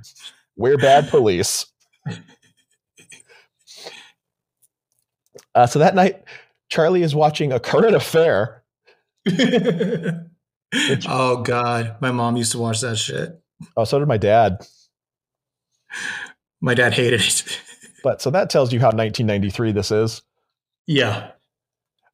We're 0.56 0.78
bad 0.78 1.08
police. 1.08 1.66
Uh, 5.56 5.66
so 5.66 5.80
that 5.80 5.96
night, 5.96 6.22
Charlie 6.68 7.02
is 7.02 7.16
watching 7.16 7.50
a 7.52 7.58
current 7.58 7.96
affair. 7.96 8.62
oh 11.08 11.42
God, 11.42 11.96
my 12.00 12.12
mom 12.12 12.36
used 12.36 12.52
to 12.52 12.58
watch 12.58 12.80
that 12.82 12.96
shit. 12.96 13.40
Oh, 13.76 13.82
so 13.82 13.98
did 13.98 14.06
my 14.06 14.18
dad. 14.18 14.64
My 16.60 16.74
dad 16.74 16.94
hated 16.94 17.20
it. 17.20 17.60
But 18.04 18.22
so 18.22 18.30
that 18.30 18.48
tells 18.48 18.72
you 18.72 18.78
how 18.78 18.86
1993 18.86 19.72
this 19.72 19.90
is. 19.90 20.22
yeah. 20.86 21.32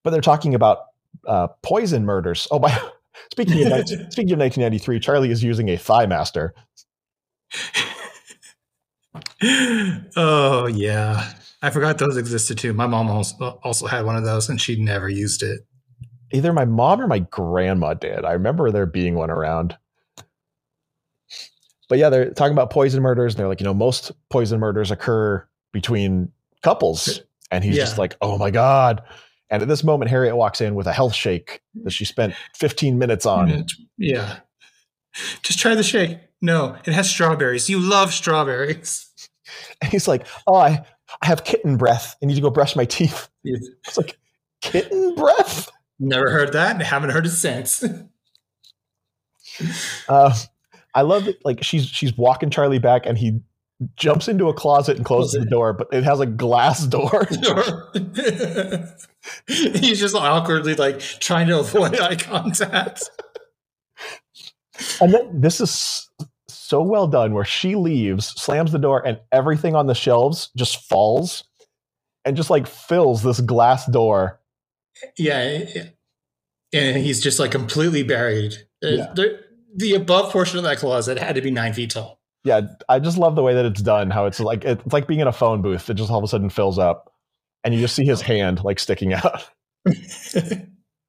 But 0.03 0.11
they're 0.11 0.23
talking 0.23 0.55
about 0.55 0.79
uh, 1.27 1.49
poison 1.63 2.07
murders. 2.07 2.49
Oh, 2.51 2.59
by 2.59 2.77
speaking 3.31 3.63
of 3.63 3.69
19 3.69 3.85
speaking 4.11 4.33
of 4.33 4.39
1993, 4.39 4.99
Charlie 5.01 5.31
is 5.31 5.45
using 5.45 5.69
a 5.69 5.77
thigh 5.77 6.07
master. 6.07 6.55
oh 10.17 10.67
yeah. 10.67 11.33
I 11.63 11.71
forgot 11.71 11.99
those 11.99 12.17
existed 12.17 12.59
too. 12.59 12.73
My 12.73 12.87
mom 12.87 13.11
also, 13.11 13.61
also 13.63 13.87
had 13.87 14.05
one 14.05 14.17
of 14.17 14.25
those 14.25 14.49
and 14.49 14.61
she 14.61 14.83
never 14.83 15.09
used 15.09 15.43
it. 15.43 15.61
Either 16.33 16.53
my 16.53 16.65
mom 16.65 17.01
or 17.01 17.07
my 17.07 17.21
grandma 17.21 17.95
did. 17.95 18.25
I 18.25 18.33
remember 18.33 18.71
there 18.71 18.87
being 18.87 19.15
one 19.15 19.31
around. 19.31 19.77
But 21.89 21.99
yeah, 21.99 22.09
they're 22.09 22.31
talking 22.31 22.53
about 22.53 22.71
poison 22.71 23.03
murders. 23.03 23.35
And 23.35 23.41
they're 23.41 23.49
like, 23.49 23.61
you 23.61 23.65
know, 23.65 23.75
most 23.75 24.13
poison 24.31 24.61
murders 24.61 24.91
occur 24.91 25.47
between 25.73 26.31
couples. 26.63 27.21
And 27.51 27.63
he's 27.63 27.77
just 27.77 27.99
like, 27.99 28.17
oh 28.21 28.39
my 28.39 28.51
God. 28.51 29.03
And 29.51 29.63
at 29.63 29.69
this 29.69 29.85
moment, 29.85 30.11
Harriet 30.11 30.37
walks 30.37 30.61
in 30.61 30.75
with 30.75 30.87
a 30.87 30.93
health 30.93 31.15
shake 31.15 31.61
that 31.85 31.93
she 31.93 32.05
spent 32.05 32.35
15 32.57 32.99
minutes 32.99 33.27
on. 33.27 33.67
Yeah. 33.99 34.39
Just 35.43 35.59
try 35.59 35.75
the 35.75 35.83
shake. 35.83 36.19
No, 36.41 36.77
it 36.85 36.93
has 36.93 37.09
strawberries. 37.09 37.69
You 37.69 37.79
love 37.81 38.13
strawberries. 38.13 39.11
And 39.83 39.93
he's 39.93 40.09
like, 40.09 40.27
oh, 40.47 40.55
I, 40.55 40.85
I 41.21 41.27
have 41.27 41.45
kitten 41.45 41.77
breath. 41.77 42.17
I 42.23 42.27
need 42.27 42.35
to 42.35 42.41
go 42.41 42.49
brush 42.49 42.75
my 42.75 42.87
teeth. 42.87 43.29
It's 43.45 43.97
like, 43.97 44.19
kitten 44.63 45.15
breath? 45.15 45.71
Never 46.01 46.31
heard 46.31 46.55
that 46.55 46.73
and 46.73 46.83
haven't 46.83 47.11
heard 47.11 47.27
it 47.27 47.31
since. 47.31 47.85
Uh, 50.09 50.35
I 50.95 51.03
love 51.03 51.27
it. 51.29 51.39
Like 51.45 51.63
she's 51.63 51.87
she's 51.87 52.17
walking 52.17 52.51
Charlie 52.51 52.79
back, 52.79 53.07
and 53.07 53.19
he 53.19 53.41
jumps 53.97 54.29
into 54.29 54.49
a 54.49 54.55
closet 54.55 54.97
and 54.97 55.05
closes 55.05 55.33
the 55.41 55.45
door, 55.47 55.73
but 55.73 55.89
it 55.93 56.05
has 56.05 56.21
a 56.21 56.27
glass 56.27 56.87
door. 56.87 57.27
He's 59.47 59.99
just 60.01 60.15
awkwardly 60.15 60.75
like 60.75 61.01
trying 61.01 61.49
to 61.49 61.59
avoid 61.61 61.99
eye 62.01 62.17
contact. 62.17 63.11
and 65.01 65.13
then 65.15 65.41
this 65.41 65.61
is 65.61 66.09
so 66.49 66.83
well 66.83 67.07
done, 67.07 67.35
where 67.35 67.45
she 67.45 67.75
leaves, 67.75 68.27
slams 68.41 68.73
the 68.73 68.79
door, 68.79 69.05
and 69.07 69.19
everything 69.33 69.75
on 69.75 69.87
the 69.87 69.95
shelves 69.95 70.51
just 70.57 70.83
falls, 70.89 71.45
and 72.25 72.37
just 72.37 72.51
like 72.51 72.67
fills 72.67 73.23
this 73.23 73.41
glass 73.41 73.87
door. 73.87 74.41
Yeah. 75.19 75.65
And 76.73 76.97
he's 76.97 77.21
just 77.21 77.39
like 77.39 77.51
completely 77.51 78.03
buried. 78.03 78.55
Uh, 78.83 78.89
Yeah. 78.89 79.15
The 79.75 79.95
above 79.95 80.31
portion 80.33 80.59
of 80.59 80.65
that 80.65 80.79
closet 80.79 81.19
had 81.19 81.35
to 81.35 81.43
be 81.43 81.51
nine 81.51 81.73
feet 81.73 81.91
tall. 81.91 82.21
Yeah, 82.45 82.63
I 82.89 82.99
just 82.99 83.17
love 83.17 83.37
the 83.37 83.43
way 83.43 83.55
that 83.55 83.65
it's 83.65 83.83
done. 83.83 84.11
How 84.11 84.27
it's 84.27 84.41
like 84.41 84.65
it's 84.65 84.93
like 84.93 85.07
being 85.07 85.21
in 85.21 85.27
a 85.27 85.33
phone 85.33 85.63
booth. 85.63 85.89
It 85.89 85.95
just 85.95 86.11
all 86.11 86.19
of 86.19 86.25
a 86.25 86.29
sudden 86.29 86.51
fills 86.51 86.79
up, 86.79 87.13
and 87.63 87.75
you 87.75 87.81
just 87.81 87.95
see 87.95 88.05
his 88.05 88.21
hand 88.21 88.63
like 88.63 88.79
sticking 88.79 89.15
out. 89.15 89.49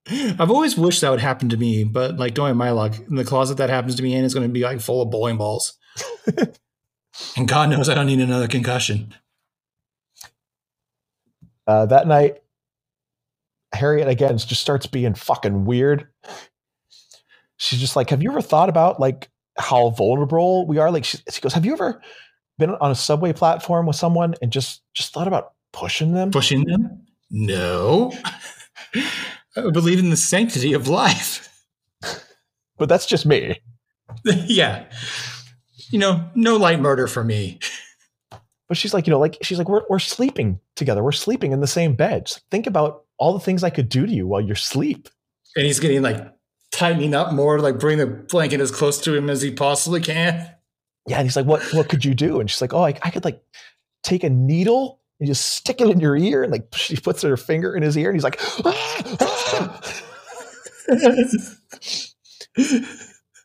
I've 0.07 0.51
always 0.51 0.77
wished 0.77 1.01
that 1.01 1.09
would 1.09 1.19
happen 1.19 1.49
to 1.49 1.57
me, 1.57 1.83
but 1.83 2.17
like 2.17 2.37
knowing 2.37 2.55
my 2.55 2.71
luck, 2.71 2.93
the 3.07 3.25
closet 3.25 3.57
that 3.57 3.69
happens 3.69 3.95
to 3.95 4.03
me 4.03 4.13
in 4.13 4.23
is 4.23 4.33
going 4.33 4.47
to 4.47 4.53
be 4.53 4.61
like 4.61 4.79
full 4.79 5.01
of 5.01 5.09
bowling 5.09 5.37
balls. 5.37 5.77
and 7.37 7.47
God 7.47 7.69
knows 7.69 7.89
I 7.89 7.95
don't 7.95 8.05
need 8.05 8.19
another 8.19 8.47
concussion. 8.47 9.13
Uh, 11.67 11.87
that 11.87 12.07
night, 12.07 12.43
Harriet 13.73 14.07
again 14.07 14.37
just 14.37 14.61
starts 14.61 14.85
being 14.85 15.15
fucking 15.15 15.65
weird. 15.65 16.07
She's 17.57 17.79
just 17.79 17.95
like, 17.95 18.09
"Have 18.09 18.21
you 18.21 18.31
ever 18.31 18.41
thought 18.41 18.69
about 18.69 18.99
like 18.99 19.29
how 19.57 19.89
vulnerable 19.91 20.67
we 20.67 20.77
are?" 20.77 20.91
Like 20.91 21.05
she, 21.05 21.17
she 21.29 21.41
goes, 21.41 21.53
"Have 21.53 21.65
you 21.65 21.73
ever 21.73 22.01
been 22.57 22.71
on 22.71 22.91
a 22.91 22.95
subway 22.95 23.33
platform 23.33 23.85
with 23.85 23.95
someone 23.95 24.35
and 24.41 24.51
just 24.51 24.81
just 24.93 25.13
thought 25.13 25.27
about 25.27 25.53
pushing 25.71 26.13
them?" 26.13 26.31
Pushing 26.31 26.65
them? 26.65 27.05
No. 27.31 28.13
I 29.57 29.69
believe 29.71 29.99
in 29.99 30.09
the 30.09 30.17
sanctity 30.17 30.73
of 30.73 30.87
life. 30.87 31.41
But 32.77 32.89
that's 32.89 33.05
just 33.05 33.25
me. 33.25 33.61
yeah. 34.25 34.85
You 35.89 35.99
know, 35.99 36.29
no 36.35 36.57
light 36.57 36.81
murder 36.81 37.07
for 37.07 37.23
me. 37.23 37.59
But 38.67 38.77
she's 38.77 38.93
like, 38.93 39.07
you 39.07 39.11
know, 39.11 39.19
like 39.19 39.37
she's 39.43 39.57
like, 39.57 39.69
we're 39.69 39.83
we're 39.89 39.99
sleeping 39.99 40.59
together. 40.75 41.03
We're 41.03 41.11
sleeping 41.11 41.51
in 41.51 41.61
the 41.61 41.67
same 41.67 41.95
bed. 41.95 42.25
Just 42.25 42.41
think 42.49 42.67
about 42.67 43.03
all 43.17 43.33
the 43.33 43.39
things 43.39 43.63
I 43.63 43.69
could 43.69 43.89
do 43.89 44.05
to 44.05 44.11
you 44.11 44.27
while 44.27 44.41
you're 44.41 44.53
asleep. 44.53 45.07
And 45.55 45.65
he's 45.65 45.79
getting 45.79 46.01
like 46.01 46.17
tightening 46.75 47.13
up 47.13 47.33
more, 47.33 47.59
like 47.59 47.79
bring 47.79 47.97
the 47.97 48.07
blanket 48.07 48.59
as 48.59 48.71
close 48.71 48.99
to 49.01 49.15
him 49.15 49.29
as 49.29 49.41
he 49.41 49.51
possibly 49.51 50.01
can. 50.01 50.51
Yeah, 51.07 51.17
and 51.17 51.25
he's 51.25 51.35
like, 51.35 51.45
"What? 51.45 51.61
What 51.73 51.89
could 51.89 52.03
you 52.03 52.13
do?" 52.13 52.39
And 52.39 52.49
she's 52.49 52.61
like, 52.61 52.73
"Oh, 52.73 52.83
I, 52.83 52.97
I 53.03 53.11
could 53.11 53.25
like 53.25 53.41
take 54.03 54.23
a 54.23 54.29
needle 54.29 55.01
and 55.19 55.27
just 55.27 55.55
stick 55.55 55.81
it 55.81 55.89
in 55.89 55.99
your 55.99 56.17
ear." 56.17 56.43
And 56.43 56.51
like 56.51 56.67
she 56.73 56.97
puts 56.97 57.21
her 57.21 57.37
finger 57.37 57.75
in 57.75 57.83
his 57.83 57.97
ear, 57.97 58.09
and 58.09 58.15
he's 58.15 58.23
like, 58.23 58.39
"Ah, 58.65 59.17
ah." 59.21 60.01
and 60.87 61.29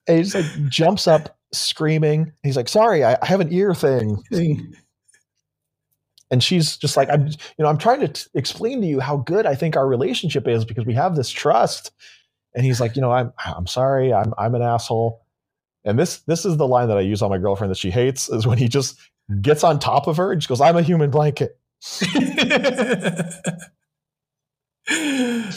he 0.07 0.23
just 0.23 0.35
like 0.35 0.69
jumps 0.69 1.07
up 1.07 1.39
screaming. 1.53 2.33
He's 2.43 2.57
like, 2.57 2.69
"Sorry, 2.69 3.05
I, 3.05 3.19
I 3.21 3.27
have 3.27 3.41
an 3.41 3.53
ear 3.53 3.75
thing." 3.75 4.23
And 6.33 6.45
she's 6.45 6.77
just 6.77 6.97
like, 6.97 7.11
"I'm, 7.11 7.27
you 7.27 7.35
know, 7.59 7.67
I'm 7.67 7.79
trying 7.79 8.01
to 8.01 8.09
t- 8.09 8.29
explain 8.35 8.81
to 8.81 8.87
you 8.87 9.01
how 9.01 9.17
good 9.17 9.47
I 9.47 9.57
think 9.57 9.77
our 9.77 9.87
relationship 9.87 10.47
is 10.47 10.65
because 10.65 10.87
we 10.87 10.95
have 10.95 11.17
this 11.17 11.29
trust." 11.29 11.91
And 12.55 12.65
he's 12.65 12.81
like, 12.81 12.97
"You 12.97 13.03
know, 13.03 13.13
I'm, 13.13 13.33
I'm 13.45 13.67
sorry, 13.67 14.13
I'm, 14.13 14.35
I'm 14.39 14.55
an 14.55 14.63
asshole." 14.63 15.25
And 15.85 15.99
this, 15.99 16.19
this 16.21 16.45
is 16.45 16.57
the 16.59 16.67
line 16.67 16.89
that 16.89 16.99
I 16.99 17.03
use 17.03 17.23
on 17.23 17.31
my 17.31 17.39
girlfriend 17.39 17.71
that 17.71 17.79
she 17.79 17.91
hates 17.91 18.29
is 18.29 18.47
when 18.47 18.59
he 18.59 18.69
just 18.69 18.99
gets 19.41 19.65
on 19.65 19.79
top 19.79 20.07
of 20.09 20.17
her 20.19 20.33
and 20.33 20.43
she 20.43 20.49
goes, 20.49 20.61
"I'm 20.61 20.77
a 20.77 20.83
human 20.83 21.11
blanket." 21.11 21.59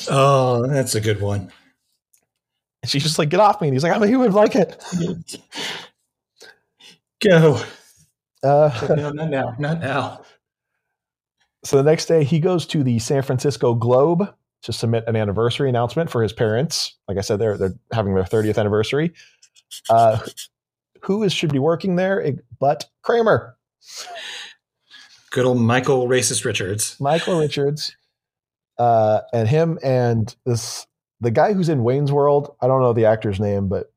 oh, 0.10 0.66
that's 0.68 0.96
a 0.96 1.02
good 1.02 1.22
one. 1.22 1.52
And 2.82 2.89
she's 2.89 3.04
just 3.04 3.18
like, 3.18 3.30
"Get 3.30 3.39
off 3.39 3.62
me!" 3.62 3.68
And 3.68 3.76
he's 3.76 3.84
like, 3.84 3.94
"I'm 3.94 4.04
a 4.04 4.08
human 4.08 4.32
blanket." 4.32 4.84
Go. 7.24 7.62
Uh, 8.44 8.88
No, 8.96 9.12
not 9.12 9.30
now. 9.30 9.56
Not 9.58 9.80
now. 9.80 10.22
So 11.64 11.78
the 11.78 11.84
next 11.84 12.08
day, 12.08 12.26
he 12.26 12.39
goes 12.39 12.66
to 12.68 12.84
the 12.84 13.00
San 13.00 13.22
Francisco 13.22 13.74
Globe 13.74 14.34
to 14.64 14.74
submit 14.74 15.03
an 15.07 15.16
anniversary 15.16 15.70
announcement 15.70 16.09
for 16.09 16.24
his 16.24 16.34
parents. 16.34 16.95
Like 17.07 17.18
I 17.18 17.22
said, 17.22 17.39
they're 17.39 17.57
they're 17.57 17.76
having 17.91 18.16
their 18.16 18.24
30th 18.24 18.57
anniversary. 18.57 19.14
Uh, 19.89 20.20
who 21.01 21.24
is 21.24 21.34
should 21.34 21.51
be 21.51 21.59
working 21.59 21.95
there 21.95 22.24
but 22.59 22.86
Kramer, 23.01 23.57
Good 25.32 25.45
old 25.45 25.59
Michael 25.59 26.07
Racist 26.07 26.45
Richards. 26.45 26.95
Michael 26.99 27.39
Richards, 27.39 27.95
uh, 28.78 29.22
and 29.34 29.47
him 29.47 29.80
and 29.84 30.36
this 30.45 30.86
the 31.22 31.32
guy 31.32 31.53
who's 31.53 31.70
in 31.70 31.84
Wayne's 31.84 32.11
World. 32.11 32.55
I 32.61 32.68
don't 32.68 32.82
know 32.82 32.93
the 32.93 33.05
actor's 33.05 33.39
name, 33.39 33.68
but 33.68 33.93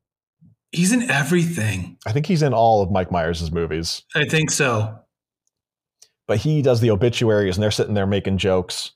He's 0.71 0.91
in 0.91 1.09
everything. 1.09 1.97
I 2.05 2.11
think 2.11 2.25
he's 2.25 2.41
in 2.41 2.53
all 2.53 2.81
of 2.81 2.91
Mike 2.91 3.11
Myers' 3.11 3.51
movies. 3.51 4.03
I 4.15 4.25
think 4.25 4.51
so. 4.51 4.99
But 6.27 6.39
he 6.39 6.61
does 6.61 6.81
the 6.81 6.91
obituaries, 6.91 7.55
and 7.55 7.63
they're 7.63 7.71
sitting 7.71 7.93
there 7.93 8.05
making 8.05 8.37
jokes, 8.37 8.91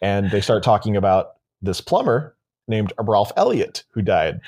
and 0.00 0.30
they 0.30 0.40
start 0.40 0.62
talking 0.62 0.96
about 0.96 1.32
this 1.62 1.80
plumber 1.80 2.36
named 2.66 2.92
Ralph 2.98 3.32
Elliott 3.36 3.84
who 3.92 4.02
died. 4.02 4.40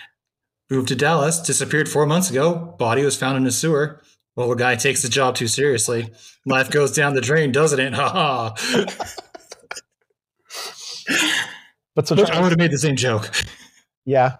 Moved 0.70 0.88
to 0.88 0.96
Dallas, 0.96 1.40
disappeared 1.40 1.88
four 1.88 2.06
months 2.06 2.30
ago. 2.30 2.76
Body 2.78 3.04
was 3.04 3.16
found 3.16 3.36
in 3.36 3.46
a 3.46 3.50
sewer. 3.50 4.00
Well, 4.36 4.48
the 4.48 4.54
guy 4.54 4.76
takes 4.76 5.02
the 5.02 5.08
job 5.08 5.34
too 5.34 5.48
seriously. 5.48 6.10
Life 6.46 6.70
goes 6.70 6.92
down 6.92 7.14
the 7.14 7.20
drain, 7.20 7.52
doesn't 7.52 7.80
it? 7.80 7.94
Ha 8.00 8.08
ha. 8.08 8.54
But 11.96 12.06
so 12.06 12.14
I 12.14 12.40
would 12.40 12.50
have 12.50 12.58
made 12.58 12.70
the 12.70 12.78
same 12.78 12.94
joke. 12.94 13.30
yeah, 14.04 14.36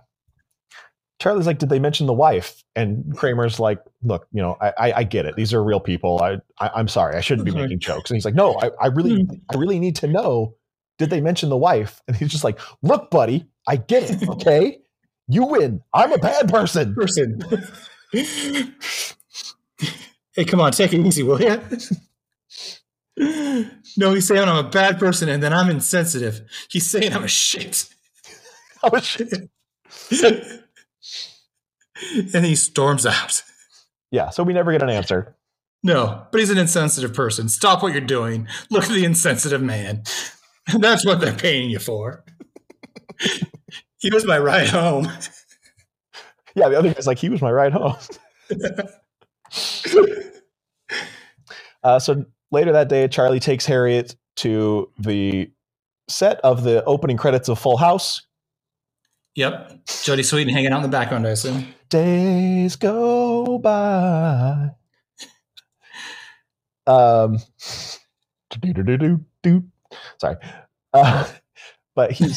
Charlie's 1.21 1.47
like, 1.47 1.59
did 1.59 1.69
they 1.69 1.79
mention 1.79 2.07
the 2.07 2.15
wife? 2.15 2.65
And 2.75 3.15
Kramer's 3.15 3.61
like, 3.61 3.79
look, 4.03 4.27
you 4.33 4.41
know, 4.41 4.57
I, 4.61 4.73
I, 4.79 4.93
I 4.93 5.05
get 5.05 5.27
it. 5.27 5.37
These 5.37 5.53
are 5.53 5.63
real 5.63 5.79
people. 5.79 6.21
I, 6.23 6.39
I 6.59 6.71
I'm 6.75 6.89
sorry, 6.89 7.15
I 7.15 7.21
shouldn't 7.21 7.45
be 7.45 7.53
making 7.53 7.79
jokes. 7.79 8.11
And 8.11 8.17
he's 8.17 8.25
like, 8.25 8.35
no, 8.35 8.59
I, 8.61 8.71
I 8.81 8.87
really, 8.87 9.23
hmm. 9.23 9.35
I 9.55 9.59
really 9.59 9.79
need 9.79 9.97
to 9.97 10.07
know. 10.07 10.55
Did 11.01 11.09
they 11.09 11.23
mention 11.23 11.49
the 11.49 11.57
wife? 11.57 12.03
And 12.07 12.15
he's 12.15 12.29
just 12.29 12.45
like, 12.45 12.61
look, 12.83 13.11
buddy, 13.11 13.47
I 13.67 13.77
get 13.77 14.11
it. 14.11 14.29
Okay, 14.29 14.81
you 15.29 15.47
win. 15.47 15.81
I'm 15.95 16.13
a 16.13 16.19
bad 16.19 16.51
person. 16.51 16.95
Person. 16.95 17.41
hey, 18.13 18.75
come 20.47 20.61
on, 20.61 20.73
take 20.73 20.93
it 20.93 21.01
easy, 21.01 21.23
will 21.23 21.41
you? 21.41 21.59
no, 23.97 24.13
he's 24.13 24.27
saying 24.27 24.47
I'm 24.47 24.63
a 24.63 24.69
bad 24.69 24.99
person 24.99 25.31
and 25.31 25.43
then 25.43 25.55
I'm 25.55 25.71
insensitive. 25.71 26.43
He's 26.69 26.91
saying 26.91 27.15
I'm 27.15 27.25
a 27.25 27.29
shit. 27.29 27.87
Oh, 28.83 28.99
shit. 28.99 29.51
and 32.35 32.47
he 32.47 32.57
storms 32.57 33.05
out. 33.05 33.43
Yeah, 34.11 34.31
so 34.31 34.43
we 34.43 34.55
never 34.55 34.73
get 34.73 34.83
an 34.83 34.89
answer. 34.89 35.37
No, 35.83 36.27
but 36.33 36.41
he's 36.41 36.49
an 36.49 36.57
insensitive 36.57 37.13
person. 37.13 37.51
Stop 37.51 37.83
what 37.83 37.93
you're 37.93 38.01
doing. 38.01 38.49
Look 38.71 38.85
at 38.85 38.91
the 38.91 39.05
insensitive 39.05 39.61
man. 39.61 40.05
That's 40.79 41.05
what 41.05 41.21
they're 41.21 41.33
paying 41.33 41.71
you 41.71 41.79
for. 41.79 42.25
he 43.99 44.11
was 44.13 44.25
my 44.25 44.39
ride 44.39 44.69
home. 44.69 45.09
Yeah, 46.57 46.69
the 46.69 46.77
other 46.77 46.93
guy's 46.93 47.07
like, 47.07 47.19
he 47.19 47.29
was 47.29 47.41
my 47.41 47.53
ride 47.53 47.73
home. 47.73 47.95
uh, 51.85 52.01
so 52.01 52.25
later 52.51 52.73
that 52.73 52.89
day, 52.89 53.07
Charlie 53.07 53.39
takes 53.39 53.65
Harriet 53.67 54.17
to 54.37 54.91
the 54.99 55.49
set 56.09 56.41
of 56.41 56.65
the 56.65 56.85
opening 56.87 57.17
credits 57.17 57.49
of 57.49 57.57
Full 57.61 57.77
House. 57.77 58.23
Yep. 59.37 59.85
Jodie 59.87 60.25
Sweetin 60.25 60.51
hanging 60.51 60.73
out 60.73 60.79
in 60.79 60.83
the 60.83 60.89
background, 60.89 61.25
I 61.25 61.31
assume. 61.31 61.73
Days 61.89 62.75
go 62.75 63.59
by. 63.59 64.71
Um, 66.87 67.39
do-do-do-do-do. 68.51 69.65
Sorry, 70.19 70.37
uh, 70.93 71.29
but 71.95 72.13
he 72.13 72.33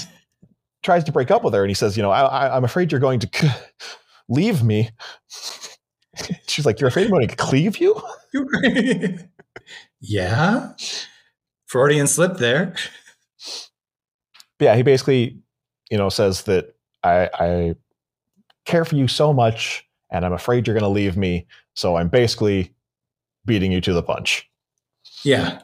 tries 0.84 1.04
to 1.06 1.12
break 1.12 1.32
up 1.32 1.44
with 1.44 1.54
her, 1.54 1.64
and 1.64 1.70
he 1.70 1.76
says, 1.76 1.98
"You 1.98 2.04
know, 2.04 2.12
I, 2.12 2.22
I, 2.22 2.56
I'm 2.56 2.64
afraid 2.64 2.92
you're 2.92 3.02
going 3.02 3.20
to 3.20 3.30
c- 3.34 3.50
leave 4.28 4.64
me." 4.64 4.90
She's 6.48 6.66
like, 6.66 6.80
"You're 6.80 6.90
afraid 6.90 7.06
I'm 7.06 7.12
going 7.12 7.28
to 7.28 7.36
cleave 7.36 7.78
you?" 7.78 8.00
yeah. 10.02 10.74
Freudian 11.66 12.08
slip 12.08 12.38
there. 12.38 12.76
But 14.60 14.66
yeah, 14.66 14.76
he 14.76 14.84
basically, 14.84 15.40
you 15.90 15.98
know, 15.98 16.10
says 16.10 16.44
that 16.44 16.76
I, 17.04 17.30
I 17.34 17.76
care 18.66 18.86
for 18.86 18.96
you 18.96 19.08
so 19.08 19.34
much, 19.34 19.86
and 20.12 20.26
I'm 20.26 20.34
afraid 20.34 20.68
you're 20.68 20.76
going 20.76 20.84
to 20.84 20.90
leave 20.90 21.18
me. 21.18 21.48
So 21.74 21.96
I'm 21.96 22.10
basically 22.10 22.74
beating 23.46 23.72
you 23.72 23.82
to 23.82 23.94
the 23.94 24.04
punch. 24.04 24.50
Yeah. 25.24 25.62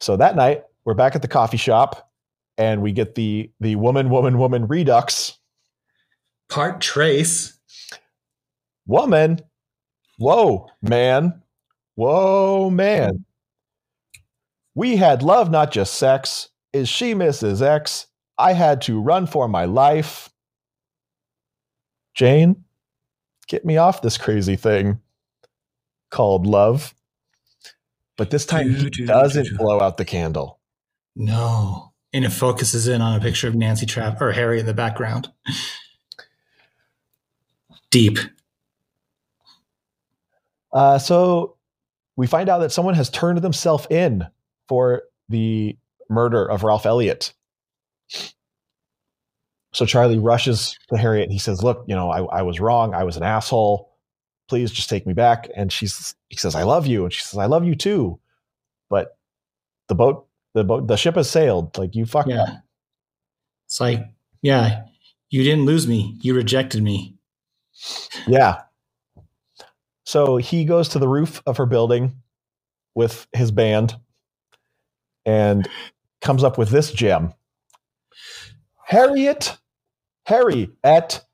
So 0.00 0.16
that 0.16 0.36
night, 0.36 0.64
we're 0.84 0.94
back 0.94 1.14
at 1.14 1.22
the 1.22 1.28
coffee 1.28 1.56
shop, 1.56 2.10
and 2.56 2.82
we 2.82 2.92
get 2.92 3.14
the 3.14 3.50
the 3.60 3.76
woman, 3.76 4.10
woman, 4.10 4.38
woman 4.38 4.66
redux. 4.66 5.38
Part 6.48 6.80
trace. 6.80 7.58
Woman, 8.86 9.40
whoa, 10.18 10.68
man, 10.82 11.42
whoa, 11.94 12.70
man. 12.70 13.24
We 14.74 14.96
had 14.96 15.22
love, 15.22 15.50
not 15.50 15.70
just 15.70 15.94
sex. 15.94 16.48
Is 16.72 16.88
she 16.88 17.14
Mrs. 17.14 17.62
X? 17.62 18.06
I 18.38 18.52
had 18.52 18.80
to 18.82 19.00
run 19.00 19.26
for 19.26 19.48
my 19.48 19.66
life. 19.66 20.30
Jane, 22.14 22.64
get 23.46 23.64
me 23.64 23.76
off 23.76 24.02
this 24.02 24.16
crazy 24.16 24.56
thing 24.56 25.00
called 26.10 26.46
love. 26.46 26.94
But 28.20 28.28
this 28.28 28.44
time 28.44 28.68
he 28.68 28.82
do, 28.82 28.90
do, 28.90 29.06
doesn't 29.06 29.56
blow 29.56 29.80
out 29.80 29.96
the 29.96 30.04
candle. 30.04 30.60
No. 31.16 31.94
And 32.12 32.22
it 32.22 32.28
focuses 32.28 32.86
in 32.86 33.00
on 33.00 33.16
a 33.16 33.20
picture 33.22 33.48
of 33.48 33.54
Nancy 33.54 33.86
Trapp 33.86 34.20
or 34.20 34.30
Harry 34.32 34.60
in 34.60 34.66
the 34.66 34.74
background. 34.74 35.32
Deep. 37.90 38.18
Uh, 40.70 40.98
so 40.98 41.56
we 42.14 42.26
find 42.26 42.50
out 42.50 42.58
that 42.58 42.72
someone 42.72 42.92
has 42.92 43.08
turned 43.08 43.38
themselves 43.38 43.86
in 43.88 44.26
for 44.68 45.04
the 45.30 45.78
murder 46.10 46.44
of 46.44 46.62
Ralph 46.62 46.84
Elliott. 46.84 47.32
So 49.72 49.86
Charlie 49.86 50.18
rushes 50.18 50.78
to 50.90 50.98
Harriet 50.98 51.22
and 51.22 51.32
he 51.32 51.38
says, 51.38 51.62
"Look, 51.62 51.86
you 51.88 51.94
know, 51.94 52.10
I, 52.10 52.40
I 52.40 52.42
was 52.42 52.60
wrong. 52.60 52.92
I 52.92 53.04
was 53.04 53.16
an 53.16 53.22
asshole. 53.22 53.89
Please 54.50 54.70
just 54.72 54.90
take 54.90 55.06
me 55.06 55.14
back." 55.14 55.48
And 55.56 55.72
she's 55.72 56.14
he 56.28 56.36
says, 56.36 56.54
"I 56.54 56.64
love 56.64 56.86
you," 56.86 57.04
and 57.04 57.12
she 57.12 57.22
says, 57.22 57.38
"I 57.38 57.46
love 57.46 57.64
you 57.64 57.76
too." 57.76 58.18
But 58.90 59.16
the 59.88 59.94
boat, 59.94 60.26
the 60.54 60.64
boat, 60.64 60.88
the 60.88 60.96
ship 60.96 61.14
has 61.14 61.30
sailed. 61.30 61.78
Like 61.78 61.94
you 61.94 62.04
fucked 62.04 62.32
up. 62.32 62.48
Yeah. 62.48 62.56
It's 63.66 63.80
like, 63.80 64.04
yeah, 64.42 64.82
you 65.28 65.44
didn't 65.44 65.64
lose 65.66 65.86
me. 65.86 66.18
You 66.20 66.34
rejected 66.34 66.82
me. 66.82 67.14
Yeah. 68.26 68.62
So 70.04 70.38
he 70.38 70.64
goes 70.64 70.88
to 70.88 70.98
the 70.98 71.06
roof 71.06 71.40
of 71.46 71.56
her 71.58 71.66
building 71.66 72.20
with 72.96 73.28
his 73.32 73.52
band 73.52 73.94
and 75.24 75.68
comes 76.20 76.42
up 76.42 76.58
with 76.58 76.70
this 76.70 76.90
gem. 76.90 77.32
Harriet, 78.84 79.56
Harry 80.26 80.70
at 80.82 81.24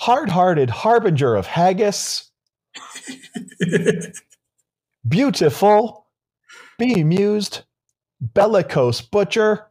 hard-hearted 0.00 0.70
harbinger 0.70 1.34
of 1.34 1.46
haggis, 1.46 2.30
beautiful, 5.08 6.06
bemused, 6.78 7.62
bellicose 8.20 9.00
butcher, 9.00 9.66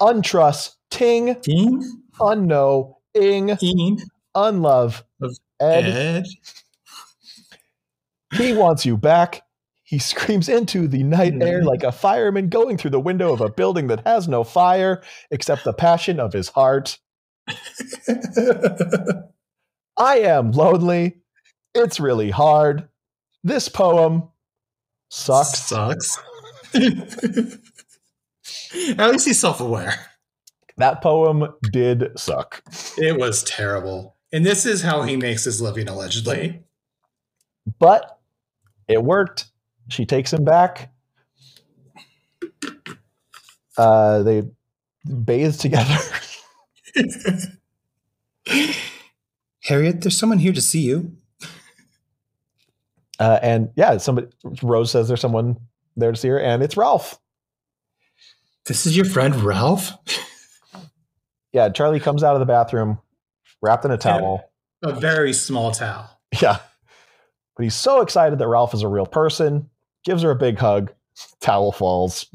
untrusting, 0.00 1.40
Ding? 1.42 2.02
unknowing, 2.20 2.96
ing, 3.14 4.00
unlove. 4.34 5.04
Of 5.20 5.36
Ed, 5.60 5.84
Ed. 5.84 6.24
he 8.34 8.54
wants 8.54 8.86
you 8.86 8.96
back. 8.96 9.42
He 9.84 9.98
screams 9.98 10.48
into 10.48 10.86
the 10.86 11.02
night 11.02 11.32
mm-hmm. 11.32 11.42
air 11.42 11.64
like 11.64 11.82
a 11.82 11.92
fireman 11.92 12.48
going 12.48 12.76
through 12.76 12.92
the 12.92 13.00
window 13.00 13.32
of 13.32 13.40
a 13.40 13.50
building 13.50 13.88
that 13.88 14.06
has 14.06 14.28
no 14.28 14.44
fire 14.44 15.02
except 15.30 15.64
the 15.64 15.72
passion 15.72 16.20
of 16.20 16.32
his 16.32 16.48
heart. 16.48 16.98
I 19.96 20.18
am 20.20 20.52
lonely. 20.52 21.16
It's 21.74 22.00
really 22.00 22.30
hard. 22.30 22.88
This 23.44 23.68
poem 23.68 24.28
sucks. 25.08 25.58
Sucks. 25.58 26.18
At 26.74 26.82
least 29.10 29.26
he's 29.26 29.38
self-aware. 29.38 29.94
That 30.76 31.02
poem 31.02 31.54
did 31.72 32.18
suck. 32.18 32.62
It 32.96 33.18
was 33.18 33.42
terrible. 33.44 34.16
And 34.32 34.46
this 34.46 34.64
is 34.64 34.82
how 34.82 35.02
he 35.02 35.16
makes 35.16 35.44
his 35.44 35.60
living, 35.60 35.88
allegedly. 35.88 36.62
But 37.78 38.18
it 38.88 39.02
worked. 39.02 39.46
She 39.88 40.06
takes 40.06 40.32
him 40.32 40.44
back. 40.44 40.92
Uh, 43.76 44.22
they 44.22 44.44
bathe 45.24 45.58
together. 45.58 45.96
Harriet, 49.64 50.00
there's 50.00 50.18
someone 50.18 50.38
here 50.38 50.52
to 50.52 50.60
see 50.60 50.80
you. 50.80 51.16
Uh, 53.18 53.38
and 53.42 53.70
yeah, 53.76 53.98
somebody 53.98 54.28
Rose 54.62 54.90
says 54.90 55.08
there's 55.08 55.20
someone 55.20 55.58
there 55.96 56.10
to 56.10 56.16
see 56.16 56.28
her, 56.28 56.40
and 56.40 56.62
it's 56.62 56.76
Ralph. 56.76 57.20
This 58.64 58.86
is 58.86 58.96
your 58.96 59.04
friend 59.04 59.34
Ralph? 59.36 59.92
Yeah, 61.52 61.68
Charlie 61.68 62.00
comes 62.00 62.22
out 62.22 62.34
of 62.34 62.40
the 62.40 62.46
bathroom 62.46 62.98
wrapped 63.60 63.84
in 63.84 63.90
a 63.90 63.98
towel. 63.98 64.50
A 64.82 64.92
very 64.92 65.32
small 65.32 65.72
towel. 65.72 66.08
Yeah. 66.40 66.58
But 67.56 67.64
he's 67.64 67.74
so 67.74 68.00
excited 68.00 68.38
that 68.38 68.48
Ralph 68.48 68.72
is 68.72 68.82
a 68.82 68.88
real 68.88 69.04
person, 69.04 69.68
gives 70.04 70.22
her 70.22 70.30
a 70.30 70.36
big 70.36 70.58
hug, 70.58 70.92
towel 71.40 71.72
falls. 71.72 72.26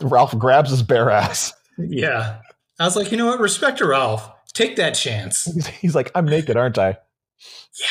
Ralph 0.00 0.38
grabs 0.38 0.70
his 0.70 0.82
bare 0.82 1.10
ass. 1.10 1.52
Yeah. 1.78 2.40
I 2.78 2.84
was 2.84 2.94
like, 2.94 3.10
you 3.10 3.16
know 3.16 3.26
what? 3.26 3.40
Respect 3.40 3.78
to 3.78 3.86
Ralph. 3.86 4.30
Take 4.58 4.74
that 4.74 4.90
chance. 4.90 5.44
He's, 5.44 5.66
he's 5.68 5.94
like, 5.94 6.10
I'm 6.16 6.26
naked, 6.26 6.56
aren't 6.56 6.78
I? 6.78 6.98
Yeah. 7.78 7.86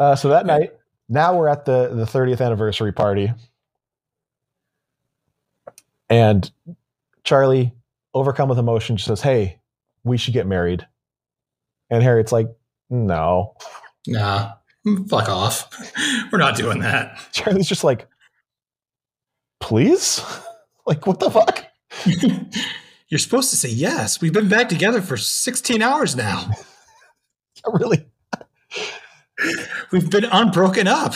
Uh, 0.00 0.16
so 0.16 0.30
that 0.30 0.46
night, 0.46 0.72
now 1.10 1.36
we're 1.36 1.48
at 1.48 1.66
the, 1.66 1.88
the 1.92 2.06
30th 2.06 2.40
anniversary 2.40 2.92
party. 2.92 3.30
And 6.08 6.50
Charlie, 7.24 7.74
overcome 8.14 8.48
with 8.48 8.58
emotion, 8.58 8.96
says, 8.96 9.20
Hey, 9.20 9.60
we 10.02 10.16
should 10.16 10.32
get 10.32 10.46
married. 10.46 10.86
And 11.90 12.02
Harriet's 12.02 12.32
like, 12.32 12.48
No. 12.88 13.54
Nah. 14.06 14.52
Fuck 15.10 15.28
off. 15.28 15.68
We're 16.32 16.38
not 16.38 16.56
doing 16.56 16.78
that. 16.80 17.20
Charlie's 17.32 17.68
just 17.68 17.84
like, 17.84 18.06
Please? 19.60 20.22
like, 20.86 21.06
what 21.06 21.20
the 21.20 21.30
fuck? 21.30 21.66
You're 23.08 23.18
supposed 23.18 23.50
to 23.50 23.56
say 23.56 23.70
yes. 23.70 24.20
We've 24.20 24.32
been 24.32 24.48
back 24.48 24.68
together 24.68 25.02
for 25.02 25.16
16 25.16 25.82
hours 25.82 26.16
now. 26.16 26.50
Oh, 27.66 27.72
really? 27.72 28.06
We've 29.92 30.10
been 30.10 30.24
unbroken 30.26 30.88
up. 30.88 31.14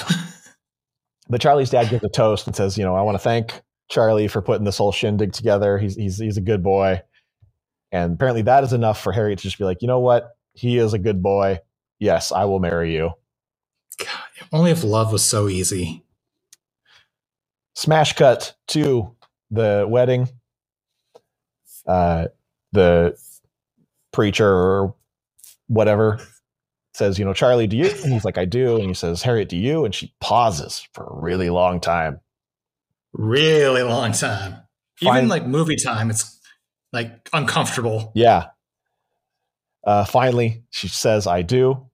But 1.28 1.40
Charlie's 1.40 1.70
dad 1.70 1.90
gives 1.90 2.04
a 2.04 2.08
toast 2.10 2.46
and 2.46 2.56
says, 2.56 2.78
You 2.78 2.84
know, 2.84 2.94
I 2.94 3.02
want 3.02 3.14
to 3.14 3.20
thank 3.20 3.62
Charlie 3.90 4.28
for 4.28 4.42
putting 4.42 4.64
this 4.64 4.78
whole 4.78 4.92
shindig 4.92 5.32
together. 5.32 5.78
He's, 5.78 5.96
he's, 5.96 6.18
he's 6.18 6.36
a 6.36 6.42
good 6.42 6.62
boy. 6.62 7.00
And 7.92 8.14
apparently 8.14 8.42
that 8.42 8.64
is 8.64 8.72
enough 8.72 9.02
for 9.02 9.12
Harriet 9.12 9.38
to 9.38 9.44
just 9.44 9.58
be 9.58 9.64
like, 9.64 9.82
You 9.82 9.88
know 9.88 10.00
what? 10.00 10.30
He 10.54 10.78
is 10.78 10.94
a 10.94 10.98
good 10.98 11.22
boy. 11.22 11.60
Yes, 11.98 12.32
I 12.32 12.44
will 12.46 12.60
marry 12.60 12.94
you. 12.94 13.12
God, 13.98 14.08
only 14.52 14.70
if 14.70 14.84
love 14.84 15.12
was 15.12 15.24
so 15.24 15.48
easy. 15.48 16.04
Smash 17.74 18.14
cut 18.14 18.54
to 18.68 19.16
the 19.50 19.86
wedding. 19.88 20.28
Uh, 21.86 22.28
the 22.72 23.16
preacher 24.12 24.48
or 24.48 24.94
whatever 25.66 26.20
says, 26.94 27.18
you 27.18 27.24
know, 27.24 27.32
Charlie, 27.32 27.66
do 27.66 27.76
you? 27.76 27.88
And 27.88 28.12
he's 28.12 28.24
like, 28.24 28.38
I 28.38 28.44
do. 28.44 28.76
And 28.76 28.86
he 28.86 28.94
says, 28.94 29.22
Harriet, 29.22 29.48
do 29.48 29.56
you? 29.56 29.84
And 29.84 29.94
she 29.94 30.14
pauses 30.20 30.86
for 30.92 31.04
a 31.04 31.20
really 31.20 31.50
long 31.50 31.80
time. 31.80 32.20
Really 33.12 33.82
long 33.82 34.12
time. 34.12 34.56
Fine. 34.96 35.16
Even 35.16 35.28
like 35.28 35.46
movie 35.46 35.76
time, 35.76 36.10
it's 36.10 36.38
like 36.92 37.28
uncomfortable. 37.32 38.12
Yeah. 38.14 38.48
Uh, 39.84 40.04
finally, 40.04 40.62
she 40.70 40.88
says, 40.88 41.26
I 41.26 41.42
do. 41.42 41.88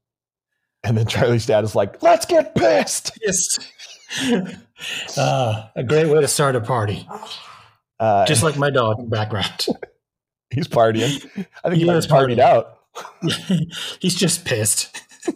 And 0.84 0.96
then 0.96 1.06
Charlie's 1.06 1.46
dad 1.46 1.64
is 1.64 1.74
like, 1.74 2.02
let's 2.02 2.26
get 2.26 2.54
pissed. 2.54 3.18
Yes. 3.22 3.58
uh, 5.18 5.68
a 5.74 5.82
great 5.82 6.08
way 6.08 6.20
to 6.20 6.28
start 6.28 6.54
a 6.56 6.60
party. 6.60 7.08
Uh, 8.00 8.24
Just 8.26 8.42
like 8.42 8.56
my 8.56 8.70
dog 8.70 8.98
in 8.98 9.06
the 9.06 9.10
background. 9.10 9.66
he's 10.50 10.68
partying. 10.68 11.24
I 11.64 11.68
think 11.70 11.80
He 11.80 11.84
he 11.84 11.90
is 11.90 12.06
partied 12.06 12.38
partying. 12.38 12.40
out. 12.40 12.74
He's 14.00 14.14
just 14.14 14.44
pissed. 14.44 15.00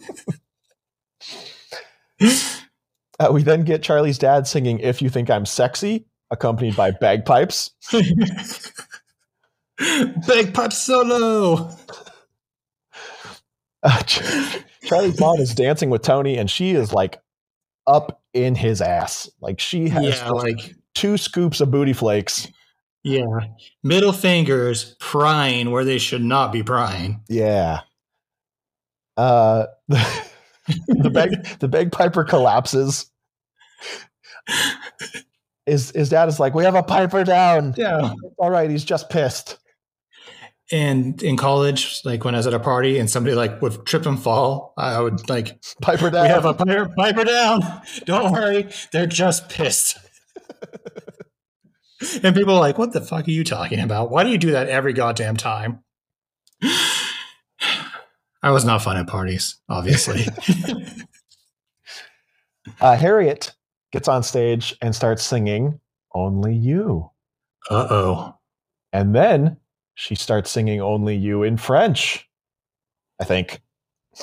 Uh, 3.19 3.29
we 3.31 3.43
then 3.43 3.63
get 3.63 3.83
Charlie's 3.83 4.17
dad 4.17 4.47
singing 4.47 4.79
If 4.79 5.01
You 5.01 5.07
Think 5.09 5.29
I'm 5.29 5.45
Sexy, 5.45 6.05
accompanied 6.31 6.75
by 6.75 6.91
bagpipes. 6.91 7.69
Bagpipe 10.27 10.73
solo. 10.73 11.69
Uh, 13.83 14.01
Charlie's 14.83 15.19
mom 15.19 15.39
is 15.39 15.53
dancing 15.53 15.89
with 15.89 16.01
Tony, 16.01 16.37
and 16.37 16.49
she 16.49 16.71
is 16.71 16.91
like 16.91 17.21
up 17.85 18.21
in 18.33 18.55
his 18.55 18.81
ass. 18.81 19.29
Like 19.41 19.59
she 19.59 19.89
has 19.89 20.03
Yeah, 20.17 20.29
like 20.29 20.75
two 20.93 21.17
scoops 21.17 21.61
of 21.61 21.71
booty 21.71 21.93
flakes. 21.93 22.47
yeah, 23.03 23.25
middle 23.83 24.13
fingers 24.13 24.95
prying 24.99 25.71
where 25.71 25.83
they 25.85 25.97
should 25.97 26.23
not 26.23 26.51
be 26.51 26.63
prying. 26.63 27.21
Yeah. 27.29 27.81
Uh, 29.17 29.65
the, 29.87 30.25
the 30.87 31.09
bag 31.09 31.31
the 31.59 31.67
bagpiper 31.67 32.23
collapses. 32.23 33.09
His 35.65 35.91
his 35.91 36.09
dad 36.09 36.27
is 36.27 36.39
like, 36.39 36.53
"We 36.53 36.65
have 36.65 36.75
a 36.75 36.83
piper 36.83 37.23
down." 37.23 37.73
Yeah. 37.77 38.13
All 38.37 38.49
right, 38.49 38.69
he's 38.69 38.83
just 38.83 39.09
pissed. 39.09 39.57
And 40.71 41.21
in 41.21 41.37
college, 41.37 42.01
like 42.03 42.25
when 42.25 42.33
I 42.35 42.37
was 42.39 42.47
at 42.47 42.53
a 42.53 42.59
party 42.59 42.97
and 42.97 43.09
somebody 43.09 43.35
like 43.35 43.61
would 43.61 43.85
trip 43.85 44.05
and 44.05 44.19
fall, 44.21 44.73
I 44.77 44.99
would 44.99 45.29
like, 45.29 45.61
Piper 45.81 46.09
down. 46.09 46.23
we 46.23 46.29
have 46.29 46.45
a 46.45 46.53
piper, 46.53 46.89
piper 46.97 47.23
down. 47.25 47.61
Don't 48.05 48.31
worry, 48.31 48.67
they're 48.91 49.05
just 49.05 49.49
pissed. 49.49 49.97
and 52.23 52.35
people 52.35 52.55
are 52.55 52.59
like, 52.59 52.77
what 52.77 52.93
the 52.93 53.01
fuck 53.01 53.27
are 53.27 53.31
you 53.31 53.43
talking 53.43 53.79
about? 53.79 54.11
Why 54.11 54.23
do 54.23 54.29
you 54.29 54.37
do 54.37 54.51
that 54.51 54.69
every 54.69 54.93
goddamn 54.93 55.37
time? 55.37 55.83
I 58.43 58.51
was 58.51 58.65
not 58.65 58.81
fun 58.81 58.97
at 58.97 59.07
parties, 59.07 59.55
obviously. 59.69 60.25
uh, 62.81 62.97
Harriet 62.97 63.53
gets 63.91 64.07
on 64.07 64.23
stage 64.23 64.75
and 64.81 64.93
starts 64.93 65.23
singing 65.23 65.79
"Only 66.13 66.53
You," 66.53 67.09
uh 67.69 67.87
oh. 67.89 68.35
and 68.91 69.15
then 69.15 69.57
she 69.95 70.15
starts 70.15 70.51
singing 70.51 70.81
"Only 70.81 71.15
You" 71.15 71.43
in 71.43 71.55
French. 71.55 72.27
I 73.19 73.23
think. 73.23 73.61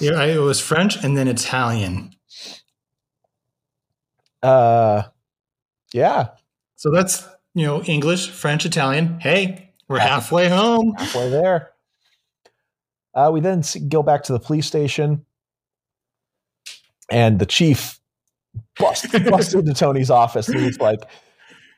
Yeah, 0.01 0.23
it 0.25 0.39
was 0.39 0.61
French 0.61 1.03
and 1.03 1.17
then 1.17 1.27
Italian. 1.27 2.15
Uh, 4.43 5.05
yeah, 5.93 6.29
So 6.77 6.91
that's, 6.91 7.27
you 7.55 7.67
know, 7.67 7.83
English, 7.83 8.31
French, 8.31 8.65
Italian. 8.65 9.19
Hey, 9.21 9.73
we're 9.89 9.99
halfway 9.99 10.49
home. 10.49 10.95
halfway 10.99 11.31
there. 11.31 11.71
Uh, 13.15 13.31
we 13.33 13.41
then 13.41 13.63
go 13.89 14.03
back 14.03 14.23
to 14.25 14.33
the 14.33 14.39
police 14.39 14.67
station, 14.67 15.27
and 17.11 17.41
the 17.41 17.47
chief 17.47 17.99
busts, 18.79 19.07
busts 19.31 19.53
into 19.53 19.75
Tony's 19.75 20.11
office, 20.11 20.49
and 20.49 20.61
he's 20.61 20.79
like, 20.79 21.01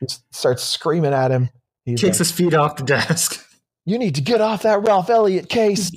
he 0.01 0.07
starts 0.31 0.63
screaming 0.63 1.15
at 1.15 1.31
him. 1.31 1.49
He 1.85 1.93
Kicks 1.93 2.03
like, 2.03 2.19
his 2.19 2.33
feet 2.33 2.55
off 2.55 2.77
the 2.77 2.85
desk. 2.85 3.45
"You 3.87 3.99
need 3.99 4.15
to 4.17 4.21
get 4.21 4.41
off 4.41 4.63
that 4.63 4.83
Ralph 4.83 5.09
Elliott 5.09 5.49
case." 5.49 5.91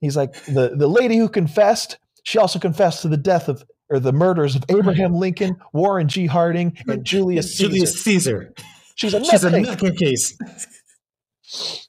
He's 0.00 0.16
like, 0.16 0.32
"the 0.46 0.74
the 0.74 0.88
lady 0.88 1.18
who 1.18 1.28
confessed, 1.28 1.98
she 2.24 2.38
also 2.38 2.58
confessed 2.58 3.02
to 3.02 3.08
the 3.08 3.16
death 3.16 3.48
of." 3.48 3.64
Or 3.92 4.00
the 4.00 4.12
murders 4.12 4.56
of 4.56 4.64
Abraham 4.70 5.14
Lincoln, 5.14 5.56
Warren 5.74 6.08
G. 6.08 6.26
Harding, 6.26 6.76
and 6.88 7.04
Julius 7.12 7.56
Caesar. 7.56 7.68
Julius 7.68 8.02
Caesar. 8.02 8.54
She's 8.94 9.12
a 9.14 9.22
She's 9.24 9.44
a 9.44 9.50
nutcase. 9.50 10.34
nutcase. 10.40 11.86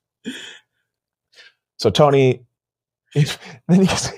So 1.77 1.89
Tony, 1.89 2.45
then 3.15 3.25
he's, 3.67 4.07
I 4.07 4.13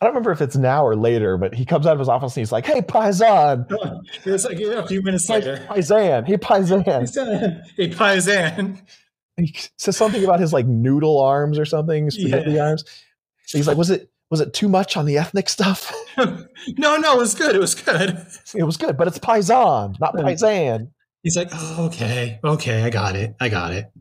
don't 0.00 0.10
remember 0.10 0.30
if 0.32 0.40
it's 0.40 0.56
now 0.56 0.84
or 0.86 0.96
later, 0.96 1.36
but 1.36 1.54
he 1.54 1.66
comes 1.66 1.86
out 1.86 1.92
of 1.92 1.98
his 1.98 2.08
office 2.08 2.34
and 2.36 2.40
he's 2.40 2.52
like, 2.52 2.64
"Hey, 2.64 2.80
Paisan, 2.80 3.66
It 4.24 4.30
was 4.30 4.46
like 4.46 4.58
a 4.58 4.86
few 4.86 5.02
minutes 5.02 5.28
later. 5.28 5.58
Paisan, 5.68 6.26
hey 6.26 6.38
Paisan." 6.38 7.62
Hey, 7.76 7.90
Paisan. 7.90 8.80
he 9.36 9.54
says 9.76 9.96
something 9.96 10.24
about 10.24 10.40
his 10.40 10.54
like 10.54 10.66
noodle 10.66 11.20
arms 11.20 11.58
or 11.58 11.66
something, 11.66 12.10
spaghetti 12.10 12.52
Yeah. 12.52 12.68
arms. 12.68 12.84
He's 13.52 13.66
like, 13.66 13.76
was 13.76 13.90
it 13.90 14.10
was 14.30 14.40
it 14.40 14.54
too 14.54 14.68
much 14.68 14.96
on 14.96 15.06
the 15.06 15.18
ethnic 15.18 15.48
stuff? 15.48 15.92
no, 16.16 16.96
no, 16.96 17.14
it 17.14 17.18
was 17.18 17.34
good. 17.34 17.54
It 17.54 17.60
was 17.60 17.74
good. 17.74 18.24
it 18.54 18.62
was 18.62 18.76
good, 18.76 18.96
but 18.96 19.08
it's 19.08 19.18
paisan, 19.18 19.98
not 20.00 20.14
paisan. 20.14 20.90
He's 21.22 21.36
like, 21.36 21.48
oh, 21.52 21.86
okay, 21.86 22.38
okay, 22.42 22.82
I 22.82 22.90
got 22.90 23.16
it. 23.16 23.34
I 23.40 23.48
got 23.48 23.74
it. 23.74 23.92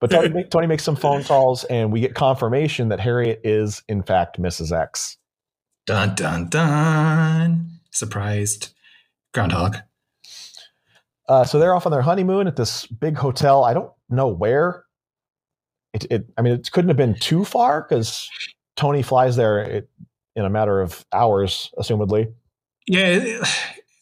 But 0.00 0.10
Tony, 0.10 0.44
Tony 0.50 0.66
makes 0.66 0.84
some 0.84 0.96
phone 0.96 1.24
calls, 1.24 1.64
and 1.64 1.90
we 1.90 2.00
get 2.00 2.14
confirmation 2.14 2.90
that 2.90 3.00
Harriet 3.00 3.40
is 3.42 3.82
in 3.88 4.02
fact 4.02 4.38
Mrs. 4.38 4.70
X. 4.70 5.16
Dun 5.86 6.14
dun 6.14 6.48
dun. 6.48 7.70
Surprised. 7.90 8.74
Groundhog. 9.32 9.78
Uh, 11.28 11.44
so 11.44 11.58
they're 11.58 11.74
off 11.74 11.86
on 11.86 11.92
their 11.92 12.02
honeymoon 12.02 12.46
at 12.46 12.56
this 12.56 12.86
big 12.86 13.16
hotel. 13.16 13.64
I 13.64 13.74
don't 13.74 13.90
know 14.08 14.28
where. 14.28 14.84
It, 15.92 16.06
it 16.10 16.26
I 16.36 16.42
mean, 16.42 16.54
it 16.54 16.70
couldn't 16.70 16.88
have 16.88 16.96
been 16.96 17.18
too 17.18 17.44
far 17.44 17.82
because 17.82 18.30
Tony 18.78 19.02
flies 19.02 19.34
there 19.34 19.82
in 20.36 20.44
a 20.44 20.48
matter 20.48 20.80
of 20.80 21.04
hours, 21.12 21.72
assumedly. 21.76 22.32
Yeah, 22.86 23.42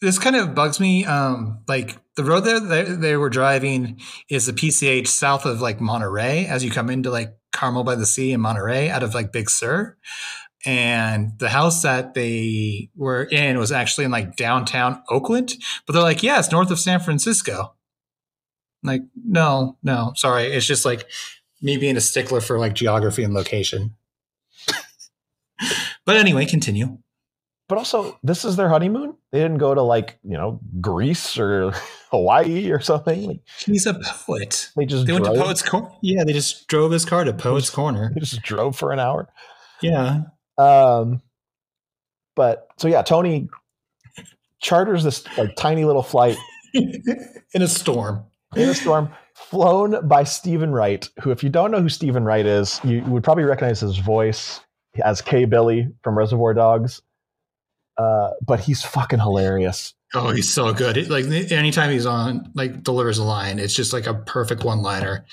this 0.02 0.18
kind 0.18 0.36
of 0.36 0.54
bugs 0.54 0.78
me. 0.78 1.06
Um, 1.06 1.62
like 1.66 1.96
the 2.14 2.24
road 2.24 2.40
there 2.40 2.60
they, 2.60 3.16
were 3.16 3.30
driving 3.30 4.00
is 4.28 4.44
the 4.44 4.52
PCH 4.52 5.06
south 5.06 5.46
of 5.46 5.62
like 5.62 5.80
Monterey 5.80 6.44
as 6.44 6.62
you 6.62 6.70
come 6.70 6.90
into 6.90 7.10
like 7.10 7.34
Carmel 7.52 7.84
by 7.84 7.94
the 7.94 8.04
Sea 8.04 8.32
in 8.32 8.40
Monterey 8.42 8.90
out 8.90 9.02
of 9.02 9.14
like 9.14 9.32
Big 9.32 9.48
Sur. 9.48 9.96
And 10.66 11.38
the 11.38 11.48
house 11.48 11.80
that 11.80 12.12
they 12.12 12.90
were 12.94 13.24
in 13.24 13.58
was 13.58 13.72
actually 13.72 14.04
in 14.04 14.10
like 14.10 14.36
downtown 14.36 15.02
Oakland, 15.08 15.54
but 15.86 15.94
they're 15.94 16.02
like, 16.02 16.22
yeah, 16.22 16.38
it's 16.38 16.52
north 16.52 16.70
of 16.70 16.78
San 16.78 17.00
Francisco. 17.00 17.74
Like, 18.82 19.02
no, 19.14 19.78
no, 19.82 20.12
sorry. 20.16 20.52
It's 20.52 20.66
just 20.66 20.84
like 20.84 21.06
me 21.62 21.78
being 21.78 21.96
a 21.96 22.00
stickler 22.00 22.42
for 22.42 22.58
like 22.58 22.74
geography 22.74 23.22
and 23.22 23.32
location. 23.32 23.95
But 26.06 26.16
anyway, 26.16 26.46
continue. 26.46 26.98
But 27.68 27.78
also, 27.78 28.16
this 28.22 28.44
is 28.44 28.54
their 28.54 28.68
honeymoon. 28.68 29.16
They 29.32 29.40
didn't 29.40 29.58
go 29.58 29.74
to 29.74 29.82
like 29.82 30.18
you 30.22 30.36
know 30.36 30.60
Greece 30.80 31.36
or 31.36 31.72
Hawaii 32.12 32.70
or 32.70 32.78
something. 32.80 33.26
Like, 33.26 33.40
He's 33.58 33.86
a 33.86 33.94
poet. 33.94 34.70
they 34.76 34.86
just 34.86 35.06
They 35.06 35.12
went 35.12 35.24
to 35.24 35.32
drove. 35.32 35.44
Poets 35.44 35.62
Corner. 35.62 35.90
Yeah, 36.00 36.22
they 36.24 36.32
just 36.32 36.68
drove 36.68 36.92
his 36.92 37.04
car 37.04 37.24
to 37.24 37.32
Poets 37.32 37.68
Corner. 37.70 38.10
They 38.14 38.20
just 38.20 38.40
drove 38.42 38.76
for 38.76 38.92
an 38.92 39.00
hour. 39.00 39.28
Yeah. 39.82 40.20
Um, 40.58 41.20
but 42.36 42.68
so 42.78 42.86
yeah, 42.88 43.02
Tony 43.02 43.48
charters 44.60 45.02
this 45.04 45.24
like 45.36 45.56
tiny 45.56 45.84
little 45.84 46.02
flight 46.02 46.36
In 46.74 47.62
a 47.62 47.68
storm. 47.68 48.24
in 48.54 48.68
a 48.68 48.74
storm, 48.74 49.10
flown 49.34 50.06
by 50.06 50.24
Steven 50.24 50.70
Wright, 50.72 51.08
who, 51.20 51.30
if 51.30 51.42
you 51.42 51.48
don't 51.50 51.70
know 51.70 51.80
who 51.80 51.88
Steven 51.88 52.24
Wright 52.24 52.44
is, 52.46 52.80
you 52.84 53.02
would 53.04 53.24
probably 53.24 53.44
recognize 53.44 53.80
his 53.80 53.96
voice 53.98 54.60
as 55.04 55.22
K. 55.22 55.44
Billy 55.44 55.88
from 56.02 56.16
Reservoir 56.16 56.54
Dogs. 56.54 57.02
Uh, 57.96 58.30
but 58.44 58.60
he's 58.60 58.82
fucking 58.82 59.20
hilarious. 59.20 59.94
Oh, 60.14 60.30
he's 60.30 60.52
so 60.52 60.72
good. 60.72 60.96
It, 60.96 61.08
like 61.08 61.24
anytime 61.50 61.90
he's 61.90 62.06
on, 62.06 62.50
like 62.54 62.82
delivers 62.82 63.18
a 63.18 63.24
line, 63.24 63.58
it's 63.58 63.74
just 63.74 63.92
like 63.92 64.06
a 64.06 64.14
perfect 64.14 64.64
one 64.64 64.82
liner. 64.82 65.24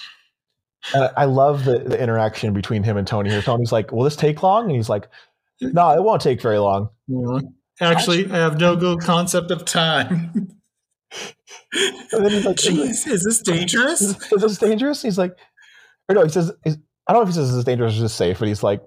And 0.93 1.11
I 1.16 1.26
love 1.26 1.66
the, 1.66 1.80
the 1.80 2.01
interaction 2.01 2.53
between 2.53 2.84
him 2.84 2.97
and 2.97 3.07
Tony 3.07 3.30
here. 3.30 3.41
Tony's 3.41 3.72
like, 3.72 3.91
Will 3.91 4.03
this 4.03 4.16
take 4.16 4.41
long? 4.43 4.66
And 4.66 4.76
he's 4.76 4.89
like, 4.89 5.07
No, 5.61 5.91
it 5.91 6.03
won't 6.03 6.22
take 6.22 6.41
very 6.41 6.57
long. 6.57 6.89
Actually, 7.82 8.32
I 8.32 8.38
have 8.38 8.59
no 8.59 8.76
good 8.76 9.01
concept 9.01 9.51
of 9.51 9.66
time. 9.66 10.57
And 12.11 12.26
then 12.26 12.32
he's 12.32 12.45
like, 12.45 12.55
Jeez, 12.57 13.07
is 13.07 13.24
this 13.24 13.41
dangerous? 13.41 14.01
is, 14.01 14.32
is 14.32 14.41
this 14.41 14.57
dangerous? 14.57 15.01
He's 15.01 15.18
like, 15.18 15.38
or 16.09 16.16
no, 16.16 16.24
he 16.24 16.30
says, 16.30 16.51
I 16.66 17.14
don't 17.14 17.16
know 17.16 17.22
if 17.22 17.28
he 17.30 17.34
says 17.34 17.55
it's 17.55 17.66
dangerous 17.66 17.95
or 17.95 18.01
just 18.01 18.16
safe, 18.16 18.39
but 18.39 18.47
he's 18.47 18.64
like, 18.64 18.82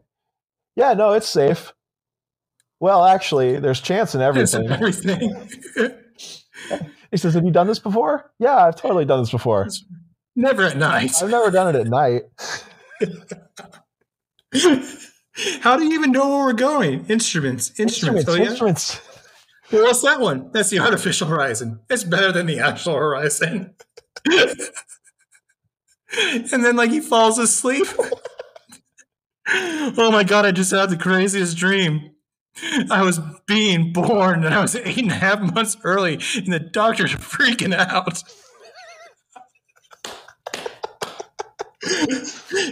yeah, 0.76 0.92
no, 0.94 1.12
it's 1.12 1.28
safe. 1.28 1.72
Well, 2.78 3.04
actually, 3.04 3.58
there's 3.58 3.80
chance 3.80 4.14
in 4.14 4.20
everything. 4.20 4.70
everything. 4.70 5.48
He 7.12 7.18
says, 7.18 7.34
have 7.34 7.44
you 7.44 7.52
done 7.52 7.68
this 7.68 7.78
before? 7.78 8.32
Yeah, 8.40 8.56
I've 8.56 8.74
totally 8.76 9.04
done 9.04 9.20
this 9.20 9.30
before. 9.30 9.68
Never 10.34 10.64
at 10.64 10.76
night. 10.76 11.12
I've 11.22 11.30
never 11.30 11.50
done 11.52 11.74
it 11.74 11.78
at 11.78 11.86
night. 11.86 12.22
How 15.60 15.76
do 15.76 15.84
you 15.84 15.92
even 15.94 16.10
know 16.12 16.28
where 16.28 16.44
we're 16.46 16.52
going? 16.52 17.06
Instruments, 17.06 17.78
instruments. 17.78 18.26
Instruments, 18.26 18.28
Oh, 18.28 18.34
yeah? 18.34 18.50
instruments. 18.50 19.00
Well, 19.70 19.82
what's 19.84 20.02
that 20.02 20.18
one? 20.20 20.50
That's 20.52 20.70
the 20.70 20.80
artificial 20.80 21.28
horizon. 21.28 21.80
It's 21.88 22.04
better 22.04 22.32
than 22.32 22.46
the 22.46 22.58
actual 22.58 22.94
horizon. 22.94 23.74
and 24.30 24.54
then, 26.64 26.74
like, 26.76 26.90
he 26.90 27.00
falls 27.00 27.38
asleep. 27.38 27.86
Oh 29.48 30.10
my 30.10 30.24
god! 30.24 30.44
I 30.44 30.50
just 30.50 30.72
had 30.72 30.90
the 30.90 30.96
craziest 30.96 31.56
dream. 31.56 32.10
I 32.90 33.02
was 33.02 33.20
being 33.46 33.92
born, 33.92 34.44
and 34.44 34.54
I 34.54 34.60
was 34.60 34.74
eight 34.74 34.98
and 34.98 35.10
a 35.10 35.14
half 35.14 35.40
months 35.54 35.76
early, 35.84 36.14
and 36.34 36.52
the 36.52 36.58
doctors 36.60 37.14
are 37.14 37.18
freaking 37.18 37.74
out. 37.74 38.22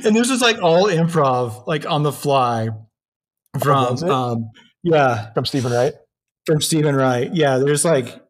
and 0.04 0.16
this 0.16 0.30
is 0.30 0.40
like 0.40 0.60
all 0.62 0.86
improv, 0.86 1.66
like 1.66 1.86
on 1.88 2.02
the 2.02 2.12
fly 2.12 2.68
from 3.62 3.90
was 3.90 4.02
um, 4.02 4.50
yeah 4.82 5.32
From 5.34 5.44
Steven 5.44 5.72
Wright. 5.72 5.92
from 6.46 6.60
Steven 6.60 6.96
Wright. 6.96 7.32
Yeah, 7.34 7.58
there's 7.58 7.84
like 7.84 8.20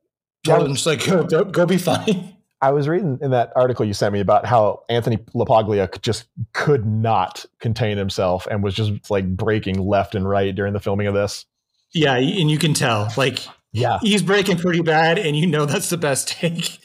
Jordan's 0.44 0.84
like 0.86 1.04
go, 1.06 1.24
go, 1.28 1.44
go 1.44 1.66
be 1.66 1.78
funny. 1.78 2.33
I 2.64 2.70
was 2.70 2.88
reading 2.88 3.18
in 3.20 3.30
that 3.32 3.52
article 3.54 3.84
you 3.84 3.92
sent 3.92 4.14
me 4.14 4.20
about 4.20 4.46
how 4.46 4.84
Anthony 4.88 5.18
LaPaglia 5.34 6.00
just 6.00 6.24
could 6.54 6.86
not 6.86 7.44
contain 7.58 7.98
himself 7.98 8.46
and 8.50 8.62
was 8.62 8.72
just 8.74 9.10
like 9.10 9.28
breaking 9.36 9.86
left 9.86 10.14
and 10.14 10.26
right 10.26 10.54
during 10.54 10.72
the 10.72 10.80
filming 10.80 11.06
of 11.06 11.12
this. 11.12 11.44
Yeah, 11.92 12.14
and 12.14 12.50
you 12.50 12.56
can 12.58 12.72
tell 12.72 13.12
like 13.18 13.40
Yeah. 13.72 13.98
he's 14.00 14.22
breaking 14.22 14.56
pretty 14.56 14.80
bad, 14.80 15.18
and 15.18 15.36
you 15.36 15.46
know 15.46 15.66
that's 15.66 15.90
the 15.90 15.98
best 15.98 16.26
take. 16.28 16.78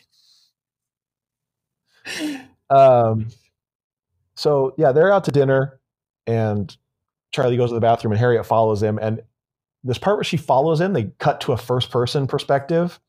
Um, 2.70 3.30
so 4.36 4.74
yeah, 4.78 4.92
they're 4.92 5.14
out 5.14 5.24
to 5.24 5.32
dinner, 5.32 5.80
and 6.28 6.76
Charlie 7.32 7.56
goes 7.56 7.70
to 7.70 7.76
the 7.76 7.80
bathroom, 7.80 8.12
and 8.12 8.20
Harriet 8.20 8.46
follows 8.46 8.84
him. 8.84 9.00
And 9.02 9.22
this 9.86 9.98
part 9.98 10.18
where 10.18 10.26
she 10.26 10.36
follows 10.36 10.82
him, 10.82 10.92
they 10.92 11.06
cut 11.20 11.40
to 11.42 11.54
a 11.54 11.58
first 11.58 11.90
person 11.90 12.28
perspective, 12.28 13.00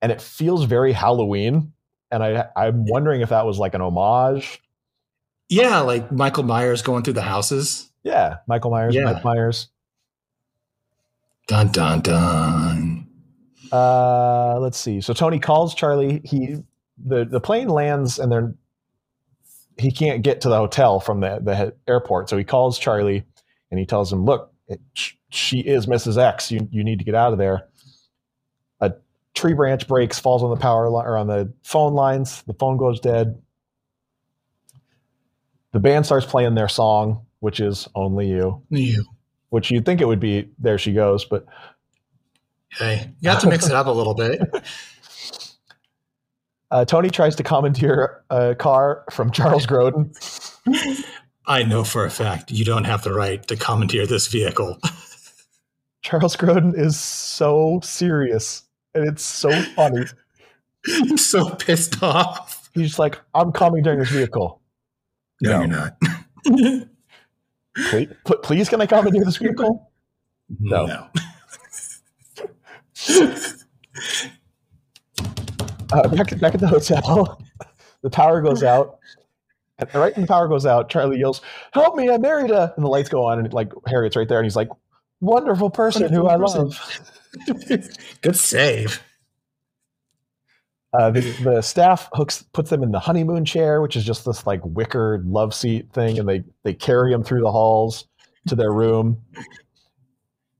and 0.00 0.10
it 0.10 0.22
feels 0.22 0.64
very 0.64 0.92
Halloween. 0.92 1.73
And 2.14 2.22
I, 2.22 2.46
I'm 2.56 2.86
wondering 2.86 3.20
if 3.20 3.28
that 3.30 3.44
was 3.46 3.58
like 3.58 3.74
an 3.74 3.80
homage. 3.80 4.60
Yeah, 5.48 5.80
like 5.80 6.10
Michael 6.10 6.44
Myers 6.44 6.82
going 6.82 7.02
through 7.02 7.14
the 7.14 7.22
houses. 7.22 7.90
Yeah, 8.02 8.36
Michael 8.46 8.70
Myers, 8.70 8.94
Yeah. 8.94 9.04
Mike 9.04 9.24
Myers. 9.24 9.68
Dun 11.46 11.68
dun 11.72 12.00
dun. 12.00 13.06
Uh, 13.70 14.58
let's 14.60 14.78
see. 14.78 15.00
So 15.00 15.12
Tony 15.12 15.38
calls 15.38 15.74
Charlie. 15.74 16.20
He 16.24 16.56
the 17.04 17.24
the 17.24 17.40
plane 17.40 17.68
lands, 17.68 18.18
and 18.18 18.30
they're 18.32 18.54
he 19.76 19.90
can't 19.90 20.22
get 20.22 20.40
to 20.42 20.48
the 20.48 20.56
hotel 20.56 21.00
from 21.00 21.20
the 21.20 21.40
the 21.42 21.74
airport. 21.88 22.28
So 22.30 22.36
he 22.38 22.44
calls 22.44 22.78
Charlie, 22.78 23.24
and 23.70 23.78
he 23.80 23.84
tells 23.84 24.12
him, 24.12 24.24
"Look, 24.24 24.52
it, 24.68 24.80
she 25.30 25.58
is 25.60 25.86
Mrs. 25.86 26.16
X. 26.16 26.50
You 26.50 26.68
you 26.70 26.84
need 26.84 26.98
to 27.00 27.04
get 27.04 27.14
out 27.14 27.32
of 27.32 27.38
there." 27.38 27.68
Tree 29.34 29.52
branch 29.52 29.88
breaks, 29.88 30.18
falls 30.18 30.42
on 30.42 30.50
the 30.50 30.56
power 30.56 30.88
line 30.88 31.06
or 31.06 31.16
on 31.16 31.26
the 31.26 31.52
phone 31.64 31.94
lines. 31.94 32.42
The 32.42 32.54
phone 32.54 32.76
goes 32.76 33.00
dead. 33.00 33.40
The 35.72 35.80
band 35.80 36.06
starts 36.06 36.24
playing 36.24 36.54
their 36.54 36.68
song, 36.68 37.26
which 37.40 37.58
is 37.58 37.88
"Only 37.94 38.28
You," 38.28 38.62
You. 38.70 39.04
which 39.50 39.70
you'd 39.70 39.84
think 39.84 40.00
it 40.00 40.06
would 40.06 40.20
be 40.20 40.50
"There 40.58 40.78
She 40.78 40.92
Goes," 40.92 41.24
but 41.24 41.46
Hey, 42.70 43.10
you 43.20 43.28
have 43.30 43.40
to 43.40 43.48
mix 43.48 43.66
it 43.66 43.72
up 43.72 43.86
a 43.86 43.90
little 43.90 44.14
bit. 44.14 44.40
Uh, 46.70 46.84
Tony 46.84 47.08
tries 47.08 47.36
to 47.36 47.44
commandeer 47.44 48.24
a 48.30 48.52
car 48.56 49.04
from 49.12 49.30
Charles 49.30 49.64
Grodin. 49.64 50.12
I 51.46 51.62
know 51.62 51.84
for 51.84 52.04
a 52.04 52.10
fact 52.10 52.50
you 52.50 52.64
don't 52.64 52.82
have 52.82 53.04
the 53.04 53.14
right 53.14 53.46
to 53.46 53.54
commandeer 53.54 54.06
this 54.08 54.26
vehicle. 54.26 54.80
Charles 56.02 56.36
Grodin 56.36 56.76
is 56.76 56.98
so 56.98 57.78
serious 57.84 58.63
and 58.94 59.08
it's 59.08 59.24
so 59.24 59.50
funny. 59.74 60.04
I'm 60.88 61.16
so 61.16 61.50
pissed 61.50 62.02
off. 62.02 62.70
He's 62.74 62.88
just 62.88 62.98
like, 62.98 63.20
I'm 63.34 63.52
commandeering 63.52 63.98
this 64.00 64.10
vehicle. 64.10 64.60
No, 65.40 65.50
No. 65.50 65.58
you're 65.60 65.68
not. 65.68 66.88
Please, 67.90 68.08
pl- 68.24 68.36
please 68.38 68.68
can 68.68 68.80
I 68.80 68.86
commandeer 68.86 69.24
this 69.24 69.36
vehicle? 69.38 69.90
No. 70.60 71.08
Uh, 75.92 76.08
back, 76.08 76.38
back 76.40 76.54
at 76.54 76.60
the 76.60 76.66
hotel, 76.66 77.40
the 78.02 78.10
power 78.10 78.40
goes 78.40 78.62
out. 78.62 78.98
And 79.78 79.92
right 79.94 80.14
when 80.16 80.22
the 80.24 80.28
power 80.28 80.48
goes 80.48 80.66
out, 80.66 80.88
Charlie 80.88 81.18
yells, 81.18 81.40
Help 81.72 81.96
me, 81.96 82.10
I 82.10 82.18
married 82.18 82.50
a. 82.50 82.72
And 82.76 82.84
the 82.84 82.88
lights 82.88 83.08
go 83.08 83.24
on, 83.26 83.38
and 83.38 83.52
like 83.52 83.72
Harriet's 83.86 84.16
right 84.16 84.28
there, 84.28 84.38
and 84.38 84.46
he's 84.46 84.56
like, 84.56 84.68
Wonderful 85.20 85.70
person 85.70 86.12
who 86.12 86.28
I 86.28 86.36
person." 86.36 86.64
love. 86.66 87.00
Good 88.20 88.36
save. 88.36 89.02
Uh, 90.92 91.10
the, 91.10 91.20
the 91.42 91.60
staff 91.60 92.08
hooks 92.12 92.44
puts 92.52 92.70
them 92.70 92.82
in 92.82 92.92
the 92.92 93.00
honeymoon 93.00 93.44
chair, 93.44 93.82
which 93.82 93.96
is 93.96 94.04
just 94.04 94.24
this 94.24 94.46
like 94.46 94.60
wicker 94.64 95.22
love 95.26 95.52
seat 95.52 95.92
thing, 95.92 96.18
and 96.18 96.28
they 96.28 96.44
they 96.62 96.72
carry 96.72 97.10
them 97.10 97.24
through 97.24 97.40
the 97.40 97.50
halls 97.50 98.06
to 98.46 98.54
their 98.54 98.72
room. 98.72 99.20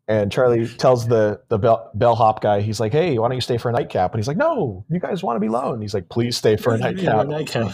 And 0.09 0.33
Charlie 0.33 0.67
tells 0.67 1.07
the 1.07 1.41
the 1.49 1.59
bell, 1.59 1.91
bellhop 1.95 2.43
guy, 2.43 2.61
he's 2.63 2.81
like, 2.81 2.93
"Hey, 2.93 3.17
why 3.19 3.29
don't 3.29 3.37
you 3.37 3.41
stay 3.41 3.59
for 3.59 3.69
a 3.69 3.73
nightcap?" 3.73 4.13
And 4.13 4.19
he's 4.19 4.27
like, 4.27 4.37
"No, 4.37 4.85
you 4.91 4.99
guys 4.99 5.23
want 5.23 5.37
to 5.37 5.41
be 5.41 5.47
alone." 5.47 5.81
He's 5.81 5.95
like, 5.95 6.09
"Please 6.09 6.37
stay 6.37 6.57
for 6.57 6.75
a 6.75 6.79
nightcap." 6.79 7.29
nightcap. 7.29 7.73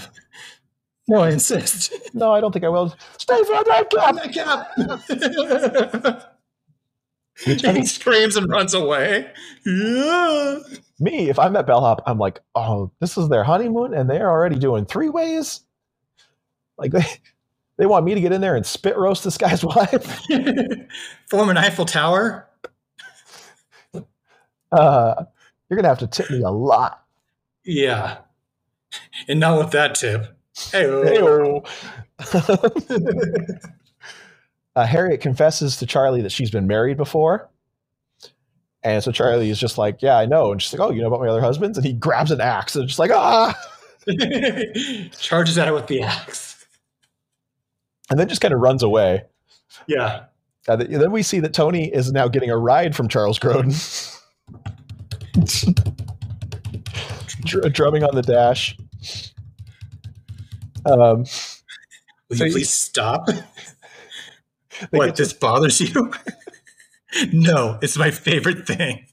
No, 1.09 1.21
I 1.21 1.31
insist. 1.31 1.93
no, 2.15 2.33
I 2.33 2.41
don't 2.41 2.53
think 2.53 2.65
I 2.65 2.69
will. 2.69 2.95
Stay 3.19 3.43
for 3.43 3.55
a 3.55 3.65
nightcap. 3.65 4.15
Nightcap. 4.79 6.23
he 7.45 7.86
screams 7.86 8.36
and 8.36 8.51
runs 8.51 8.74
away. 8.74 9.30
Yeah. 9.64 10.59
Me, 10.99 11.30
if 11.30 11.38
I'm 11.38 11.57
at 11.57 11.66
bellhop, 11.66 12.03
I'm 12.07 12.18
like, 12.18 12.41
"Oh, 12.55 12.91
this 13.01 13.16
is 13.16 13.28
their 13.28 13.45
honeymoon, 13.45 13.95
and 13.95 14.09
they're 14.09 14.28
already 14.28 14.59
doing 14.59 14.84
three 14.84 15.09
ways." 15.09 15.61
Like 16.76 16.93
they 16.93 17.07
they 17.78 17.86
want 17.86 18.05
me 18.05 18.14
to 18.14 18.20
get 18.20 18.32
in 18.32 18.41
there 18.41 18.57
and 18.57 18.66
spit 18.66 18.97
roast 18.97 19.24
this 19.24 19.38
guy's 19.38 19.64
wife. 19.64 20.22
Form 21.30 21.49
an 21.49 21.57
Eiffel 21.57 21.86
Tower. 21.86 22.47
Uh, 24.72 25.24
you're 25.68 25.76
gonna 25.76 25.88
have 25.88 25.99
to 25.99 26.07
tip 26.07 26.30
me 26.30 26.43
a 26.43 26.51
lot. 26.51 27.05
Yeah. 27.64 28.18
And 29.28 29.41
not 29.41 29.59
with 29.59 29.70
that 29.70 29.95
tip. 29.95 30.36
Hey. 30.72 30.86
Uh, 34.81 34.87
Harriet 34.87 35.20
confesses 35.20 35.76
to 35.76 35.87
Charlie 35.87 36.22
that 36.22 36.33
she's 36.33 36.51
been 36.51 36.66
married 36.66 36.97
before. 36.97 37.49
And 38.83 39.03
so 39.05 39.12
Charlie 39.12 39.51
is 39.51 39.59
just 39.61 39.76
like, 39.78 40.01
Yeah, 40.01 40.16
I 40.16 40.26
know. 40.26 40.53
And 40.53 40.61
she's 40.62 40.72
like, 40.72 40.81
Oh, 40.81 40.91
you 40.93 41.03
know 41.03 41.09
about 41.09 41.20
my 41.20 41.28
other 41.28 41.41
husbands? 41.41 41.76
And 41.76 41.87
he 41.87 41.93
grabs 41.93 42.31
an 42.31 42.41
axe 42.41 42.76
and 42.76 42.89
just 42.89 42.99
like, 42.99 43.11
Ah. 43.11 43.55
charges 45.18 45.59
at 45.59 45.68
it 45.68 45.74
with 45.74 45.87
the 45.87 46.01
axe. 46.03 46.64
And 48.11 48.18
then 48.18 48.28
just 48.28 48.41
kind 48.41 48.55
of 48.55 48.61
runs 48.61 48.83
away. 48.83 49.24
Yeah. 49.87 50.24
Uh, 50.68 50.76
then 50.76 51.11
we 51.12 51.22
see 51.22 51.41
that 51.41 51.53
Tony 51.53 51.89
is 51.93 52.11
now 52.12 52.28
getting 52.28 52.51
a 52.51 52.57
ride 52.57 52.95
from 52.97 53.09
Charles 53.09 53.39
Grodin, 53.39 53.74
Dr- 57.45 57.72
drumming 57.72 58.05
on 58.05 58.14
the 58.14 58.22
dash. 58.22 58.76
Um, 60.87 61.24
Will 62.28 62.37
you- 62.37 62.53
please 62.53 62.70
stop? 62.70 63.28
What, 64.91 65.16
this 65.16 65.33
bothers 65.33 65.81
you? 65.81 66.12
no, 67.33 67.78
it's 67.83 67.97
my 67.97 68.11
favorite 68.11 68.66
thing. 68.66 69.07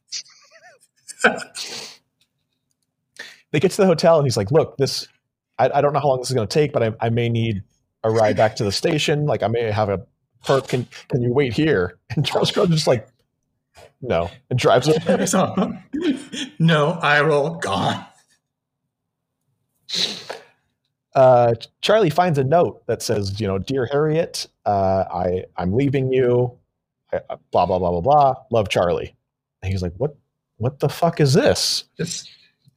they 3.52 3.60
get 3.60 3.72
to 3.72 3.78
the 3.78 3.86
hotel 3.86 4.18
and 4.18 4.26
he's 4.26 4.38
like, 4.38 4.52
"Look, 4.52 4.78
this 4.78 5.08
I, 5.58 5.70
I 5.76 5.82
don't 5.82 5.94
know 5.94 6.00
how 6.00 6.10
long 6.10 6.20
this 6.20 6.30
is 6.30 6.36
going 6.36 6.48
to 6.48 6.54
take, 6.54 6.72
but 6.74 6.84
I, 6.84 6.94
I 7.00 7.10
may 7.10 7.30
need 7.30 7.64
a 8.04 8.12
ride 8.12 8.38
back 8.38 8.56
to 8.58 8.64
the 8.64 8.72
station. 8.72 9.26
Like, 9.26 9.44
I 9.44 9.48
may 9.48 9.72
have 9.72 9.90
a 9.90 10.06
perk. 10.46 10.68
Can 10.68 10.88
can 11.10 11.22
you 11.22 11.34
wait 11.34 11.54
here?" 11.54 11.98
And 12.16 12.26
Charles 12.26 12.52
Grodin's 12.52 12.76
just 12.76 12.88
like, 12.88 13.08
"No," 14.02 14.30
and 14.50 14.60
drives 14.60 14.88
away. 14.88 15.28
No, 16.60 16.92
I 17.02 17.22
roll 17.22 17.56
gone. 17.56 18.04
Uh, 21.18 21.56
Charlie 21.82 22.12
finds 22.12 22.38
a 22.38 22.44
note 22.44 22.86
that 22.86 23.02
says, 23.02 23.42
"You 23.42 23.48
know, 23.48 23.58
dear 23.58 23.88
Harriet, 23.88 24.48
uh, 24.68 25.04
I 25.12 25.46
I'm 25.58 25.74
leaving 25.74 26.14
you. 26.14 26.56
I- 27.12 27.22
blah 27.52 27.66
blah 27.66 27.80
blah 27.80 27.90
blah 27.92 28.02
blah. 28.02 28.36
Love, 28.52 28.70
Charlie." 28.70 29.16
And 29.64 29.72
he's 29.72 29.82
like, 29.82 29.94
"What? 29.98 30.16
What 30.58 30.80
the 30.80 30.90
fuck 30.90 31.20
is 31.20 31.34
this?" 31.34 31.86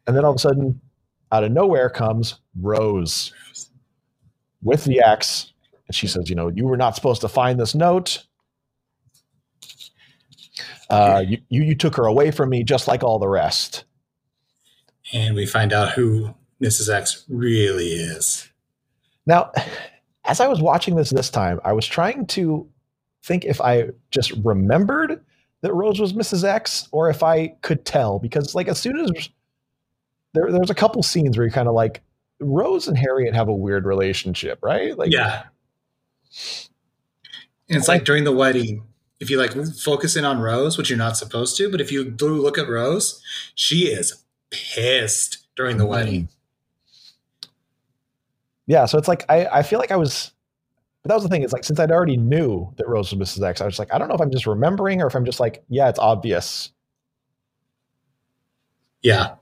And 0.07 0.16
then 0.16 0.24
all 0.24 0.30
of 0.30 0.36
a 0.36 0.41
sudden, 0.41 0.80
out 1.32 1.45
of 1.45 1.53
nowhere 1.53 1.91
comes 1.91 2.36
Rose 2.59 3.32
with 4.62 4.84
the 4.84 5.01
axe. 5.01 5.53
And 5.86 5.95
she 5.95 6.07
says, 6.07 6.28
You 6.30 6.34
know, 6.36 6.49
you 6.49 6.66
were 6.66 6.76
not 6.78 6.95
supposed 6.97 7.20
to 7.20 7.28
find 7.28 7.61
this 7.61 7.74
note. 7.74 8.24
Uh, 10.88 11.22
you, 11.26 11.38
you, 11.49 11.62
you 11.62 11.74
took 11.76 11.97
her 11.97 12.07
away 12.07 12.30
from 12.30 12.49
me 12.49 12.64
just 12.64 12.88
like 12.88 13.03
all 13.05 13.18
the 13.18 13.28
rest. 13.28 13.84
and 15.12 15.34
we 15.34 15.47
find 15.47 15.72
out 15.72 15.91
who 15.91 16.34
Mrs. 16.61 16.93
X 16.93 17.25
really 17.29 17.89
is. 17.89 18.49
Now, 19.27 19.53
as 20.25 20.41
I 20.41 20.49
was 20.49 20.61
watching 20.61 20.97
this 20.97 21.11
this 21.11 21.31
time, 21.31 21.61
I 21.65 21.73
was 21.73 21.87
trying 21.87 22.27
to 22.29 22.69
think 23.23 23.45
if 23.45 23.61
I 23.61 23.91
just 24.11 24.33
remembered 24.45 25.25
that 25.63 25.75
Rose 25.75 26.01
was 26.01 26.13
Mrs. 26.13 26.45
X 26.45 26.89
or 26.93 27.11
if 27.11 27.23
I 27.23 27.49
could 27.63 27.85
tell. 27.85 28.19
Because, 28.19 28.55
like, 28.55 28.69
as 28.69 28.79
soon 28.79 28.99
as 28.99 29.29
there, 30.33 30.51
there's 30.51 30.71
a 30.71 30.75
couple 30.75 31.03
scenes 31.03 31.37
where 31.37 31.47
you're 31.47 31.53
kind 31.53 31.69
of 31.69 31.75
like, 31.75 32.03
Rose 32.41 32.89
and 32.89 32.97
Harriet 32.97 33.35
have 33.35 33.49
a 33.49 33.55
weird 33.55 33.85
relationship, 33.85 34.59
right? 34.63 34.97
Like, 34.97 35.13
Yeah. 35.13 35.45
And 37.69 37.79
it's 37.79 37.89
like 37.89 38.05
during 38.05 38.25
the 38.25 38.33
wedding, 38.33 38.83
if 39.21 39.31
you 39.31 39.39
like 39.39 39.53
focus 39.77 40.17
in 40.17 40.25
on 40.25 40.41
Rose, 40.41 40.77
which 40.77 40.91
you're 40.91 40.99
not 40.99 41.17
supposed 41.17 41.57
to, 41.59 41.71
but 41.71 41.81
if 41.81 41.93
you 41.93 42.05
do 42.05 42.29
look 42.29 42.59
at 42.59 42.69
Rose, 42.69 43.23
she 43.55 43.89
is 43.89 44.25
pissed 44.51 45.47
during 45.55 45.77
the 45.77 45.85
mm-hmm. 45.85 45.93
wedding. 45.93 46.29
Yeah, 48.71 48.87
so 48.87 48.99
it's 48.99 49.09
like 49.09 49.25
I, 49.29 49.47
I 49.47 49.62
feel 49.64 49.81
like 49.81 49.91
I 49.91 49.97
was 49.97 50.31
but 51.03 51.09
that 51.09 51.14
was 51.16 51.25
the 51.25 51.29
thing, 51.29 51.43
is 51.43 51.53
like 51.53 51.64
since 51.64 51.81
I'd 51.81 51.91
already 51.91 52.16
knew 52.16 52.73
that 52.77 52.87
Rose 52.87 53.12
was 53.12 53.37
Mrs. 53.37 53.43
X, 53.43 53.61
I 53.61 53.64
was 53.64 53.81
like, 53.81 53.93
I 53.93 53.99
don't 53.99 54.07
know 54.07 54.14
if 54.14 54.21
I'm 54.21 54.31
just 54.31 54.47
remembering 54.47 55.03
or 55.03 55.09
if 55.09 55.16
I'm 55.16 55.25
just 55.25 55.41
like, 55.41 55.64
yeah, 55.68 55.89
it's 55.89 55.99
obvious. 55.99 56.71
Yeah. 59.03 59.35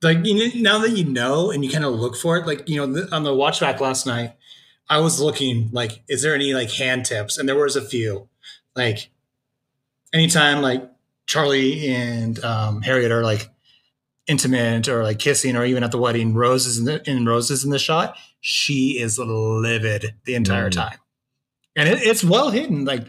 Like 0.00 0.24
you 0.24 0.38
know, 0.38 0.60
now 0.70 0.78
that 0.78 0.92
you 0.92 1.04
know 1.04 1.50
and 1.50 1.62
you 1.62 1.70
kind 1.70 1.84
of 1.84 1.92
look 1.92 2.16
for 2.16 2.38
it, 2.38 2.46
like 2.46 2.66
you 2.66 2.86
know, 2.86 3.06
on 3.12 3.24
the 3.24 3.34
watch 3.34 3.60
back 3.60 3.82
last 3.82 4.06
night, 4.06 4.32
I 4.88 5.00
was 5.00 5.20
looking 5.20 5.68
like, 5.72 6.02
is 6.08 6.22
there 6.22 6.34
any 6.34 6.54
like 6.54 6.70
hand 6.70 7.04
tips? 7.04 7.36
And 7.36 7.46
there 7.46 7.58
was 7.58 7.76
a 7.76 7.82
few. 7.82 8.30
Like 8.74 9.10
anytime 10.14 10.62
like 10.62 10.90
Charlie 11.26 11.88
and 11.88 12.42
um, 12.42 12.80
Harriet 12.80 13.12
are 13.12 13.22
like 13.22 13.50
intimate 14.26 14.88
or 14.88 15.02
like 15.02 15.18
kissing 15.18 15.56
or 15.56 15.64
even 15.64 15.82
at 15.84 15.90
the 15.90 15.98
wedding, 15.98 16.34
roses 16.34 16.78
in 16.78 16.84
the 16.84 17.08
in 17.10 17.26
Rose 17.26 17.50
is 17.50 17.64
in 17.64 17.70
the 17.70 17.78
shot, 17.78 18.16
she 18.40 18.98
is 18.98 19.18
livid 19.18 20.14
the 20.24 20.34
entire 20.34 20.68
Mm. 20.70 20.74
time. 20.74 20.98
And 21.76 21.88
it, 21.88 22.02
it's 22.02 22.22
well 22.24 22.50
hidden. 22.50 22.84
Like 22.84 23.06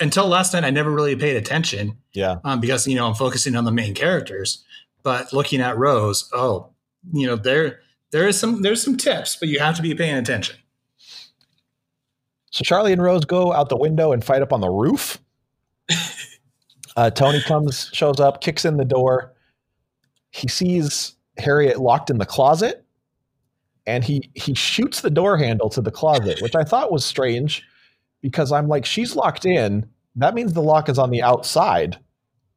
until 0.00 0.26
last 0.28 0.52
night, 0.52 0.64
I 0.64 0.70
never 0.70 0.90
really 0.90 1.16
paid 1.16 1.36
attention 1.36 1.96
Yeah. 2.12 2.36
um, 2.44 2.60
because 2.60 2.86
you 2.86 2.94
know 2.96 3.06
I'm 3.06 3.14
focusing 3.14 3.54
on 3.56 3.64
the 3.64 3.72
main 3.72 3.94
characters. 3.94 4.64
But 5.02 5.32
looking 5.32 5.60
at 5.60 5.78
Rose, 5.78 6.28
oh, 6.34 6.70
you 7.12 7.26
know 7.26 7.36
there 7.36 7.80
there 8.10 8.26
is 8.28 8.38
some 8.38 8.62
there's 8.62 8.82
some 8.82 8.96
tips, 8.96 9.36
but 9.36 9.48
you 9.48 9.58
have 9.60 9.76
to 9.76 9.82
be 9.82 9.94
paying 9.94 10.16
attention. 10.16 10.56
So 12.50 12.64
Charlie 12.64 12.92
and 12.92 13.02
Rose 13.02 13.24
go 13.24 13.52
out 13.52 13.68
the 13.68 13.76
window 13.76 14.12
and 14.12 14.24
fight 14.24 14.42
up 14.42 14.52
on 14.52 14.60
the 14.60 14.68
roof. 14.70 15.18
Uh, 16.96 17.08
Tony 17.08 17.40
comes, 17.40 17.88
shows 17.92 18.18
up, 18.18 18.40
kicks 18.40 18.64
in 18.64 18.76
the 18.76 18.84
door. 18.84 19.32
He 20.30 20.48
sees 20.48 21.16
Harriet 21.38 21.80
locked 21.80 22.10
in 22.10 22.18
the 22.18 22.26
closet, 22.26 22.84
and 23.86 24.04
he 24.04 24.30
he 24.34 24.54
shoots 24.54 25.00
the 25.00 25.10
door 25.10 25.36
handle 25.36 25.68
to 25.70 25.80
the 25.80 25.90
closet, 25.90 26.40
which 26.42 26.54
I 26.54 26.64
thought 26.64 26.92
was 26.92 27.04
strange 27.04 27.64
because 28.20 28.52
I'm 28.52 28.68
like, 28.68 28.84
she's 28.84 29.16
locked 29.16 29.44
in. 29.44 29.88
That 30.16 30.34
means 30.34 30.52
the 30.52 30.62
lock 30.62 30.88
is 30.88 30.98
on 30.98 31.10
the 31.10 31.22
outside. 31.22 31.98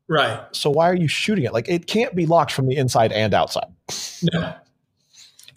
Right. 0.08 0.44
So 0.52 0.70
why 0.70 0.90
are 0.90 0.96
you 0.96 1.08
shooting 1.08 1.46
it? 1.46 1.54
Like 1.54 1.70
it 1.70 1.88
can't 1.88 2.16
be 2.16 2.26
locked 2.26 2.52
from 2.52 2.68
the 2.68 2.76
inside 2.76 3.12
and 3.12 3.34
outside. 3.34 3.72
No. 4.34 4.54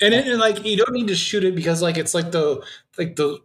And, 0.00 0.14
it, 0.14 0.26
and 0.26 0.38
like 0.38 0.64
you 0.64 0.76
don't 0.76 0.92
need 0.92 1.08
to 1.08 1.14
shoot 1.14 1.42
it 1.42 1.54
because 1.54 1.82
like 1.82 1.96
it's 1.96 2.14
like 2.14 2.30
the 2.30 2.62
like 2.98 3.16
the 3.16 3.40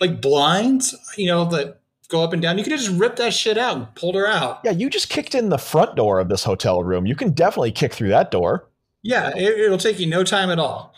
like 0.00 0.20
blinds, 0.20 0.94
you 1.16 1.26
know, 1.26 1.44
that 1.46 1.80
go 2.14 2.22
up 2.24 2.32
and 2.32 2.40
down. 2.40 2.56
You 2.58 2.64
could 2.64 2.70
just 2.72 2.90
rip 2.90 3.16
that 3.16 3.34
shit 3.34 3.58
out 3.58 3.76
and 3.76 3.94
pulled 3.94 4.14
her 4.14 4.26
out. 4.26 4.60
Yeah, 4.64 4.70
you 4.70 4.88
just 4.88 5.08
kicked 5.08 5.34
in 5.34 5.48
the 5.48 5.58
front 5.58 5.96
door 5.96 6.20
of 6.20 6.28
this 6.28 6.44
hotel 6.44 6.82
room. 6.84 7.06
You 7.06 7.16
can 7.16 7.32
definitely 7.32 7.72
kick 7.72 7.92
through 7.92 8.10
that 8.10 8.30
door. 8.30 8.68
Yeah, 9.02 9.30
it, 9.36 9.58
it'll 9.60 9.78
take 9.78 9.98
you 9.98 10.06
no 10.06 10.22
time 10.24 10.50
at 10.50 10.58
all. 10.58 10.94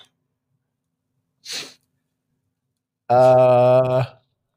Uh, 3.09 4.05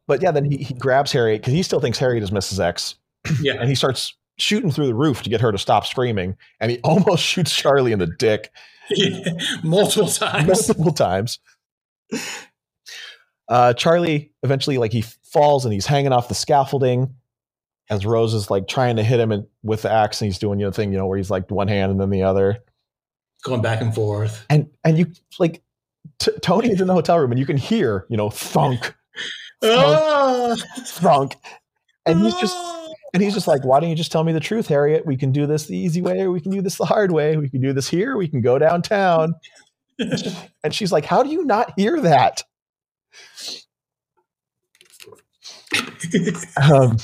but 0.07 0.22
yeah, 0.22 0.32
then 0.32 0.45
he, 0.45 0.57
he 0.57 0.74
grabs 0.74 1.12
Harriet 1.12 1.41
because 1.41 1.53
he 1.53 1.64
still 1.64 1.80
thinks 1.80 1.97
Harriet 1.99 2.24
is 2.24 2.32
Mrs. 2.32 2.60
X, 2.60 2.95
Yeah. 3.41 3.53
and 3.60 3.70
he 3.70 3.76
starts 3.76 4.16
shooting 4.38 4.72
through 4.72 4.88
the 4.88 4.95
roof 4.95 5.22
to 5.24 5.30
get 5.30 5.41
her 5.41 5.51
to 5.51 5.57
stop 5.57 5.86
screaming, 5.86 6.36
and 6.60 6.72
he 6.72 6.80
almost 6.84 7.24
shoots 7.24 7.55
Charlie 7.55 7.91
in 7.91 7.99
the 7.99 8.07
dick 8.07 8.51
Multiple 9.64 10.07
times. 10.10 10.47
multiple 10.47 10.91
times. 10.91 11.39
Uh, 13.47 13.74
Charlie 13.74 14.32
eventually, 14.43 14.78
like, 14.80 14.91
he 14.93 15.03
falls 15.32 15.65
and 15.65 15.73
he's 15.73 15.86
hanging 15.86 16.11
off 16.11 16.27
the 16.27 16.36
scaffolding 16.36 17.15
as 17.89 18.05
Rose 18.05 18.34
is 18.34 18.51
like 18.51 18.67
trying 18.67 18.97
to 18.97 19.03
hit 19.03 19.19
him 19.19 19.32
in, 19.32 19.47
with 19.63 19.82
the 19.82 19.91
axe, 19.91 20.21
and 20.21 20.27
he's 20.27 20.38
doing 20.38 20.59
you 20.59 20.65
know 20.65 20.71
thing, 20.71 20.91
you 20.91 20.97
know, 20.97 21.07
where 21.07 21.17
he's 21.17 21.32
like 21.32 21.49
one 21.49 21.67
hand 21.67 21.91
and 21.91 21.99
then 21.99 22.09
the 22.11 22.23
other, 22.23 22.59
Going 23.43 23.61
back 23.61 23.82
and 23.82 23.93
forth. 23.95 24.45
and 24.49 24.69
and 24.84 24.97
you 24.97 25.07
like 25.39 25.61
t- 26.19 26.32
Tony 26.41 26.69
is 26.71 26.82
in 26.82 26.88
the 26.88 26.93
hotel 26.93 27.17
room, 27.17 27.32
and 27.32 27.39
you 27.39 27.45
can 27.45 27.57
hear 27.57 28.05
you 28.09 28.17
know 28.17 28.30
thunk, 28.30 28.93
Ah! 29.63 30.55
thunk, 30.86 31.36
and 32.05 32.21
he's 32.21 32.36
just 32.36 32.55
And 33.15 33.23
he's 33.23 33.34
just 33.34 33.47
like, 33.47 33.65
why 33.65 33.80
don't 33.80 33.89
you 33.89 33.95
just 33.95 34.11
tell 34.11 34.23
me 34.23 34.34
the 34.34 34.39
truth, 34.39 34.67
Harriet? 34.67 35.03
We 35.05 35.17
can 35.17 35.32
do 35.32 35.47
this 35.47 35.65
the 35.65 35.75
easy 35.75 35.99
way, 36.01 36.21
or 36.21 36.30
we 36.32 36.39
can 36.41 36.51
do 36.51 36.61
this 36.61 36.77
the 36.77 36.86
hard 36.86 37.11
way. 37.11 37.38
We 37.38 37.49
can 37.49 37.59
do 37.59 37.73
this 37.73 37.89
here, 37.89 38.17
we 38.17 38.27
can 38.27 38.41
go 38.41 38.59
downtown. 38.59 39.34
and 40.63 40.73
she's 40.75 40.91
like, 40.91 41.05
how 41.05 41.23
do 41.23 41.30
you 41.30 41.43
not 41.43 41.73
hear 41.75 41.99
that? 42.01 42.43
um, 46.61 46.97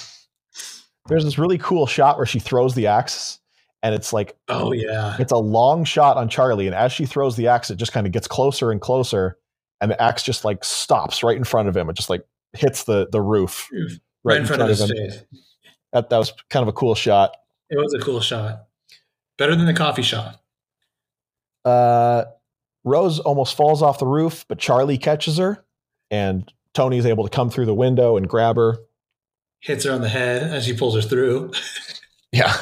there's 1.08 1.24
this 1.24 1.38
really 1.38 1.58
cool 1.58 1.86
shot 1.86 2.18
where 2.18 2.26
she 2.26 2.40
throws 2.40 2.76
the 2.76 2.88
axe 2.88 3.40
and 3.84 3.94
it's 3.94 4.12
like 4.12 4.36
oh 4.48 4.72
yeah. 4.72 5.16
it's 5.20 5.32
a 5.32 5.38
long 5.38 5.84
shot 5.84 6.18
on 6.18 6.28
charlie 6.28 6.66
and 6.66 6.76
as 6.76 6.92
she 6.92 7.06
throws 7.06 7.36
the 7.36 7.48
axe 7.48 7.70
it 7.70 7.76
just 7.76 7.94
kind 7.94 8.08
of 8.08 8.12
gets 8.14 8.28
closer 8.28 8.72
and 8.72 8.82
closer 8.82 9.38
and 9.82 9.92
the 9.92 10.02
axe 10.02 10.24
just 10.24 10.46
like 10.46 10.64
stops 10.64 11.24
right 11.24 11.38
in 11.38 11.44
front 11.44 11.68
of 11.68 11.76
him. 11.76 11.90
It 11.90 11.96
just 11.96 12.10
like 12.10 12.26
hits 12.54 12.84
the 12.84 13.08
the 13.12 13.22
roof 13.22 13.70
right, 13.72 13.92
right 14.24 14.40
in 14.42 14.46
front, 14.46 14.60
front, 14.60 14.72
of 14.72 14.78
his 14.78 14.92
face. 14.92 15.24
That, 15.94 16.10
that 16.10 16.18
was 16.18 16.34
kind 16.50 16.64
of 16.64 16.70
a 16.70 16.74
cool 16.74 16.96
shot. 16.96 17.36
It 17.70 17.78
was 17.78 17.94
a 17.94 18.00
cool 18.00 18.22
shot. 18.22 18.66
Better 19.38 19.56
than 19.56 19.66
the 19.66 19.74
coffee 19.74 20.02
shot. 20.02 20.42
Uh 21.64 22.26
rose 22.84 23.20
almost 23.20 23.58
falls 23.58 23.82
off 23.82 23.98
the 23.98 24.06
roof 24.06 24.46
but 24.48 24.60
charlie 24.60 25.00
catches 25.00 25.38
her 25.38 25.66
and 26.12 26.54
tony 26.76 26.98
is 27.00 27.06
able 27.06 27.24
to 27.24 27.36
come 27.36 27.50
through 27.50 27.66
the 27.66 27.74
window 27.74 28.18
and 28.18 28.30
grab 28.30 28.56
her 28.56 28.78
hits 29.62 29.84
her 29.84 29.92
on 29.92 30.02
the 30.02 30.10
head 30.10 30.44
as 30.44 30.66
she 30.66 30.76
pulls 30.76 30.94
her 30.94 31.02
through 31.02 31.52
yeah 32.32 32.56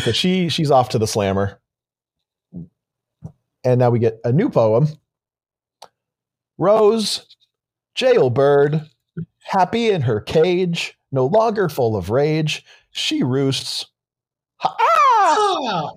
so 0.00 0.12
she 0.12 0.48
she's 0.48 0.70
off 0.70 0.88
to 0.90 0.98
the 0.98 1.06
slammer. 1.06 1.60
And 3.62 3.78
now 3.78 3.90
we 3.90 3.98
get 3.98 4.20
a 4.24 4.32
new 4.32 4.50
poem. 4.50 4.88
Rose, 6.58 7.26
jailbird, 7.94 8.82
happy 9.38 9.90
in 9.90 10.02
her 10.02 10.20
cage, 10.20 10.98
no 11.10 11.26
longer 11.26 11.68
full 11.68 11.96
of 11.96 12.10
rage, 12.10 12.64
she 12.90 13.22
roosts. 13.22 13.86
Ah! 14.62 15.90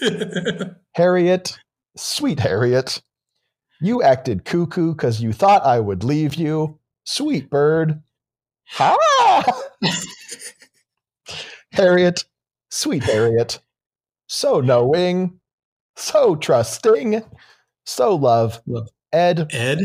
Harriet, 0.94 1.56
sweet 1.96 2.40
Harriet, 2.40 3.00
you 3.82 4.02
acted 4.02 4.44
cuckoo 4.44 4.92
because 4.92 5.20
you 5.20 5.32
thought 5.32 5.64
I 5.64 5.80
would 5.80 6.04
leave 6.04 6.34
you. 6.34 6.78
Sweet 7.04 7.50
bird. 7.50 8.00
Ha! 8.68 9.70
Harriet, 11.72 12.24
Sweet 12.70 13.02
Harriet, 13.02 13.58
so 14.26 14.60
knowing, 14.60 15.40
so 15.96 16.36
trusting, 16.36 17.22
so 17.84 18.14
love. 18.14 18.60
Ed. 19.12 19.48
Ed. 19.52 19.84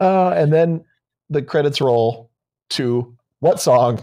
Uh, 0.00 0.30
and 0.30 0.52
then 0.52 0.84
the 1.28 1.42
credits 1.42 1.80
roll 1.80 2.30
to 2.70 3.16
what 3.40 3.60
song? 3.60 4.00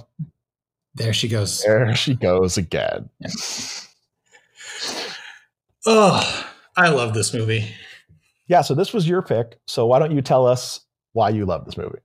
There 0.95 1.13
she 1.13 1.27
goes. 1.27 1.61
There 1.63 1.95
she 1.95 2.15
goes 2.15 2.57
again. 2.57 3.09
oh, 5.85 6.47
I 6.77 6.89
love 6.89 7.13
this 7.15 7.33
movie. 7.33 7.73
Yeah, 8.47 8.61
so 8.61 8.75
this 8.75 8.93
was 8.93 9.09
your 9.09 9.21
pick. 9.21 9.59
So 9.65 9.85
why 9.87 9.99
don't 9.99 10.11
you 10.11 10.21
tell 10.21 10.47
us 10.47 10.81
why 11.13 11.29
you 11.29 11.45
love 11.45 11.65
this 11.65 11.77
movie? 11.77 11.99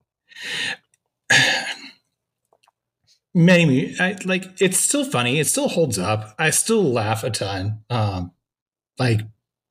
many 3.35 3.99
I, 3.99 4.17
like 4.27 4.45
it's 4.61 4.79
still 4.79 5.07
funny 5.07 5.39
it 5.41 5.47
still 5.47 5.69
holds 5.69 5.99
up 5.99 6.35
i 6.39 6.51
still 6.51 6.83
laugh 6.83 7.25
a 7.25 7.31
ton 7.31 7.81
um 7.89 8.31
like 8.99 9.23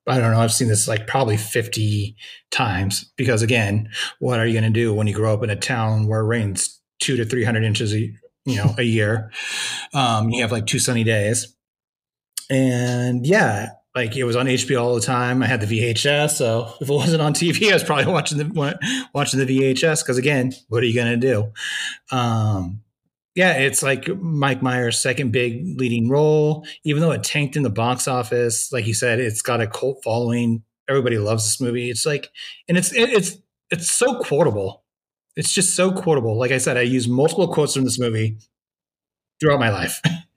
i 0.08 0.18
don't 0.18 0.32
know 0.32 0.40
i've 0.40 0.52
seen 0.52 0.68
this 0.68 0.88
like 0.88 1.06
probably 1.06 1.38
50 1.38 2.16
times 2.50 3.12
because 3.18 3.44
again 3.44 3.90
what 4.18 4.40
are 4.40 4.48
you 4.48 4.54
going 4.54 4.64
to 4.64 4.80
do 4.80 4.96
when 4.96 5.06
you 5.06 5.14
grow 5.14 5.32
up 5.32 5.44
in 5.44 5.52
a 5.52 5.56
town 5.56 6.08
where 6.08 6.22
it 6.22 6.26
rains 6.26 6.82
two 7.00 7.16
to 7.18 7.26
300 7.26 7.64
inches 7.64 7.94
a, 7.94 8.00
you 8.46 8.56
know 8.56 8.74
a 8.80 8.84
year 8.84 9.32
um 9.94 10.32
you 10.32 10.42
have 10.42 10.52
like 10.52 10.66
two 10.66 10.80
sunny 10.80 11.04
days 11.04 11.56
and 12.50 13.28
yeah 13.28 13.70
like 13.96 14.16
it 14.16 14.24
was 14.24 14.36
on 14.36 14.46
HBO 14.46 14.82
all 14.82 14.96
the 14.96 15.02
time. 15.02 15.44
I 15.44 15.48
had 15.48 15.62
the 15.62 15.68
VHS, 15.68 16.32
so 16.32 16.74
if 16.80 16.90
it 16.90 16.94
wasn't 16.94 17.22
on 17.22 17.34
TV, 17.34 17.70
I 17.70 17.74
was 17.74 17.84
probably 17.84 18.06
watching 18.12 18.38
the 18.38 18.80
watching 19.14 19.40
the 19.40 19.46
VHS. 19.46 20.04
Because 20.04 20.18
again, 20.18 20.54
what 20.70 20.84
are 20.84 20.86
you 20.86 20.94
to 20.94 21.18
do? 21.18 21.52
Um, 22.12 22.82
yeah, 23.36 23.54
it's 23.54 23.82
like 23.82 24.08
Mike 24.18 24.62
Myers' 24.62 25.00
second 25.00 25.32
big 25.32 25.80
leading 25.80 26.10
role. 26.10 26.66
Even 26.84 27.02
though 27.02 27.12
it 27.12 27.24
tanked 27.24 27.56
in 27.56 27.64
the 27.64 27.70
box 27.70 28.08
office, 28.08 28.72
like 28.72 28.88
you 28.88 28.94
said, 28.94 29.20
it's 29.20 29.42
got 29.42 29.62
a 29.62 29.68
cult 29.68 30.02
following. 30.04 30.64
Everybody 30.90 31.18
loves 31.18 31.44
this 31.44 31.62
movie. 31.62 31.90
It's 31.90 32.06
like, 32.06 32.30
and 32.68 32.78
it's 32.78 32.94
it's 32.94 33.38
it's 33.70 33.92
so 33.92 34.20
quotable. 34.20 34.84
It's 35.36 35.54
just 35.54 35.76
so 35.76 35.92
quotable. 35.92 36.38
Like 36.38 36.52
I 36.52 36.58
said, 36.58 36.78
I 36.78 36.82
use 36.82 37.08
multiple 37.08 37.48
quotes 37.48 37.74
from 37.74 37.86
this 37.86 38.00
movie 38.00 38.38
throughout 39.40 39.60
my 39.60 39.70
life. 39.70 40.02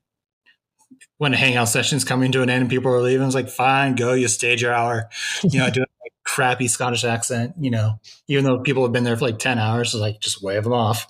when 1.19 1.33
the 1.33 1.37
hangout 1.39 1.69
session's 1.69 2.05
coming 2.05 2.33
to 2.33 2.43
an 2.43 2.51
end 2.51 2.63
and 2.63 2.71
people 2.71 2.93
are 2.93 3.01
leaving, 3.01 3.27
it's 3.27 3.35
like, 3.35 3.49
fine, 3.49 3.95
go, 3.95 4.15
you 4.15 4.29
stage 4.29 4.63
your 4.63 4.73
hour. 4.73 5.09
You 5.43 5.61
know, 5.61 5.67
I 5.67 5.71
do 5.71 5.81
a 5.81 5.87
like, 6.03 6.13
crappy 6.25 6.69
Scottish 6.69 7.05
accent, 7.05 7.55
you 7.59 7.71
know, 7.71 8.01
even 8.29 8.45
though 8.45 8.59
people 8.59 8.83
have 8.83 8.93
been 8.93 9.05
there 9.05 9.17
for 9.17 9.27
like 9.27 9.39
10 9.39 9.59
hours, 9.59 9.95
it's 9.95 10.01
like 10.01 10.21
just 10.21 10.43
wave 10.43 10.65
them 10.65 10.73
off. 10.73 11.07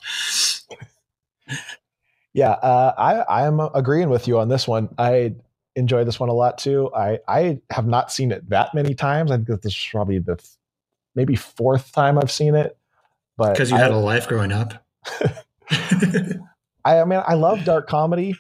Yeah, 2.35 2.51
uh, 2.51 2.93
I 2.99 3.15
I 3.21 3.47
am 3.47 3.61
agreeing 3.61 4.11
with 4.11 4.27
you 4.27 4.39
on 4.41 4.49
this 4.49 4.67
one. 4.67 4.89
I 4.99 5.37
enjoy 5.77 6.03
this 6.03 6.19
one 6.19 6.29
a 6.29 6.33
lot 6.33 6.59
too. 6.59 6.91
I 6.95 7.21
I 7.29 7.61
have 7.71 7.87
not 7.87 8.11
seen 8.11 8.33
it 8.33 8.51
that 8.51 8.75
many 8.75 8.95
times. 8.95 9.31
I 9.31 9.37
think 9.37 9.63
this 9.63 9.73
is 9.73 9.89
probably 9.91 10.19
the 10.19 10.37
maybe 11.15 11.37
fourth 11.37 11.93
time 11.93 12.19
I've 12.19 12.33
seen 12.33 12.57
it. 12.57 12.77
But 13.37 13.53
because 13.53 13.71
you 13.71 13.77
I, 13.77 13.81
had 13.81 13.93
a 13.93 13.97
life 13.97 14.27
growing 14.27 14.51
up. 14.51 14.75
I, 16.85 17.01
I 17.01 17.05
mean, 17.05 17.23
I 17.25 17.35
love 17.35 17.65
dark 17.65 17.89
comedy, 17.89 18.37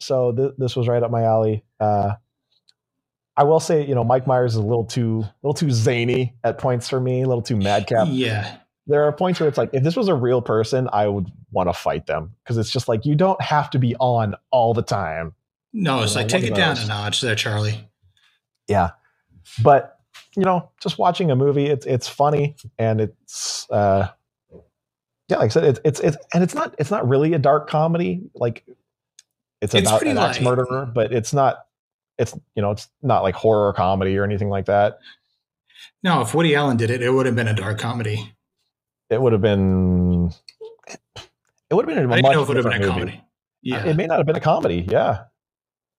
so 0.00 0.32
th- 0.32 0.52
this 0.58 0.76
was 0.76 0.88
right 0.88 1.02
up 1.02 1.10
my 1.10 1.24
alley. 1.24 1.64
Uh, 1.80 2.14
I 3.36 3.44
will 3.44 3.60
say, 3.60 3.86
you 3.86 3.94
know, 3.94 4.04
Mike 4.04 4.26
Myers 4.26 4.52
is 4.52 4.58
a 4.58 4.62
little 4.62 4.84
too, 4.84 5.20
a 5.22 5.34
little 5.42 5.54
too 5.54 5.70
zany 5.70 6.34
at 6.42 6.58
points 6.58 6.88
for 6.88 7.00
me, 7.00 7.22
a 7.22 7.28
little 7.28 7.42
too 7.42 7.56
madcap. 7.56 8.08
Yeah, 8.10 8.58
there 8.86 9.04
are 9.04 9.12
points 9.12 9.38
where 9.40 9.48
it's 9.48 9.58
like 9.58 9.70
if 9.72 9.84
this 9.84 9.96
was 9.96 10.08
a 10.08 10.14
real 10.14 10.42
person, 10.42 10.88
I 10.92 11.06
would 11.08 11.30
want 11.52 11.68
to 11.68 11.72
fight 11.72 12.06
them 12.06 12.34
because 12.42 12.58
it's 12.58 12.70
just 12.70 12.88
like 12.88 13.06
you 13.06 13.14
don't 13.14 13.40
have 13.40 13.70
to 13.70 13.78
be 13.78 13.94
on 13.96 14.34
all 14.50 14.74
the 14.74 14.82
time. 14.82 15.34
No, 15.72 16.02
it's 16.02 16.12
you 16.12 16.16
know, 16.16 16.22
like 16.22 16.28
take 16.28 16.44
it 16.44 16.54
down 16.54 16.78
a 16.78 16.86
notch 16.86 17.20
there, 17.20 17.36
Charlie. 17.36 17.88
Yeah, 18.66 18.90
but 19.62 19.98
you 20.36 20.44
know, 20.44 20.70
just 20.80 20.98
watching 20.98 21.30
a 21.30 21.36
movie, 21.36 21.66
it's 21.66 21.86
it's 21.86 22.08
funny 22.08 22.56
and 22.78 23.00
it's 23.00 23.70
uh, 23.70 24.08
yeah, 25.28 25.38
like 25.38 25.46
I 25.46 25.48
said, 25.48 25.64
it's 25.64 25.80
it's 25.84 26.00
it's 26.00 26.16
and 26.34 26.42
it's 26.42 26.54
not 26.54 26.74
it's 26.78 26.90
not 26.90 27.08
really 27.08 27.34
a 27.34 27.38
dark 27.38 27.68
comedy. 27.68 28.22
Like 28.34 28.64
it's, 29.60 29.74
it's 29.74 29.88
about 29.88 30.02
an 30.06 30.18
axe 30.18 30.40
murderer, 30.40 30.86
but 30.86 31.12
it's 31.12 31.32
not. 31.32 31.66
It's 32.18 32.34
you 32.54 32.62
know, 32.62 32.72
it's 32.72 32.88
not 33.02 33.22
like 33.22 33.34
horror 33.34 33.72
comedy 33.72 34.16
or 34.16 34.24
anything 34.24 34.48
like 34.48 34.66
that. 34.66 34.98
No, 36.02 36.20
if 36.22 36.34
Woody 36.34 36.54
Allen 36.54 36.76
did 36.76 36.90
it, 36.90 37.02
it 37.02 37.10
would 37.10 37.26
have 37.26 37.36
been 37.36 37.48
a 37.48 37.54
dark 37.54 37.78
comedy 37.78 38.34
it 39.10 39.20
would 39.20 39.32
have 39.32 39.42
been 39.42 40.32
it 41.70 41.74
would 41.74 41.88
have 41.88 41.94
been 41.94 42.10
a 42.10 42.14
I 42.14 42.20
much 42.20 42.32
know 42.32 42.42
it 42.42 42.48
would 42.48 42.56
have 42.56 42.64
been 42.64 42.74
a 42.74 42.78
movie. 42.78 42.90
comedy. 42.90 43.12
Uh, 43.16 43.22
yeah, 43.62 43.86
it 43.86 43.96
may 43.96 44.06
not 44.06 44.18
have 44.18 44.26
been 44.26 44.36
a 44.36 44.40
comedy. 44.40 44.86
Yeah, 44.88 45.24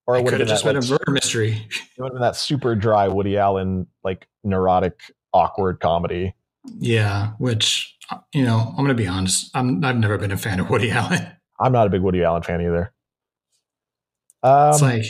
or 0.07 0.15
it, 0.15 0.19
it 0.19 0.23
would 0.23 0.39
have 0.39 0.47
just 0.47 0.63
been 0.63 0.75
like, 0.75 0.85
a 0.85 0.89
murder 0.89 1.11
mystery. 1.11 1.51
It 1.97 2.01
would 2.01 2.07
have 2.07 2.13
been 2.13 2.21
that 2.21 2.35
super 2.35 2.75
dry 2.75 3.07
Woody 3.07 3.37
Allen, 3.37 3.87
like 4.03 4.27
neurotic, 4.43 4.99
awkward 5.33 5.79
comedy. 5.79 6.33
Yeah, 6.77 7.33
which 7.39 7.97
uh, 8.09 8.19
you 8.33 8.43
know, 8.43 8.69
I'm 8.69 8.77
going 8.77 8.89
to 8.89 8.93
be 8.93 9.07
honest. 9.07 9.51
I'm 9.53 9.83
I've 9.83 9.97
never 9.97 10.17
been 10.17 10.31
a 10.31 10.37
fan 10.37 10.59
of 10.59 10.69
Woody 10.69 10.91
Allen. 10.91 11.27
I'm 11.59 11.73
not 11.73 11.87
a 11.87 11.89
big 11.89 12.01
Woody 12.01 12.23
Allen 12.23 12.43
fan 12.43 12.61
either. 12.61 12.93
Um, 14.43 14.69
it's 14.69 14.81
like 14.81 15.05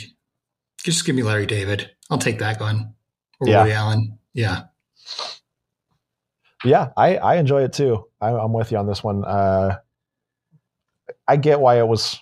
just 0.83 1.05
give 1.05 1.15
me 1.15 1.23
Larry 1.23 1.45
David. 1.45 1.91
I'll 2.09 2.17
take 2.17 2.39
that 2.39 2.59
one. 2.59 2.93
Or 3.39 3.47
yeah. 3.47 3.61
Woody 3.61 3.73
Allen. 3.73 4.19
Yeah 4.33 4.63
yeah, 6.63 6.89
I, 6.97 7.17
I 7.17 7.35
enjoy 7.35 7.63
it 7.63 7.73
too. 7.73 8.05
I, 8.19 8.31
am 8.31 8.53
with 8.53 8.71
you 8.71 8.77
on 8.77 8.87
this 8.87 9.03
one. 9.03 9.23
Uh, 9.23 9.77
I 11.27 11.37
get 11.37 11.59
why 11.59 11.79
it 11.79 11.87
was 11.87 12.21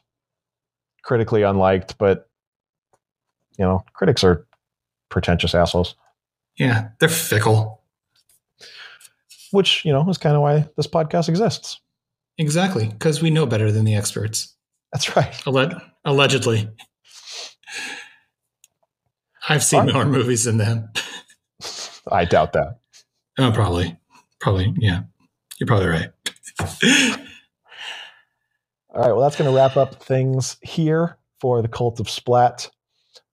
critically 1.03 1.41
unliked, 1.41 1.97
but 1.97 2.29
you 3.57 3.65
know, 3.65 3.83
critics 3.93 4.23
are 4.23 4.45
pretentious 5.09 5.55
assholes. 5.55 5.95
Yeah, 6.57 6.89
they're 6.99 7.09
fickle. 7.09 7.83
Which 9.51 9.85
you 9.85 9.91
know 9.91 10.07
is 10.09 10.17
kind 10.17 10.35
of 10.35 10.41
why 10.41 10.67
this 10.75 10.87
podcast 10.87 11.29
exists. 11.29 11.79
Exactly, 12.37 12.87
because 12.87 13.21
we 13.21 13.31
know 13.31 13.45
better 13.45 13.71
than 13.71 13.85
the 13.85 13.95
experts. 13.95 14.53
That's 14.93 15.15
right. 15.15 15.31
Alleg- 15.45 15.81
allegedly, 16.05 16.69
I've 19.49 19.63
seen 19.63 19.86
more 19.93 20.05
movies 20.05 20.43
than 20.43 20.57
them. 20.57 20.89
I 22.11 22.26
doubt 22.26 22.53
that. 22.53 22.80
Oh, 23.38 23.51
probably. 23.51 23.97
Probably, 24.39 24.74
yeah. 24.78 25.03
You're 25.59 25.68
probably 25.68 25.88
right. 25.88 26.09
All 28.89 29.01
right. 29.01 29.11
Well, 29.11 29.22
that's 29.22 29.36
going 29.36 29.49
to 29.49 29.55
wrap 29.55 29.78
up 29.78 30.03
things 30.03 30.57
here 30.61 31.18
for 31.39 31.61
the 31.61 31.68
Cult 31.68 31.99
of 31.99 32.09
Splat. 32.09 32.70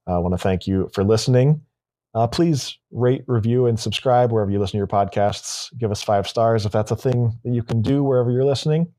I 0.07 0.19
want 0.19 0.35
to 0.35 0.39
thank 0.39 0.67
you 0.67 0.91
for 0.93 1.05
listening. 1.05 1.63
Uh, 2.15 2.27
please 2.29 2.79
rate, 2.93 3.25
review, 3.27 3.67
and 3.67 3.79
subscribe 3.79 4.31
wherever 4.31 4.51
you 4.51 4.61
listen 4.61 4.73
to 4.73 4.79
your 4.79 4.87
podcasts. 4.87 5.77
Give 5.79 5.91
us 5.91 6.03
five 6.03 6.29
stars 6.29 6.65
if 6.65 6.73
that's 6.73 6.91
a 6.91 6.97
thing 6.97 7.39
that 7.45 7.53
you 7.53 7.63
can 7.63 7.83
do 7.83 8.05
wherever 8.05 8.31
you're 8.31 8.45
listening. 8.45 8.93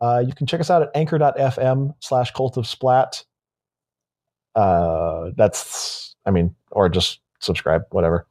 Uh, 0.00 0.22
you 0.26 0.34
can 0.34 0.46
check 0.46 0.60
us 0.60 0.70
out 0.70 0.82
at 0.82 0.90
anchor.fm 0.94 1.94
slash 2.00 2.32
cult 2.32 2.56
of 2.56 2.66
splat. 2.66 3.24
Uh, 4.54 5.30
that's, 5.36 6.14
I 6.26 6.30
mean, 6.30 6.54
or 6.70 6.88
just 6.88 7.20
subscribe, 7.40 7.82
whatever. 7.90 8.26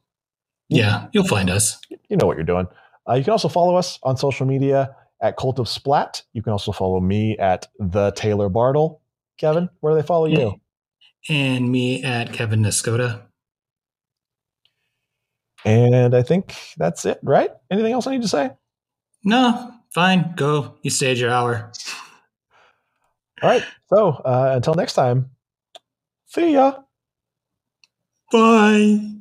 Yeah, 0.68 1.08
you'll 1.12 1.26
find 1.26 1.50
us. 1.50 1.80
You 2.08 2.16
know 2.16 2.26
what 2.26 2.36
you're 2.36 2.44
doing. 2.44 2.66
Uh, 3.08 3.14
you 3.14 3.24
can 3.24 3.32
also 3.32 3.48
follow 3.48 3.76
us 3.76 3.98
on 4.02 4.16
social 4.16 4.46
media 4.46 4.96
at 5.20 5.36
Cult 5.36 5.58
of 5.58 5.68
Splat. 5.68 6.22
You 6.32 6.42
can 6.42 6.52
also 6.52 6.72
follow 6.72 7.00
me 7.00 7.36
at 7.38 7.66
the 7.78 8.12
Taylor 8.12 8.48
Bartle. 8.48 9.02
Kevin, 9.38 9.68
where 9.80 9.94
do 9.94 10.00
they 10.00 10.06
follow 10.06 10.26
you? 10.26 10.60
And 11.28 11.70
me 11.70 12.02
at 12.02 12.32
Kevin 12.32 12.60
Nescoda. 12.60 13.22
And 15.64 16.14
I 16.14 16.22
think 16.22 16.54
that's 16.76 17.04
it, 17.04 17.18
right? 17.22 17.50
Anything 17.70 17.92
else 17.92 18.06
I 18.06 18.12
need 18.12 18.22
to 18.22 18.28
say? 18.28 18.50
No, 19.24 19.72
fine. 19.94 20.34
Go. 20.36 20.74
You 20.82 20.90
stayed 20.90 21.18
your 21.18 21.30
hour. 21.30 21.72
All 23.42 23.48
right. 23.48 23.64
So 23.88 24.08
uh, 24.08 24.52
until 24.54 24.74
next 24.74 24.92
time, 24.92 25.30
see 26.34 26.52
ya. 26.54 26.84
Bye. 28.32 29.13